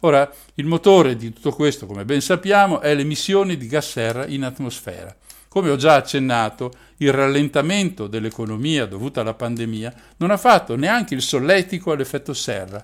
Ora, 0.00 0.30
il 0.54 0.66
motore 0.66 1.16
di 1.16 1.32
tutto 1.32 1.50
questo, 1.50 1.86
come 1.86 2.04
ben 2.04 2.20
sappiamo, 2.20 2.80
è 2.80 2.94
l'emissione 2.94 3.56
di 3.56 3.66
gas 3.66 3.90
serra 3.90 4.26
in 4.26 4.44
atmosfera. 4.44 5.14
Come 5.48 5.70
ho 5.70 5.76
già 5.76 5.94
accennato, 5.94 6.70
il 6.98 7.12
rallentamento 7.12 8.06
dell'economia 8.06 8.86
dovuta 8.86 9.22
alla 9.22 9.34
pandemia 9.34 9.92
non 10.18 10.30
ha 10.30 10.36
fatto 10.36 10.76
neanche 10.76 11.14
il 11.14 11.22
solletico 11.22 11.90
all'effetto 11.90 12.32
serra. 12.32 12.80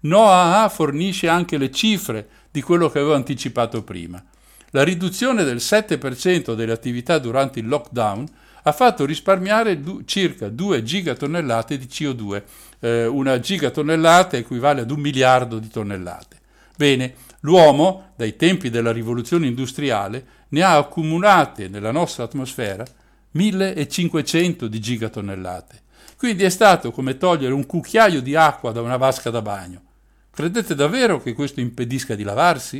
NOAA 0.00 0.68
fornisce 0.68 1.28
anche 1.28 1.56
le 1.56 1.70
cifre 1.70 2.28
di 2.50 2.60
quello 2.60 2.90
che 2.90 2.98
avevo 2.98 3.14
anticipato 3.14 3.82
prima. 3.82 4.22
La 4.70 4.82
riduzione 4.82 5.44
del 5.44 5.56
7% 5.56 6.54
delle 6.54 6.72
attività 6.72 7.18
durante 7.18 7.60
il 7.60 7.68
lockdown 7.68 8.26
ha 8.64 8.72
fatto 8.72 9.06
risparmiare 9.06 9.80
du- 9.80 10.02
circa 10.04 10.50
2 10.50 10.82
gigatonnellate 10.82 11.78
di 11.78 11.86
CO2. 11.86 12.42
Eh, 12.80 13.06
una 13.06 13.40
gigatonnellata 13.40 14.36
equivale 14.36 14.82
ad 14.82 14.90
un 14.90 15.00
miliardo 15.00 15.58
di 15.58 15.68
tonnellate. 15.68 16.37
Bene, 16.78 17.14
l'uomo, 17.40 18.12
dai 18.14 18.36
tempi 18.36 18.70
della 18.70 18.92
rivoluzione 18.92 19.48
industriale, 19.48 20.24
ne 20.50 20.62
ha 20.62 20.76
accumulate 20.76 21.66
nella 21.66 21.90
nostra 21.90 22.22
atmosfera 22.22 22.84
1500 23.32 24.68
di 24.68 24.78
gigatonnellate. 24.78 25.82
Quindi 26.16 26.44
è 26.44 26.48
stato 26.48 26.92
come 26.92 27.16
togliere 27.16 27.52
un 27.52 27.66
cucchiaio 27.66 28.22
di 28.22 28.36
acqua 28.36 28.70
da 28.70 28.80
una 28.80 28.96
vasca 28.96 29.30
da 29.30 29.42
bagno. 29.42 29.82
Credete 30.30 30.76
davvero 30.76 31.20
che 31.20 31.32
questo 31.32 31.58
impedisca 31.58 32.14
di 32.14 32.22
lavarsi? 32.22 32.78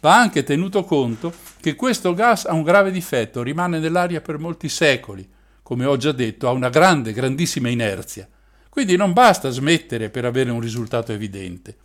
Va 0.00 0.18
anche 0.18 0.42
tenuto 0.42 0.84
conto 0.84 1.30
che 1.60 1.74
questo 1.74 2.14
gas 2.14 2.46
ha 2.46 2.54
un 2.54 2.62
grave 2.62 2.90
difetto, 2.90 3.42
rimane 3.42 3.80
nell'aria 3.80 4.22
per 4.22 4.38
molti 4.38 4.70
secoli, 4.70 5.28
come 5.62 5.84
ho 5.84 5.98
già 5.98 6.12
detto, 6.12 6.48
ha 6.48 6.52
una 6.52 6.70
grande, 6.70 7.12
grandissima 7.12 7.68
inerzia. 7.68 8.26
Quindi 8.70 8.96
non 8.96 9.12
basta 9.12 9.50
smettere 9.50 10.08
per 10.08 10.24
avere 10.24 10.50
un 10.50 10.60
risultato 10.60 11.12
evidente. 11.12 11.76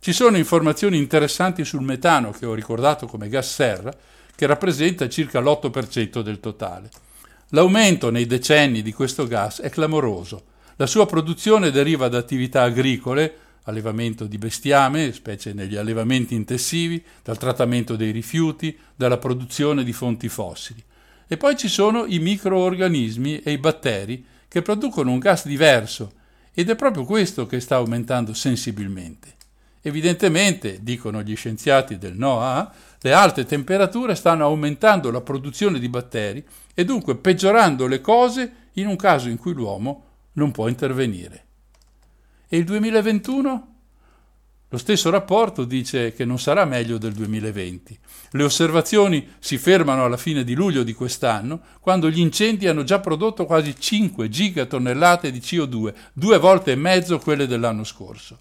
Ci 0.00 0.12
sono 0.12 0.36
informazioni 0.36 0.96
interessanti 0.96 1.64
sul 1.64 1.82
metano 1.82 2.30
che 2.30 2.46
ho 2.46 2.54
ricordato 2.54 3.06
come 3.06 3.28
gas 3.28 3.52
serra, 3.52 3.92
che 4.34 4.46
rappresenta 4.46 5.08
circa 5.08 5.40
l'8% 5.40 6.20
del 6.20 6.38
totale. 6.38 6.88
L'aumento 7.48 8.10
nei 8.10 8.26
decenni 8.26 8.82
di 8.82 8.92
questo 8.92 9.26
gas 9.26 9.60
è 9.60 9.68
clamoroso. 9.68 10.44
La 10.76 10.86
sua 10.86 11.06
produzione 11.06 11.72
deriva 11.72 12.08
da 12.08 12.18
attività 12.18 12.62
agricole, 12.62 13.36
allevamento 13.64 14.26
di 14.26 14.38
bestiame, 14.38 15.12
specie 15.12 15.52
negli 15.52 15.74
allevamenti 15.74 16.34
intensivi, 16.34 17.02
dal 17.22 17.36
trattamento 17.36 17.96
dei 17.96 18.12
rifiuti, 18.12 18.78
dalla 18.94 19.18
produzione 19.18 19.82
di 19.82 19.92
fonti 19.92 20.28
fossili. 20.28 20.82
E 21.26 21.36
poi 21.36 21.56
ci 21.56 21.68
sono 21.68 22.06
i 22.06 22.20
microorganismi 22.20 23.40
e 23.40 23.50
i 23.50 23.58
batteri 23.58 24.24
che 24.46 24.62
producono 24.62 25.10
un 25.10 25.18
gas 25.18 25.44
diverso 25.44 26.12
ed 26.54 26.70
è 26.70 26.76
proprio 26.76 27.04
questo 27.04 27.46
che 27.46 27.58
sta 27.60 27.76
aumentando 27.76 28.32
sensibilmente. 28.32 29.37
Evidentemente, 29.82 30.82
dicono 30.82 31.22
gli 31.22 31.36
scienziati 31.36 31.98
del 31.98 32.16
NOAA, 32.16 32.72
Le 33.00 33.12
alte 33.12 33.44
temperature 33.44 34.16
stanno 34.16 34.44
aumentando 34.44 35.12
la 35.12 35.20
produzione 35.20 35.78
di 35.78 35.88
batteri 35.88 36.44
e 36.74 36.84
dunque 36.84 37.16
peggiorando 37.16 37.86
le 37.86 38.00
cose 38.00 38.52
in 38.72 38.88
un 38.88 38.96
caso 38.96 39.28
in 39.28 39.38
cui 39.38 39.52
l'uomo 39.52 40.04
non 40.32 40.50
può 40.50 40.66
intervenire. 40.66 41.44
E 42.48 42.56
il 42.56 42.64
2021? 42.64 43.74
Lo 44.70 44.78
stesso 44.78 45.10
rapporto 45.10 45.64
dice 45.64 46.12
che 46.12 46.24
non 46.24 46.40
sarà 46.40 46.64
meglio 46.64 46.98
del 46.98 47.12
2020. 47.12 47.98
Le 48.32 48.42
osservazioni 48.42 49.26
si 49.38 49.58
fermano 49.58 50.04
alla 50.04 50.16
fine 50.16 50.42
di 50.42 50.54
luglio 50.54 50.82
di 50.82 50.92
quest'anno, 50.92 51.60
quando 51.80 52.10
gli 52.10 52.18
incendi 52.18 52.66
hanno 52.66 52.82
già 52.82 52.98
prodotto 52.98 53.46
quasi 53.46 53.78
5 53.78 54.28
gigatonnellate 54.28 55.30
di 55.30 55.38
CO2, 55.38 55.94
due 56.12 56.38
volte 56.38 56.72
e 56.72 56.76
mezzo 56.76 57.18
quelle 57.18 57.46
dell'anno 57.46 57.84
scorso. 57.84 58.40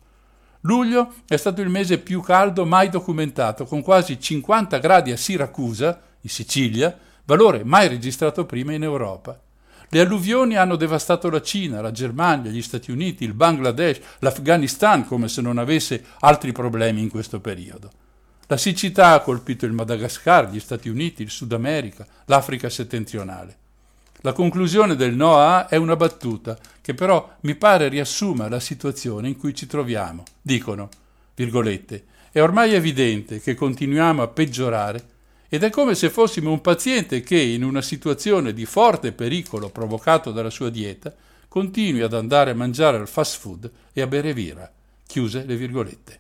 Luglio 0.68 1.14
è 1.26 1.38
stato 1.38 1.62
il 1.62 1.70
mese 1.70 1.98
più 1.98 2.22
caldo 2.22 2.66
mai 2.66 2.90
documentato, 2.90 3.64
con 3.64 3.82
quasi 3.82 4.20
50 4.20 4.80
gradi 4.80 5.14
a 5.14 5.18
Siracusa, 5.18 6.02
in 6.20 6.30
Sicilia, 6.30 6.96
valore 7.24 7.64
mai 7.64 7.88
registrato 7.88 8.46
prima 8.46 8.74
in 8.74 8.84
Europa. 8.84 9.40
Le 9.88 10.00
alluvioni 10.02 10.58
hanno 10.58 10.76
devastato 10.76 11.30
la 11.30 11.42
Cina, 11.42 11.80
la 11.80 11.92
Germania, 11.92 12.52
gli 12.52 12.62
Stati 12.62 12.92
Uniti, 12.92 13.24
il 13.24 13.34
Bangladesh, 13.34 14.02
l'Afghanistan, 14.20 15.06
come 15.06 15.30
se 15.30 15.42
non 15.42 15.58
avesse 15.58 16.04
altri 16.20 16.52
problemi 16.52 17.02
in 17.02 17.10
questo 17.10 17.40
periodo. 17.40 17.90
La 18.48 18.58
siccità 18.58 19.14
ha 19.14 19.22
colpito 19.22 19.66
il 19.66 19.72
Madagascar, 19.72 20.50
gli 20.50 20.60
Stati 20.60 20.90
Uniti, 20.90 21.22
il 21.22 21.30
Sud 21.30 21.54
America, 21.54 22.06
l'Africa 22.26 22.70
settentrionale. 22.70 23.67
La 24.22 24.34
conclusione 24.34 24.96
del 24.96 25.16
NOAA 25.16 25.68
è 25.68 25.76
una 25.76 25.96
battuta 25.96 26.58
che 26.82 26.94
però 26.94 27.38
mi 27.42 27.56
pare 27.56 27.88
riassuma 27.88 28.50
la 28.50 28.60
situazione 28.60 29.28
in 29.28 29.38
cui 29.38 29.54
ci 29.54 29.68
troviamo. 29.68 30.24
Dicono, 30.42 30.90
virgolette, 31.36 32.06
è 32.32 32.42
ormai 32.42 32.74
evidente 32.74 33.40
che 33.40 33.54
continuiamo 33.54 34.22
a 34.22 34.28
peggiorare 34.28 35.04
ed 35.50 35.64
è 35.64 35.70
come 35.70 35.96
se 35.96 36.10
fossimo 36.10 36.52
un 36.52 36.62
paziente 36.62 37.22
che, 37.22 37.40
in 37.40 37.64
una 37.64 37.82
situazione 37.82 38.54
di 38.54 38.66
forte 38.66 39.12
pericolo 39.12 39.70
provocato 39.70 40.32
dalla 40.32 40.50
sua 40.50 40.70
dieta, 40.70 41.14
continui 41.48 42.02
ad 42.02 42.14
andare 42.14 42.52
a 42.52 42.56
mangiare 42.56 42.98
al 42.98 43.08
fast 43.08 43.40
food 43.40 43.72
e 43.94 44.02
a 44.02 44.08
bere 44.08 44.34
birra. 44.34 44.70
Chiuse 45.06 45.46
le 45.46 45.56
virgolette. 45.56 46.20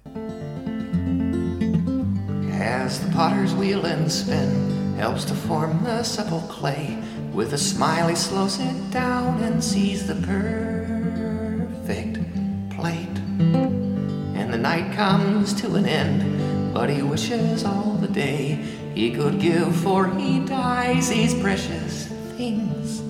As 2.59 2.99
the 2.99 3.11
potter's 3.13 3.53
wheel 3.53 3.83
and 3.85 4.07
spin 4.07 4.95
helps 4.97 5.25
to 5.25 5.33
form 5.33 5.83
the 5.83 6.03
supple 6.03 6.43
clay, 6.47 6.97
with 7.37 7.53
a 7.53 7.57
smile 7.57 8.07
he 8.07 8.15
slows 8.15 8.57
it 8.57 8.91
down 8.91 9.39
and 9.43 9.63
sees 9.63 10.07
the 10.07 10.15
perfect 10.15 12.17
plate. 12.75 13.19
And 14.33 14.51
the 14.51 14.57
night 14.57 14.91
comes 14.95 15.53
to 15.61 15.75
an 15.75 15.85
end, 15.85 16.73
but 16.73 16.89
he 16.89 17.03
wishes 17.03 17.63
all 17.63 17.95
the 18.01 18.07
day 18.07 18.57
he 18.95 19.11
could 19.11 19.39
give, 19.39 19.75
for 19.83 20.07
he 20.17 20.39
dies 20.45 21.09
these 21.09 21.35
precious 21.35 22.07
things. 22.35 23.03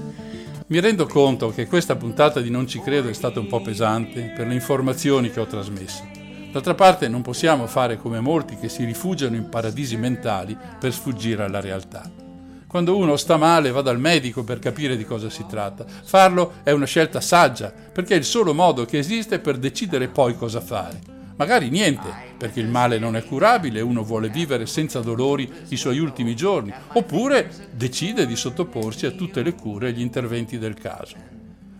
Mi 0.68 0.82
rendo 0.82 1.06
conto 1.06 1.52
che 1.52 1.66
questa 1.66 1.96
puntata 1.96 2.42
di 2.42 2.50
Non 2.50 2.68
ci 2.68 2.82
credo 2.82 3.08
è 3.08 3.14
stata 3.14 3.40
un 3.40 3.48
po' 3.48 3.62
pesante 3.62 4.34
per 4.36 4.48
le 4.48 4.56
informazioni 4.56 5.32
che 5.32 5.40
ho 5.40 5.46
trasmesso. 5.46 6.04
D'altra 6.52 6.76
parte 6.76 7.08
non 7.08 7.22
possiamo 7.22 7.66
fare 7.66 7.96
come 7.96 8.20
molti 8.20 8.58
che 8.58 8.68
si 8.68 8.84
rifugiano 8.84 9.38
in 9.38 9.48
paradisi 9.48 9.96
mentali 9.96 10.58
per 10.78 10.92
sfuggire 10.92 11.44
alla 11.44 11.62
realtà. 11.62 12.27
Quando 12.68 12.98
uno 12.98 13.16
sta 13.16 13.38
male 13.38 13.72
va 13.72 13.82
dal 13.82 13.98
medico 13.98 14.44
per 14.44 14.60
capire 14.60 14.98
di 14.98 15.06
cosa 15.06 15.30
si 15.30 15.46
tratta. 15.48 15.86
Farlo 15.88 16.56
è 16.64 16.72
una 16.72 16.86
scelta 16.86 17.22
saggia, 17.22 17.72
perché 17.72 18.16
è 18.16 18.18
il 18.18 18.26
solo 18.26 18.54
modo 18.54 18.84
che 18.84 18.98
esiste 18.98 19.40
per 19.40 19.58
decidere 19.58 20.10
poi 20.10 20.36
cosa 20.36 20.60
fare. 20.60 21.00
Magari 21.38 21.70
niente, 21.70 22.10
perché 22.38 22.60
il 22.60 22.68
male 22.68 23.00
non 23.00 23.16
è 23.16 23.24
curabile 23.24 23.80
e 23.80 23.84
uno 23.84 24.04
vuole 24.04 24.28
vivere 24.28 24.66
senza 24.66 25.00
dolori 25.00 25.50
i 25.70 25.78
suoi 25.78 26.00
ultimi 26.00 26.36
giorni, 26.36 26.74
oppure 26.94 27.50
decide 27.72 28.28
di 28.28 28.36
sottoporsi 28.36 29.06
a 29.06 29.12
tutte 29.12 29.44
le 29.44 29.54
cure 29.54 29.90
e 29.90 29.92
gli 29.94 30.02
interventi 30.02 30.58
del 30.58 30.74
caso. 30.74 31.16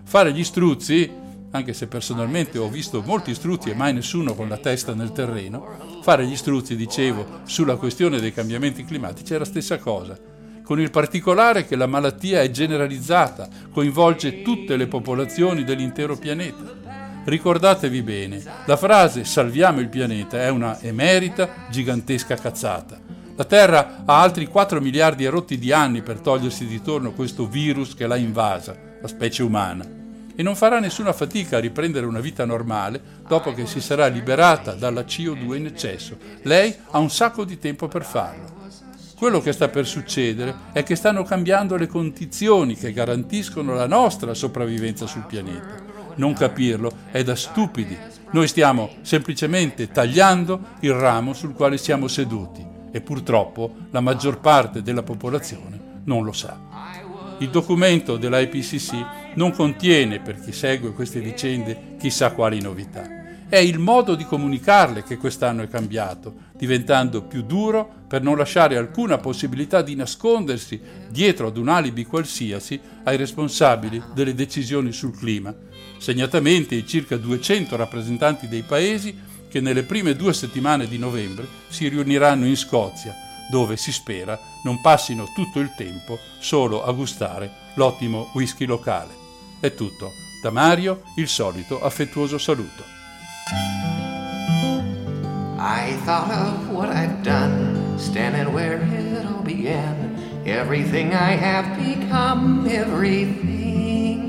Fare 0.06 0.32
gli 0.32 0.44
struzzi, 0.46 1.12
anche 1.52 1.74
se 1.74 1.88
personalmente 1.88 2.60
ho 2.60 2.70
visto 2.70 3.02
molti 3.02 3.34
struzzi 3.34 3.72
e 3.72 3.76
mai 3.76 3.92
nessuno 3.92 4.36
con 4.36 4.48
la 4.48 4.58
testa 4.58 4.94
nel 4.94 5.12
terreno, 5.12 6.00
fare 6.02 6.26
gli 6.26 6.36
struzzi, 6.38 6.78
dicevo, 6.78 7.42
sulla 7.44 7.76
questione 7.76 8.22
dei 8.22 8.32
cambiamenti 8.32 8.86
climatici 8.86 9.34
è 9.34 9.38
la 9.38 9.44
stessa 9.44 9.80
cosa, 9.80 10.36
con 10.68 10.82
il 10.82 10.92
particolare 10.92 11.66
che 11.66 11.78
la 11.78 11.86
malattia 11.86 12.42
è 12.42 12.52
generalizzata, 12.52 13.48
coinvolge 13.72 14.42
tutte 14.42 14.76
le 14.76 14.88
popolazioni 14.88 15.64
dell'intero 15.64 16.18
pianeta. 16.18 17.24
Ricordatevi 17.24 18.02
bene, 18.02 18.44
la 18.66 18.76
frase 18.76 19.24
salviamo 19.24 19.80
il 19.80 19.88
pianeta 19.88 20.42
è 20.42 20.50
una 20.50 20.78
emerita, 20.82 21.68
gigantesca 21.70 22.36
cazzata. 22.36 23.00
La 23.38 23.46
Terra 23.46 24.04
ha 24.04 24.20
altri 24.20 24.46
4 24.46 24.82
miliardi 24.82 25.24
e 25.24 25.30
rotti 25.30 25.58
di 25.58 25.72
anni 25.72 26.02
per 26.02 26.20
togliersi 26.20 26.66
di 26.68 26.82
torno 26.82 27.14
questo 27.14 27.48
virus 27.48 27.96
che 27.96 28.06
l'ha 28.06 28.18
invasa, 28.18 28.76
la 29.02 29.08
specie 29.08 29.44
umana, 29.44 29.86
e 30.36 30.44
non 30.44 30.58
farà 30.58 30.82
nessuna 30.82 31.14
fatica 31.14 31.56
a 31.56 31.62
riprendere 31.62 32.06
una 32.06 32.20
vita 32.20 32.44
normale 32.44 33.02
dopo 33.26 33.54
che 33.54 33.66
si 33.68 33.80
sarà 33.80 34.08
liberata 34.08 34.74
dalla 34.74 35.04
CO2 35.04 35.56
in 35.56 35.68
eccesso. 35.68 36.18
Lei 36.42 36.76
ha 36.92 36.98
un 36.98 37.10
sacco 37.10 37.46
di 37.46 37.58
tempo 37.58 37.88
per 37.88 38.04
farlo. 38.04 38.57
Quello 39.18 39.42
che 39.42 39.52
sta 39.52 39.68
per 39.68 39.88
succedere 39.88 40.54
è 40.74 40.84
che 40.84 40.96
stanno 40.96 41.24
cambiando 41.24 41.76
le 41.76 41.88
condizioni 41.88 42.76
che 42.76 42.94
garantiscono 42.94 43.74
la 43.74 43.88
nostra 43.88 44.36
sopravvivenza 44.36 45.08
sul 45.08 45.26
pianeta. 45.26 45.84
Non 46.18 46.34
capirlo 46.34 46.92
è 47.10 47.24
da 47.24 47.36
stupidi. 47.36 47.98
Noi 48.30 48.48
stiamo 48.48 48.92
semplicemente 49.02 49.88
tagliando 49.88 50.60
il 50.82 50.94
ramo 50.94 51.34
sul 51.34 51.54
quale 51.54 51.80
siamo 51.80 52.08
seduti 52.08 52.64
e 52.92 53.02
purtroppo 53.02 53.74
la 53.90 54.02
maggior 54.02 54.40
parte 54.40 54.84
della 54.84 55.02
popolazione 55.02 56.02
non 56.04 56.24
lo 56.24 56.32
sa. 56.32 56.56
Il 57.40 57.50
documento 57.50 58.18
dell'IPCC 58.18 59.34
non 59.34 59.52
contiene, 59.52 60.20
per 60.20 60.40
chi 60.40 60.52
segue 60.52 60.94
queste 60.94 61.22
vicende, 61.22 61.96
chissà 61.98 62.34
quali 62.34 62.62
novità. 62.62 63.18
È 63.50 63.58
il 63.58 63.80
modo 63.80 64.14
di 64.16 64.26
comunicarle 64.26 65.04
che 65.04 65.16
quest'anno 65.16 65.64
è 65.64 65.70
cambiato, 65.70 66.34
diventando 66.58 67.22
più 67.22 67.44
duro 67.44 67.90
per 68.08 68.22
non 68.22 68.38
lasciare 68.38 68.78
alcuna 68.78 69.18
possibilità 69.18 69.82
di 69.82 69.96
nascondersi 69.96 70.80
dietro 71.10 71.48
ad 71.48 71.58
un 71.58 71.70
alibi 71.70 72.06
qualsiasi 72.06 72.80
ai 73.04 73.18
responsabili 73.18 74.02
delle 74.14 74.34
decisioni 74.34 74.92
sul 74.92 75.16
clima, 75.16 75.54
segnatamente 75.98 76.76
i 76.76 76.86
circa 76.86 77.18
200 77.18 77.76
rappresentanti 77.76 78.48
dei 78.48 78.64
paesi 78.64 79.16
che 79.50 79.62
nelle 79.62 79.84
prime 79.84 80.16
due 80.16 80.34
settimane 80.34 80.88
di 80.88 80.98
novembre 80.98 81.48
si 81.70 81.88
riuniranno 81.88 82.46
in 82.46 82.58
Scozia, 82.58 83.16
dove 83.50 83.78
si 83.78 83.92
spera 83.92 84.38
non 84.64 84.82
passino 84.82 85.32
tutto 85.34 85.60
il 85.60 85.74
tempo 85.76 86.20
solo 86.40 86.84
a 86.84 86.92
gustare 86.92 87.52
l'ottimo 87.76 88.30
whisky 88.34 88.66
locale. 88.66 89.14
È 89.60 89.74
tutto. 89.74 90.12
Da 90.42 90.52
Mario 90.52 91.04
il 91.16 91.28
solito 91.28 91.82
affettuoso 91.82 92.38
saluto. 92.38 92.84
I 95.60 95.94
thought 96.06 96.30
of 96.32 96.70
what 96.70 96.90
I've 96.90 97.24
done, 97.24 97.98
standing 97.98 98.54
where 98.54 98.80
it 98.80 99.26
all 99.26 99.42
began. 99.42 100.16
Everything 100.46 101.14
I 101.16 101.32
have 101.32 101.78
become, 101.78 102.68
everything 102.70 104.24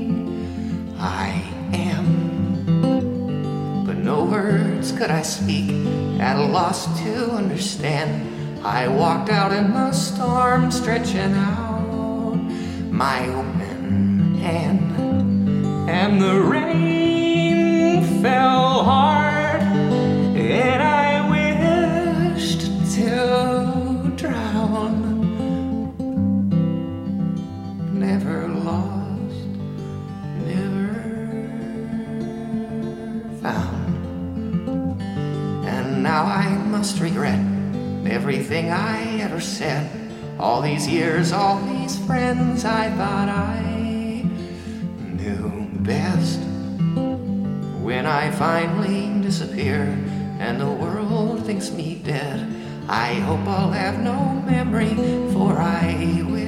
I 0.99 1.43
am. 1.71 2.65
But 3.85 3.97
no 3.97 4.25
words 4.25 4.91
could 4.91 5.11
I 5.11 5.21
speak, 5.21 5.69
at 6.19 6.35
a 6.37 6.45
loss 6.45 6.87
to 7.03 7.31
understand. 7.31 8.65
I 8.65 8.87
walked 8.87 9.29
out 9.29 9.53
in 9.53 9.71
the 9.71 9.91
storm, 9.91 10.71
stretching 10.71 11.33
out 11.35 12.35
my 12.89 13.27
open 13.29 14.35
hand, 14.35 14.91
and 15.89 16.19
the 16.19 16.41
rain 16.41 18.03
fell 18.21 18.83
hard, 18.83 19.18
must 36.79 37.01
regret 37.01 37.41
everything 38.07 38.69
I 38.69 39.19
ever 39.19 39.41
said. 39.41 39.91
All 40.39 40.61
these 40.61 40.87
years, 40.87 41.33
all 41.33 41.59
these 41.59 41.99
friends, 42.05 42.63
I 42.63 42.89
thought 42.91 43.27
I 43.27 44.23
knew 45.19 45.67
best. 45.83 46.39
When 47.83 48.05
I 48.05 48.31
finally 48.31 49.21
disappear 49.21 49.93
and 50.39 50.61
the 50.61 50.71
world 50.71 51.45
thinks 51.45 51.69
me 51.69 51.95
dead, 51.95 52.47
I 52.87 53.15
hope 53.27 53.45
I'll 53.45 53.71
have 53.71 53.99
no 53.99 54.41
memory, 54.49 54.95
for 55.33 55.57
I 55.57 56.23
wish 56.29 56.38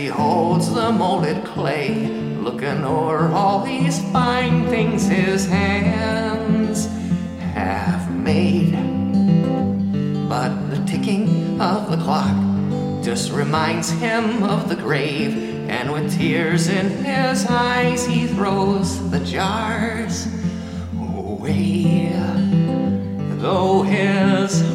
he 0.00 0.06
holds 0.06 0.72
the 0.72 0.90
molded 0.90 1.44
clay, 1.44 2.06
looking 2.40 2.84
o'er 2.84 3.28
all 3.32 3.62
these 3.62 4.00
fine 4.12 4.66
things 4.70 5.06
his 5.06 5.46
hands 5.46 6.86
have 7.52 8.10
made. 8.10 8.72
But 10.26 10.70
the 10.70 10.82
ticking 10.86 11.60
of 11.60 11.90
the 11.90 11.98
clock 11.98 12.34
just 13.04 13.30
reminds 13.30 13.90
him 13.90 14.42
of 14.42 14.70
the 14.70 14.76
grave, 14.76 15.68
and 15.68 15.92
with 15.92 16.16
tears 16.16 16.68
in 16.68 17.04
his 17.04 17.44
eyes, 17.44 18.06
he 18.06 18.26
throws 18.26 19.10
the 19.10 19.20
jars 19.20 20.26
away. 20.98 22.10
Though 23.36 23.82
his 23.82 24.69